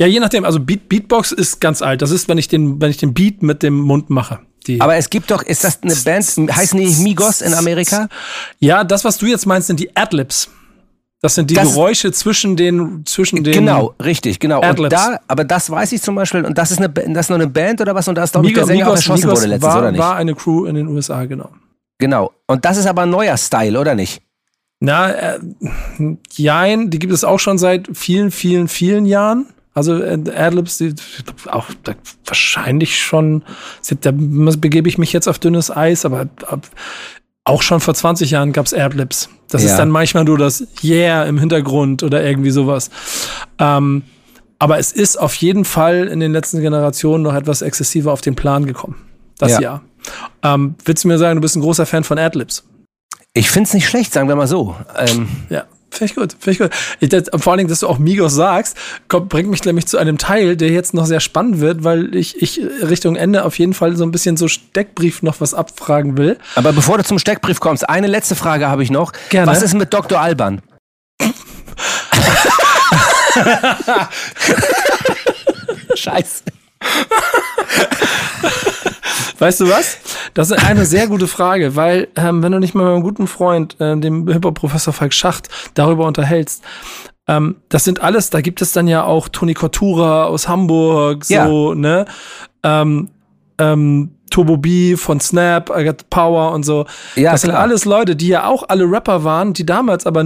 Ja, 0.00 0.06
je 0.08 0.18
nachdem. 0.18 0.44
Also 0.44 0.58
Beat, 0.60 0.88
Beatbox 0.88 1.30
ist 1.32 1.60
ganz 1.60 1.82
alt. 1.82 2.02
Das 2.02 2.10
ist, 2.10 2.28
wenn 2.28 2.38
ich 2.38 2.48
den, 2.48 2.80
wenn 2.80 2.90
ich 2.90 2.96
den 2.98 3.14
Beat 3.14 3.42
mit 3.42 3.62
dem 3.62 3.78
Mund 3.78 4.10
mache. 4.10 4.40
Die, 4.68 4.80
Aber 4.80 4.94
es 4.96 5.10
gibt 5.10 5.30
doch, 5.30 5.42
ist 5.42 5.64
das 5.64 5.82
eine 5.82 5.94
Band, 5.96 6.54
heißen 6.54 6.78
die 6.78 7.02
Migos 7.02 7.40
in 7.40 7.54
Amerika? 7.54 8.08
ja, 8.60 8.84
das, 8.84 9.04
was 9.04 9.16
du 9.18 9.26
jetzt 9.26 9.46
meinst, 9.46 9.66
sind 9.66 9.80
die 9.80 9.96
Adlibs. 9.96 10.48
Das 11.20 11.34
sind 11.34 11.50
die 11.50 11.54
Das- 11.54 11.68
Geräusche 11.72 12.12
zwischen 12.12 12.54
den, 12.54 13.04
zwischen 13.04 13.42
den. 13.42 13.52
Genau, 13.52 13.94
richtig, 14.00 14.38
genau. 14.38 14.58
Und 14.58 14.64
Adlibs. 14.66 14.94
da, 14.94 15.18
aber 15.26 15.42
das 15.42 15.68
weiß 15.68 15.90
ich 15.92 16.00
zum 16.02 16.14
Beispiel, 16.14 16.44
und 16.44 16.56
das 16.56 16.70
ist 16.70 16.78
eine, 16.78 16.88
das 16.90 17.26
ist 17.26 17.30
noch 17.30 17.34
eine 17.36 17.48
Band 17.48 17.80
oder 17.80 17.94
was, 17.94 18.06
und 18.06 18.14
da 18.14 18.22
ist, 18.22 18.32
glaube 18.32 18.46
ich, 18.46 18.54
der 18.54 18.62
Migos, 18.66 18.68
Sänger 18.68 18.84
auch 18.84 18.90
Migos, 18.90 18.98
erschossen 19.00 19.26
Migos 19.26 19.40
wurde 19.40 19.48
letztens, 19.48 19.72
war, 19.72 19.80
oder 19.80 19.90
nicht? 19.90 20.00
war 20.00 20.16
eine 20.16 20.34
Crew 20.36 20.66
in 20.66 20.74
den 20.76 20.86
USA, 20.86 21.24
genau. 21.24 21.50
Genau. 21.98 22.30
Und 22.46 22.64
das 22.64 22.76
ist 22.76 22.86
aber 22.86 23.02
ein 23.02 23.10
neuer 23.10 23.36
Style, 23.36 23.80
oder 23.80 23.96
nicht? 23.96 24.22
Na, 24.80 25.10
äh, 25.10 25.38
jein, 26.36 26.90
die 26.90 27.00
gibt 27.00 27.12
es 27.12 27.24
auch 27.24 27.40
schon 27.40 27.58
seit 27.58 27.88
vielen, 27.94 28.30
vielen, 28.30 28.68
vielen 28.68 29.04
Jahren. 29.06 29.46
Also 29.78 30.02
äh, 30.02 30.18
Adlibs, 30.36 30.76
die, 30.78 30.94
auch 31.50 31.66
da, 31.84 31.94
wahrscheinlich 32.26 32.98
schon, 32.98 33.42
da 34.00 34.10
begebe 34.12 34.88
ich 34.88 34.98
mich 34.98 35.12
jetzt 35.12 35.28
auf 35.28 35.38
dünnes 35.38 35.74
Eis, 35.74 36.04
aber 36.04 36.28
ab, 36.46 36.68
auch 37.44 37.62
schon 37.62 37.80
vor 37.80 37.94
20 37.94 38.30
Jahren 38.30 38.52
gab's 38.52 38.74
Adlibs. 38.74 39.30
Das 39.48 39.62
Ja. 39.62 39.70
ist 39.70 39.76
dann 39.78 39.88
manchmal 39.90 40.24
nur 40.24 40.36
das 40.36 40.66
Yeah 40.82 41.24
im 41.24 41.38
Hintergrund 41.38 42.02
oder 42.02 42.22
irgendwie 42.22 42.50
sowas. 42.50 42.90
Ähm, 43.58 44.02
aber 44.58 44.78
es 44.78 44.92
ist 44.92 45.16
auf 45.16 45.34
jeden 45.36 45.64
Fall 45.64 46.08
in 46.08 46.20
den 46.20 46.32
letzten 46.32 46.60
Generationen 46.60 47.22
noch 47.22 47.34
etwas 47.34 47.62
exzessiver 47.62 48.12
auf 48.12 48.20
den 48.20 48.34
Plan 48.34 48.66
gekommen. 48.66 48.96
Das 49.38 49.52
Ja. 49.52 49.60
ja. 49.60 49.80
Ähm, 50.54 50.74
willst 50.84 51.04
du 51.04 51.08
mir 51.08 51.16
sagen, 51.18 51.36
du 51.36 51.40
bist 51.40 51.56
ein 51.56 51.62
großer 51.62 51.86
Fan 51.86 52.04
von 52.04 52.18
Adlibs? 52.18 52.64
Ich 53.34 53.50
find's 53.50 53.72
nicht 53.72 53.88
schlecht, 53.88 54.12
sagen 54.12 54.26
wir 54.28 54.34
mal 54.36 54.48
so. 54.48 54.74
Ähm, 54.96 55.28
Ja, 55.48 55.64
finde 55.98 56.12
ich 56.12 56.16
gut, 56.16 56.36
finde 56.38 56.50
ich 56.50 56.58
gut. 56.58 56.70
Ich, 57.00 57.08
das, 57.08 57.24
vor 57.42 57.52
allen 57.52 57.58
Dingen, 57.58 57.68
dass 57.68 57.80
du 57.80 57.88
auch 57.88 57.98
Migos 57.98 58.34
sagst, 58.34 58.76
kommt, 59.08 59.28
bringt 59.28 59.50
mich 59.50 59.64
nämlich 59.64 59.86
zu 59.86 59.98
einem 59.98 60.18
Teil, 60.18 60.56
der 60.56 60.70
jetzt 60.70 60.94
noch 60.94 61.06
sehr 61.06 61.20
spannend 61.20 61.60
wird, 61.60 61.84
weil 61.84 62.14
ich, 62.14 62.40
ich 62.42 62.60
Richtung 62.82 63.16
Ende 63.16 63.44
auf 63.44 63.58
jeden 63.58 63.74
Fall 63.74 63.96
so 63.96 64.04
ein 64.04 64.10
bisschen 64.10 64.36
so 64.36 64.48
Steckbrief 64.48 65.22
noch 65.22 65.40
was 65.40 65.54
abfragen 65.54 66.16
will. 66.16 66.38
aber 66.54 66.72
bevor 66.72 66.98
du 66.98 67.04
zum 67.04 67.18
Steckbrief 67.18 67.60
kommst, 67.60 67.88
eine 67.88 68.06
letzte 68.06 68.36
Frage 68.36 68.68
habe 68.68 68.82
ich 68.82 68.90
noch. 68.90 69.12
Gerne. 69.30 69.50
Was 69.50 69.62
ist 69.62 69.74
mit 69.74 69.92
Dr. 69.92 70.20
Alban? 70.20 70.62
Scheiße. 75.94 76.42
Weißt 79.38 79.60
du 79.60 79.68
was? 79.68 79.98
Das 80.34 80.50
ist 80.50 80.64
eine 80.64 80.84
sehr 80.84 81.06
gute 81.06 81.28
Frage, 81.28 81.76
weil 81.76 82.08
ähm, 82.16 82.42
wenn 82.42 82.52
du 82.52 82.58
nicht 82.58 82.74
mal 82.74 82.84
mit 82.84 82.92
einem 82.94 83.02
guten 83.02 83.26
Freund, 83.26 83.76
ähm, 83.80 84.00
dem 84.00 84.28
Hip-Hop-Professor 84.28 84.92
Falk 84.92 85.12
Schacht, 85.12 85.48
darüber 85.74 86.06
unterhältst, 86.06 86.62
ähm, 87.26 87.56
das 87.68 87.84
sind 87.84 88.00
alles, 88.00 88.30
da 88.30 88.40
gibt 88.40 88.62
es 88.62 88.72
dann 88.72 88.88
ja 88.88 89.04
auch 89.04 89.28
Toni 89.28 89.54
Kortura 89.54 90.24
aus 90.24 90.48
Hamburg, 90.48 91.24
so, 91.24 91.74
ne? 91.74 92.06
Ähm, 92.62 93.10
ähm, 93.58 94.10
Turbo 94.30 94.56
B 94.56 94.96
von 94.96 95.20
Snap, 95.20 95.70
I 95.76 95.84
Got 95.84 96.10
Power 96.10 96.52
und 96.52 96.62
so. 96.62 96.86
Ja, 97.16 97.32
das 97.32 97.42
sind 97.42 97.50
klar. 97.50 97.62
alles 97.62 97.84
Leute, 97.84 98.14
die 98.14 98.28
ja 98.28 98.46
auch 98.46 98.64
alle 98.68 98.84
Rapper 98.84 99.24
waren, 99.24 99.52
die 99.52 99.64
damals 99.64 100.06
aber 100.06 100.24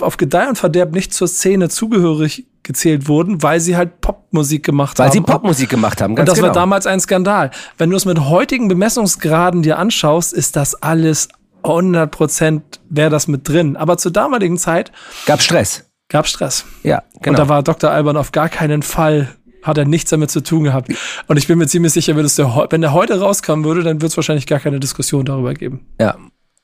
auf 0.00 0.16
Gedeih 0.16 0.48
und 0.48 0.56
Verderb 0.56 0.92
nicht 0.92 1.12
zur 1.12 1.28
Szene 1.28 1.68
zugehörig 1.68 2.46
gezählt 2.64 3.06
wurden, 3.08 3.42
weil 3.42 3.60
sie 3.60 3.76
halt 3.76 4.00
Popmusik 4.00 4.64
gemacht 4.64 4.98
Weil 4.98 5.06
haben. 5.06 5.12
sie 5.12 5.20
Popmusik 5.20 5.68
gemacht 5.68 6.02
haben, 6.02 6.12
Und 6.12 6.16
ganz 6.16 6.28
das 6.30 6.36
genau. 6.36 6.48
war 6.48 6.54
damals 6.54 6.86
ein 6.86 6.98
Skandal. 6.98 7.50
Wenn 7.78 7.90
du 7.90 7.96
es 7.96 8.04
mit 8.04 8.18
heutigen 8.20 8.66
Bemessungsgraden 8.68 9.62
dir 9.62 9.78
anschaust, 9.78 10.32
ist 10.32 10.56
das 10.56 10.74
alles 10.74 11.28
100 11.62 12.10
Prozent 12.10 12.80
wäre 12.90 13.10
das 13.10 13.28
mit 13.28 13.48
drin. 13.48 13.76
Aber 13.76 13.96
zur 13.96 14.12
damaligen 14.12 14.58
Zeit 14.58 14.92
Gab 15.26 15.40
Stress. 15.40 15.84
gab 16.08 16.26
Stress. 16.26 16.64
Ja, 16.82 17.02
Und 17.14 17.22
genau. 17.22 17.38
da 17.38 17.48
war 17.48 17.62
Dr. 17.62 17.90
Alban 17.90 18.16
auf 18.16 18.32
gar 18.32 18.48
keinen 18.50 18.82
Fall, 18.82 19.28
hat 19.62 19.78
er 19.78 19.84
nichts 19.86 20.10
damit 20.10 20.30
zu 20.30 20.42
tun 20.42 20.64
gehabt. 20.64 20.92
Und 21.26 21.36
ich 21.38 21.46
bin 21.46 21.56
mir 21.58 21.66
ziemlich 21.66 21.92
sicher, 21.92 22.12
der, 22.14 22.66
wenn 22.70 22.80
der 22.82 22.92
heute 22.92 23.18
rauskommen 23.20 23.64
würde, 23.64 23.82
dann 23.82 24.02
wird 24.02 24.10
es 24.10 24.16
wahrscheinlich 24.16 24.46
gar 24.46 24.60
keine 24.60 24.78
Diskussion 24.80 25.24
darüber 25.24 25.54
geben. 25.54 25.86
Ja, 26.00 26.16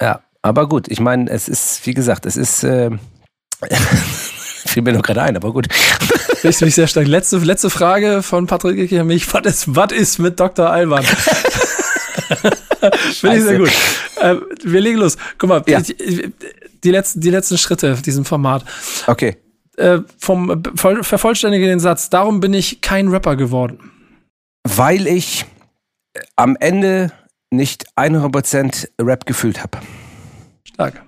ja. 0.02 0.20
Aber 0.42 0.68
gut, 0.68 0.88
ich 0.88 1.00
meine, 1.00 1.30
es 1.30 1.48
ist, 1.48 1.86
wie 1.86 1.94
gesagt, 1.94 2.24
es 2.26 2.36
ist. 2.36 2.64
Äh, 2.64 2.90
fiel 4.66 4.82
mir 4.82 4.92
nur 4.92 5.02
gerade 5.02 5.22
ein, 5.22 5.36
aber 5.36 5.52
gut. 5.52 5.66
Ich 6.42 6.56
finde 6.56 6.68
ich 6.68 6.74
sehr 6.74 6.86
stark. 6.86 7.06
Letzte, 7.06 7.38
letzte 7.38 7.70
Frage 7.70 8.22
von 8.22 8.46
Patrick 8.46 8.78
Icke 8.78 9.00
an 9.00 9.06
mich. 9.06 9.32
Was 9.34 9.44
ist, 9.46 9.74
was 9.76 9.92
ist 9.92 10.18
mit 10.18 10.38
Dr. 10.40 10.70
Alban? 10.70 11.04
Finde 13.12 13.36
ich 13.36 13.42
sehr 13.44 13.58
gut. 13.58 13.70
Äh, 14.20 14.36
wir 14.64 14.80
legen 14.80 14.98
los. 14.98 15.16
Guck 15.38 15.48
mal, 15.48 15.62
Ja. 15.66 15.80
ich- 15.80 15.96
die, 16.82 16.90
letzten, 16.90 17.20
die 17.20 17.30
letzten 17.30 17.58
Schritte 17.58 17.92
auf 17.92 18.02
diesem 18.02 18.24
Format. 18.24 18.64
Okay. 19.06 19.36
Äh, 19.76 19.98
vom, 20.18 20.62
voll- 20.76 21.02
vervollständige 21.04 21.66
den 21.66 21.80
Satz. 21.80 22.08
Darum 22.10 22.40
bin 22.40 22.54
ich 22.54 22.80
kein 22.80 23.08
Rapper 23.08 23.36
geworden. 23.36 23.90
Weil 24.66 25.06
ich 25.06 25.44
am 26.36 26.56
Ende 26.58 27.12
nicht 27.50 27.86
100% 27.96 28.88
Rap 29.00 29.26
gefühlt 29.26 29.62
habe. 29.62 29.78
Stark. 30.64 31.02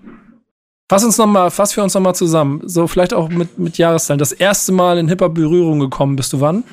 Fass 0.93 1.05
uns 1.05 1.16
noch 1.16 1.26
mal, 1.26 1.51
fass 1.51 1.72
für 1.72 1.82
uns 1.82 1.95
nochmal 1.95 2.14
zusammen. 2.14 2.61
So 2.64 2.86
vielleicht 2.86 3.14
auch 3.14 3.30
mit, 3.30 3.59
mit 3.59 3.78
Jahreszahlen. 3.78 4.18
Das 4.18 4.30
erste 4.30 4.72
Mal 4.72 4.99
in 4.99 5.09
Hip-Hop 5.09 5.32
Berührung 5.34 5.80
gekommen 5.80 6.16
bist 6.16 6.34
du 6.34 6.43
wann? 6.43 6.64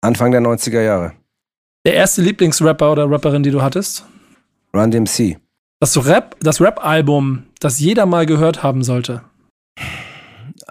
Anfang 0.00 0.32
der 0.32 0.40
90er 0.40 0.80
Jahre. 0.80 1.12
Der 1.86 1.94
erste 1.94 2.22
Lieblingsrapper 2.22 2.90
oder 2.90 3.08
Rapperin, 3.08 3.44
die 3.44 3.52
du 3.52 3.62
hattest? 3.62 4.04
Run 4.74 4.90
DMC. 4.90 5.38
Das 5.78 6.04
Rap, 6.04 6.34
das 6.40 6.60
Rap-Album, 6.60 7.44
das 7.60 7.78
jeder 7.78 8.04
mal 8.04 8.26
gehört 8.26 8.64
haben 8.64 8.82
sollte. 8.82 9.22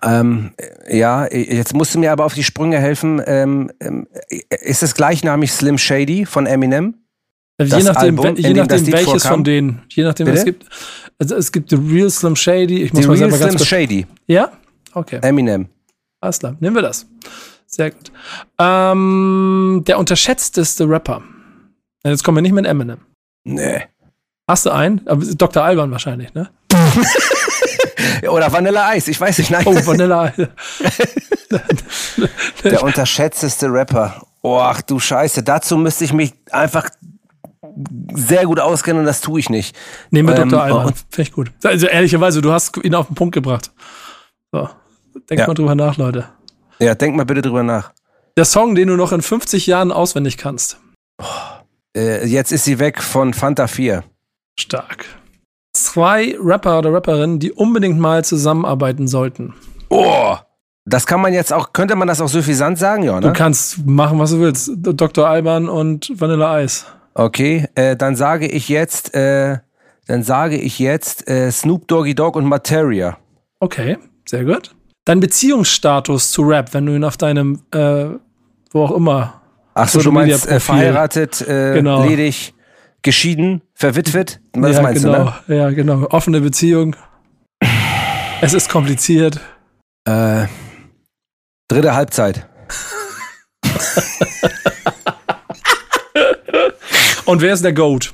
Ähm, 0.03 0.51
ja, 0.89 1.31
jetzt 1.31 1.73
musst 1.73 1.95
du 1.95 1.99
mir 1.99 2.11
aber 2.11 2.25
auf 2.25 2.33
die 2.33 2.43
Sprünge 2.43 2.77
helfen. 2.77 3.21
Ähm, 3.25 3.71
ähm, 3.79 4.05
ist 4.49 4.83
es 4.83 4.95
gleichnamig 4.95 5.53
Slim 5.53 5.77
Shady 5.77 6.25
von 6.25 6.45
Eminem? 6.45 7.00
Je 7.63 7.69
Das 7.69 7.83
nachdem, 7.83 8.19
Album, 8.19 8.35
je 8.37 8.53
nachdem 8.53 8.87
welches 8.91 9.05
vorkam? 9.05 9.31
von 9.31 9.43
denen. 9.43 9.81
Je 9.89 10.03
nachdem, 10.03 10.25
Bitte? 10.25 10.37
es 10.39 10.45
gibt. 10.45 10.65
Also 11.19 11.35
es 11.35 11.51
gibt 11.51 11.69
The 11.69 11.75
Real 11.75 12.09
Slim 12.09 12.35
Shady. 12.35 12.81
Ich 12.83 12.93
muss 12.93 13.01
Die 13.01 13.07
mal 13.07 13.17
Real 13.17 13.29
ganz 13.29 13.41
Slim 13.41 13.55
kurz. 13.57 13.67
Shady. 13.67 14.07
Ja? 14.27 14.51
Okay. 14.93 15.19
Eminem. 15.21 15.67
Alles 16.19 16.39
klar. 16.39 16.55
Nehmen 16.59 16.75
wir 16.75 16.81
das. 16.81 17.05
Sehr 17.67 17.91
gut. 17.91 18.11
Ähm, 18.59 19.83
der 19.87 19.97
unterschätzteste 19.99 20.89
Rapper. 20.89 21.21
Jetzt 22.03 22.23
kommen 22.23 22.37
wir 22.37 22.41
nicht 22.41 22.53
mit 22.53 22.65
Eminem. 22.65 22.97
Nee. 23.43 23.83
Hast 24.47 24.65
du 24.65 24.71
einen? 24.71 25.01
Aber 25.07 25.23
Dr. 25.23 25.63
Alban 25.63 25.91
wahrscheinlich, 25.91 26.33
ne? 26.33 26.49
Oder 28.29 28.51
Vanilla 28.51 28.87
Eis, 28.89 29.07
ich 29.07 29.19
weiß 29.21 29.37
nicht. 29.37 29.51
Nein. 29.51 29.63
Oh, 29.65 29.75
Vanilla 29.85 30.21
Eis. 30.37 30.47
Der 32.63 32.83
unterschätzteste 32.83 33.67
Rapper. 33.71 34.25
Ach 34.43 34.81
du 34.81 34.99
Scheiße, 34.99 35.43
dazu 35.43 35.77
müsste 35.77 36.03
ich 36.03 36.13
mich 36.13 36.33
einfach 36.51 36.89
sehr 38.13 38.45
gut 38.45 38.59
auskennen 38.59 39.01
und 39.01 39.05
das 39.05 39.21
tue 39.21 39.39
ich 39.39 39.49
nicht. 39.49 39.75
Nehmen 40.09 40.29
wir 40.29 40.37
ähm, 40.37 40.49
Dr. 40.49 40.63
Alban, 40.63 40.93
finde 41.09 41.21
ich 41.21 41.31
gut. 41.31 41.51
Also 41.63 41.87
ehrlicherweise, 41.87 42.41
du 42.41 42.51
hast 42.51 42.77
ihn 42.83 42.95
auf 42.95 43.07
den 43.07 43.15
Punkt 43.15 43.33
gebracht. 43.33 43.71
So, 44.51 44.69
denk 45.29 45.41
ja. 45.41 45.47
mal 45.47 45.53
drüber 45.53 45.75
nach, 45.75 45.97
Leute. 45.97 46.25
Ja, 46.79 46.95
denk 46.95 47.15
mal 47.15 47.25
bitte 47.25 47.41
drüber 47.41 47.63
nach. 47.63 47.91
Der 48.37 48.45
Song, 48.45 48.75
den 48.75 48.87
du 48.87 48.95
noch 48.95 49.11
in 49.11 49.21
50 49.21 49.67
Jahren 49.67 49.91
auswendig 49.91 50.37
kannst. 50.37 50.79
Oh, 51.21 51.25
äh, 51.95 52.25
jetzt 52.25 52.51
ist 52.51 52.63
sie 52.63 52.79
weg 52.79 53.01
von 53.01 53.33
Fanta 53.33 53.67
4. 53.67 54.03
Stark. 54.59 55.05
Zwei 55.73 56.35
Rapper 56.39 56.79
oder 56.79 56.93
Rapperinnen, 56.93 57.39
die 57.39 57.51
unbedingt 57.51 57.99
mal 57.99 58.25
zusammenarbeiten 58.25 59.07
sollten. 59.07 59.53
Oh! 59.89 60.35
Das 60.85 61.05
kann 61.05 61.21
man 61.21 61.33
jetzt 61.33 61.53
auch, 61.53 61.73
könnte 61.73 61.95
man 61.95 62.07
das 62.07 62.21
auch 62.21 62.27
suffisant 62.27 62.79
sagen, 62.79 63.03
ja, 63.03 63.15
ne? 63.15 63.27
Du 63.27 63.33
kannst 63.33 63.85
machen, 63.85 64.17
was 64.19 64.31
du 64.31 64.39
willst. 64.39 64.71
Dr. 64.75 65.27
Alban 65.27 65.69
und 65.69 66.11
Vanilla 66.19 66.61
Ice. 66.61 66.85
Okay, 67.13 67.67
äh, 67.75 67.95
dann 67.95 68.15
sage 68.15 68.47
ich 68.47 68.69
jetzt, 68.69 69.13
äh, 69.13 69.57
dann 70.07 70.23
sage 70.23 70.57
ich 70.57 70.79
jetzt 70.79 71.27
äh, 71.27 71.51
Snoop 71.51 71.87
Doggy 71.87 72.15
Dogg 72.15 72.37
und 72.37 72.45
Materia. 72.45 73.17
Okay, 73.59 73.97
sehr 74.27 74.45
gut. 74.45 74.73
Dein 75.05 75.19
Beziehungsstatus 75.19 76.31
zu 76.31 76.43
Rap, 76.43 76.73
wenn 76.73 76.85
du 76.85 76.95
ihn 76.95 77.03
auf 77.03 77.17
deinem, 77.17 77.63
äh, 77.73 78.05
wo 78.71 78.83
auch 78.83 78.91
immer. 78.91 79.41
Ach 79.73 79.87
so, 79.87 80.01
du 80.01 80.11
meinst 80.11 80.47
äh, 80.47 80.59
verheiratet, 80.59 81.41
äh, 81.41 81.73
genau. 81.73 82.05
ledig, 82.05 82.53
geschieden, 83.01 83.61
verwitwet? 83.73 84.39
Was 84.53 84.75
ja, 84.75 84.81
meinst 84.81 85.03
genau. 85.03 85.33
du, 85.47 85.53
ne? 85.53 85.57
Ja, 85.57 85.69
genau. 85.71 86.07
Offene 86.09 86.41
Beziehung. 86.41 86.95
es 88.41 88.53
ist 88.53 88.69
kompliziert. 88.69 89.39
Äh, 90.05 90.45
dritte 91.67 91.93
Halbzeit. 91.93 92.47
Und 97.31 97.39
wer 97.39 97.53
ist 97.53 97.63
der 97.63 97.71
Goat? 97.71 98.13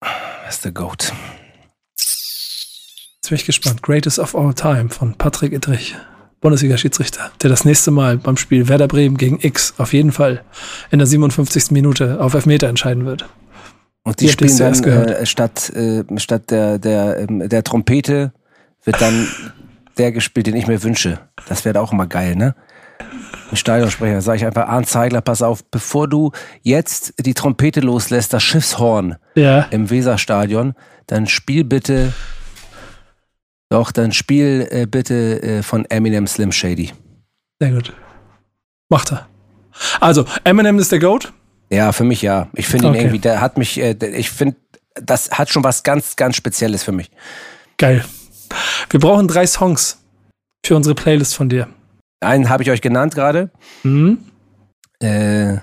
Wer 0.00 0.48
ist 0.48 0.64
der 0.64 0.72
Goat? 0.72 1.12
Jetzt 1.98 3.28
bin 3.28 3.36
ich 3.36 3.44
gespannt. 3.44 3.82
Greatest 3.82 4.18
of 4.18 4.34
All 4.34 4.54
Time 4.54 4.88
von 4.88 5.12
Patrick 5.18 5.52
Ittrich, 5.52 5.94
Bundesliga-Schiedsrichter, 6.40 7.30
der 7.42 7.50
das 7.50 7.66
nächste 7.66 7.90
Mal 7.90 8.16
beim 8.16 8.38
Spiel 8.38 8.68
Werder 8.68 8.88
Bremen 8.88 9.18
gegen 9.18 9.40
X 9.42 9.74
auf 9.76 9.92
jeden 9.92 10.10
Fall 10.10 10.42
in 10.90 11.00
der 11.00 11.06
57. 11.06 11.70
Minute 11.70 12.18
auf 12.18 12.32
Elfmeter 12.32 12.66
entscheiden 12.68 13.04
wird. 13.04 13.28
Und 14.04 14.20
die, 14.20 14.30
spielen 14.30 14.56
dann 14.56 14.82
äh, 14.82 15.26
statt, 15.26 15.68
äh, 15.76 16.02
statt 16.16 16.50
der, 16.50 16.78
der, 16.78 17.18
äh, 17.18 17.48
der 17.48 17.62
Trompete 17.62 18.32
wird 18.84 19.02
dann 19.02 19.28
der 19.98 20.12
gespielt, 20.12 20.46
den 20.46 20.56
ich 20.56 20.66
mir 20.66 20.82
wünsche. 20.82 21.18
Das 21.46 21.66
wäre 21.66 21.78
auch 21.82 21.92
immer 21.92 22.06
geil, 22.06 22.36
ne? 22.36 22.54
Ein 23.50 23.56
Stadionsprecher, 23.56 24.20
sage 24.22 24.38
ich 24.38 24.46
einfach, 24.46 24.66
Arndt 24.66 24.88
Zeigler, 24.88 25.20
pass 25.20 25.40
auf, 25.40 25.64
bevor 25.70 26.08
du 26.08 26.32
jetzt 26.62 27.14
die 27.18 27.34
Trompete 27.34 27.80
loslässt, 27.80 28.32
das 28.32 28.42
Schiffshorn 28.42 29.16
ja. 29.36 29.60
im 29.70 29.88
Weserstadion, 29.88 30.74
dann 31.06 31.28
spiel 31.28 31.62
bitte, 31.62 32.12
doch, 33.68 33.92
dann 33.92 34.12
spiel 34.12 34.66
äh, 34.70 34.86
bitte 34.86 35.42
äh, 35.42 35.62
von 35.62 35.84
Eminem 35.84 36.26
Slim 36.26 36.50
Shady. 36.50 36.92
Sehr 37.60 37.70
gut. 37.70 37.92
Macht 38.88 39.12
er. 39.12 39.28
Also, 40.00 40.24
Eminem 40.44 40.78
ist 40.78 40.90
der 40.90 40.98
Goat? 40.98 41.32
Ja, 41.70 41.92
für 41.92 42.04
mich 42.04 42.22
ja. 42.22 42.48
Ich 42.54 42.66
finde 42.66 42.86
ihn 42.86 42.90
okay. 42.90 43.00
irgendwie, 43.00 43.18
der 43.18 43.40
hat 43.40 43.58
mich, 43.58 43.78
äh, 43.80 43.96
ich 44.12 44.30
finde, 44.30 44.56
das 44.94 45.30
hat 45.30 45.50
schon 45.50 45.62
was 45.62 45.82
ganz, 45.82 46.16
ganz 46.16 46.36
Spezielles 46.36 46.82
für 46.82 46.92
mich. 46.92 47.10
Geil. 47.76 48.04
Wir 48.90 49.00
brauchen 49.00 49.28
drei 49.28 49.46
Songs 49.46 49.98
für 50.64 50.76
unsere 50.76 50.94
Playlist 50.94 51.34
von 51.34 51.48
dir. 51.48 51.68
Einen 52.26 52.48
habe 52.48 52.62
ich 52.64 52.70
euch 52.70 52.80
genannt 52.80 53.14
gerade. 53.14 53.50
Mhm. 53.84 54.18
Äh, 55.00 55.58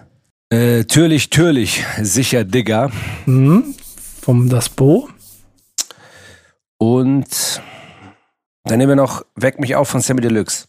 äh, 0.50 0.86
Türlich, 0.86 1.30
Türlich, 1.30 1.84
sicher 2.02 2.46
Digger. 2.46 2.90
Mhm. 3.26 3.76
Vom 4.22 4.48
Das 4.48 4.70
Bo. 4.70 5.10
Und 6.78 7.62
dann 8.64 8.78
nehmen 8.78 8.90
wir 8.90 8.96
noch 8.96 9.26
Weck 9.36 9.60
mich 9.60 9.76
auf 9.76 9.90
von 9.90 10.00
Sammy 10.00 10.22
Deluxe. 10.22 10.68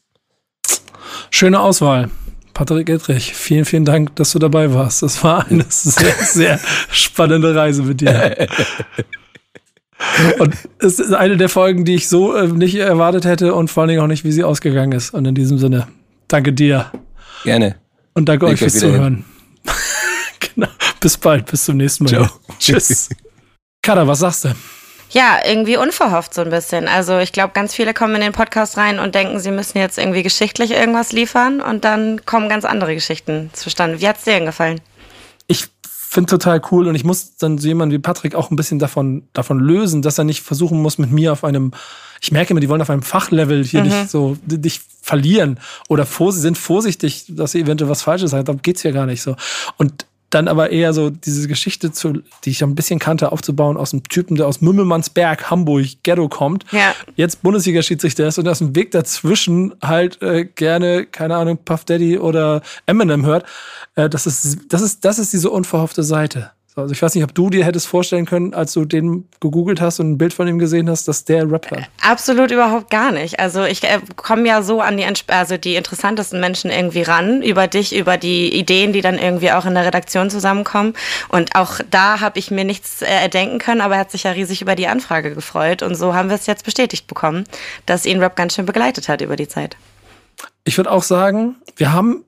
Schöne 1.31 1.61
Auswahl. 1.61 2.11
Patrick 2.55 2.89
Edrich, 2.89 3.35
vielen, 3.35 3.65
vielen 3.65 3.85
Dank, 3.85 4.17
dass 4.17 4.33
du 4.33 4.39
dabei 4.39 4.75
warst. 4.75 5.03
Das 5.03 5.23
war 5.23 5.47
eine 5.47 5.65
sehr, 5.69 6.15
sehr 6.15 6.61
spannende 6.91 7.55
Reise 7.55 7.83
mit 7.83 8.01
dir. 8.01 8.49
Und 10.39 10.55
es 10.79 10.99
ist 10.99 11.13
eine 11.13 11.37
der 11.37 11.49
Folgen, 11.49 11.85
die 11.85 11.95
ich 11.95 12.09
so 12.09 12.35
äh, 12.35 12.49
nicht 12.49 12.77
erwartet 12.77 13.25
hätte 13.25 13.55
und 13.55 13.71
vor 13.71 13.83
allen 13.83 13.89
Dingen 13.89 14.01
auch 14.01 14.07
nicht, 14.07 14.25
wie 14.25 14.33
sie 14.33 14.45
ausgegangen 14.45 14.93
ist. 14.93 15.13
Und 15.13 15.25
in 15.25 15.35
diesem 15.35 15.59
Sinne, 15.59 15.89
danke 16.29 16.53
dir. 16.53 16.91
Gerne. 17.45 17.77
Und 18.15 18.29
danke 18.29 18.47
Leg 18.47 18.55
euch 18.55 18.59
fürs 18.61 18.79
Zuhören. 18.79 19.25
genau. 20.55 20.69
Bis 21.01 21.17
bald, 21.17 21.47
bis 21.47 21.65
zum 21.65 21.77
nächsten 21.77 22.05
Mal. 22.05 22.11
Ciao. 22.11 22.29
Tschüss. 22.59 23.09
Kada, 23.83 24.07
was 24.07 24.21
sagst 24.21 24.45
du? 24.45 24.55
Ja, 25.11 25.39
irgendwie 25.47 25.77
unverhofft 25.77 26.35
so 26.35 26.43
ein 26.43 26.51
bisschen. 26.51 26.89
Also 26.89 27.19
ich 27.19 27.33
glaube, 27.33 27.53
ganz 27.53 27.75
viele 27.75 27.95
kommen 27.95 28.17
in 28.17 28.21
den 28.23 28.33
Podcast 28.33 28.77
rein 28.77 28.99
und 28.99 29.15
denken, 29.15 29.39
sie 29.39 29.51
müssen 29.51 29.79
jetzt 29.79 29.99
irgendwie 29.99 30.23
geschichtlich 30.23 30.73
irgendwas 30.73 31.13
liefern 31.13 31.61
und 31.61 31.85
dann 31.85 32.25
kommen 32.25 32.49
ganz 32.49 32.65
andere 32.65 32.95
Geschichten 32.95 33.51
zustande. 33.53 34.01
Wie 34.01 34.09
hat 34.09 34.19
es 34.19 34.25
dir 34.25 34.33
denn 34.33 34.47
gefallen? 34.47 34.81
Ich 35.47 35.67
finde 36.15 36.31
total 36.31 36.63
cool 36.71 36.87
und 36.87 36.95
ich 36.95 37.03
muss 37.03 37.37
dann 37.37 37.59
so 37.59 37.67
jemanden 37.67 37.93
wie 37.93 37.99
Patrick 37.99 38.37
auch 38.37 38.51
ein 38.51 38.57
bisschen 38.57 38.79
davon, 38.79 39.25
davon 39.33 39.59
lösen, 39.59 40.01
dass 40.01 40.17
er 40.17 40.23
nicht 40.23 40.43
versuchen 40.43 40.81
muss, 40.81 40.97
mit 40.97 41.11
mir 41.11 41.33
auf 41.33 41.43
einem, 41.43 41.73
ich 42.21 42.31
merke 42.31 42.53
immer, 42.53 42.61
die 42.61 42.69
wollen 42.69 42.81
auf 42.81 42.89
einem 42.89 43.03
Fachlevel 43.03 43.65
hier 43.65 43.83
mhm. 43.83 43.89
nicht 43.89 44.11
so 44.11 44.37
dich 44.47 44.81
verlieren 45.03 45.59
oder 45.89 46.07
vor, 46.07 46.33
sind 46.33 46.57
vorsichtig, 46.57 47.25
dass 47.29 47.51
sie 47.51 47.63
eventuell 47.63 47.91
was 47.91 48.03
Falsches 48.03 48.31
sagt. 48.31 48.47
Darum 48.47 48.63
geht's 48.63 48.85
ja 48.85 48.93
gar 48.93 49.07
nicht 49.07 49.23
so. 49.23 49.35
Und 49.77 50.07
dann 50.35 50.49
aber 50.49 50.71
eher 50.71 50.93
so 50.93 51.11
diese 51.11 51.47
Geschichte, 51.49 51.93
zu, 51.93 52.23
die 52.45 52.51
ich 52.51 52.63
ein 52.63 52.75
bisschen 52.75 52.99
kannte, 52.99 53.33
aufzubauen 53.33 53.77
aus 53.77 53.93
einem 53.93 54.03
Typen, 54.05 54.37
der 54.37 54.47
aus 54.47 54.61
Mümmelmannsberg, 54.61 55.51
Hamburg, 55.51 55.87
Ghetto 56.03 56.29
kommt, 56.29 56.65
ja. 56.73 56.95
jetzt 57.17 57.43
Bundesliga-Schiedsrichter 57.43 58.27
ist 58.27 58.39
und 58.39 58.49
aus 58.49 58.59
dem 58.59 58.75
Weg 58.75 58.91
dazwischen 58.91 59.75
halt 59.83 60.21
äh, 60.23 60.45
gerne, 60.45 61.07
keine 61.07 61.37
Ahnung, 61.37 61.59
Puff 61.65 61.85
Daddy 61.85 62.19
oder 62.19 62.63
Eminem 62.87 63.25
hört. 63.25 63.47
Äh, 63.95 64.11
das, 64.11 64.27
ist, 64.27 64.59
das, 64.69 64.83
ist, 64.83 65.05
das 65.05 65.19
ist 65.19 65.33
diese 65.33 65.51
unverhoffte 65.51 66.03
Seite. 66.03 66.51
Also 66.77 66.93
ich 66.93 67.01
weiß 67.01 67.15
nicht, 67.15 67.23
ob 67.23 67.33
du 67.33 67.51
dir 67.51 67.65
hättest 67.65 67.87
vorstellen 67.87 68.27
können, 68.27 68.53
als 68.53 68.73
du 68.73 68.85
den 68.85 69.29
gegoogelt 69.39 69.81
hast 69.81 70.01
und 70.01 70.11
ein 70.11 70.19
Bild 70.19 70.35
von 70.35 70.49
ihm 70.49 70.59
gesehen 70.59 70.91
hast, 70.91 71.07
dass 71.07 71.25
der 71.25 71.49
Rapper. 71.49 71.87
Absolut 72.03 72.51
überhaupt 72.51 72.91
gar 72.91 73.13
nicht. 73.13 73.39
Also 73.39 73.63
ich 73.63 73.85
äh, 73.85 74.01
komme 74.17 74.49
ja 74.49 74.61
so 74.61 74.81
an 74.81 74.97
die, 74.97 75.07
also 75.29 75.57
die 75.57 75.77
interessantesten 75.77 76.41
Menschen 76.41 76.73
irgendwie 76.73 77.03
ran, 77.03 77.43
über 77.43 77.69
dich, 77.69 77.95
über 77.95 78.17
die 78.17 78.53
Ideen, 78.53 78.93
die 78.93 79.03
dann 79.03 79.19
irgendwie 79.19 79.53
auch 79.53 79.67
in 79.67 79.75
der 79.75 79.87
Redaktion 79.87 80.31
zusammenkommen. 80.31 80.95
Und 81.29 81.55
auch 81.55 81.79
da 81.91 82.21
habe 82.21 82.41
ich 82.41 82.51
mir 82.51 82.65
nichts 82.65 83.03
äh, 83.03 83.07
erdenken 83.07 83.61
können, 83.61 83.81
aber 83.81 83.95
er 83.95 84.01
hat 84.01 84.11
sich 84.11 84.25
ja 84.25 84.33
riesig 84.33 84.61
über 84.61 84.75
die 84.75 84.89
Anfrage 84.89 85.33
gefreut. 85.33 85.83
Und 85.85 85.95
so 85.95 86.15
haben 86.15 86.29
wir 86.29 86.35
es 86.35 86.47
jetzt 86.47 86.65
bestätigt 86.65 87.07
bekommen, 87.07 87.45
dass 87.87 88.05
ihn 88.05 88.19
Rap 88.19 88.35
ganz 88.35 88.55
schön 88.55 88.67
begleitet 88.67 89.09
hat 89.09 89.21
über 89.21 89.37
die 89.37 89.47
Zeit. 89.47 89.77
Ich 90.65 90.77
würde 90.77 90.91
auch 90.91 91.05
sagen, 91.05 91.55
wir 91.77 91.93
haben 91.93 92.25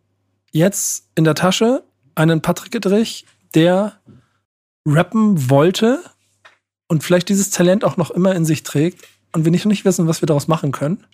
jetzt 0.52 1.06
in 1.16 1.24
der 1.24 1.34
Tasche 1.34 1.82
einen 2.14 2.42
Patrick 2.42 2.70
Gedrich, 2.70 3.26
der 3.54 3.94
rappen 4.86 5.50
wollte 5.50 6.00
und 6.88 7.02
vielleicht 7.04 7.28
dieses 7.28 7.50
Talent 7.50 7.84
auch 7.84 7.96
noch 7.96 8.10
immer 8.10 8.34
in 8.34 8.44
sich 8.44 8.62
trägt 8.62 9.04
und 9.32 9.44
wir 9.44 9.50
nicht, 9.50 9.66
nicht 9.66 9.84
wissen, 9.84 10.06
was 10.06 10.22
wir 10.22 10.26
daraus 10.26 10.48
machen 10.48 10.72
können. 10.72 11.04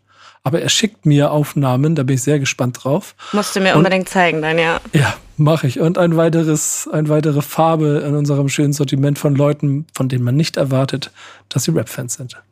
Aber 0.45 0.61
er 0.61 0.69
schickt 0.69 1.07
mir 1.07 1.31
Aufnahmen, 1.31 1.95
da 1.95 2.03
bin 2.03 2.15
ich 2.15 2.23
sehr 2.23 2.41
gespannt 2.41 2.83
drauf. 2.83 3.15
Musst 3.33 3.55
du 3.55 3.61
mir 3.61 3.73
und, 3.73 3.79
unbedingt 3.79 4.09
zeigen, 4.09 4.43
dann 4.43 4.59
ja. 4.59 4.81
Ja, 4.93 5.15
mache 5.37 5.69
ich. 5.69 5.79
Und 5.79 5.99
ein 5.99 6.17
weiteres, 6.17 6.89
eine 6.93 7.09
weitere 7.09 7.43
Farbe 7.43 8.03
in 8.07 8.17
unserem 8.17 8.49
schönen 8.49 8.73
Sortiment 8.73 9.19
von 9.19 9.37
Leuten, 9.37 9.87
von 9.95 10.09
denen 10.09 10.25
man 10.25 10.35
nicht 10.35 10.57
erwartet, 10.57 11.13
dass 11.49 11.65
sie 11.65 11.71
Rap-Fans 11.71 12.15
sind. 12.15 12.43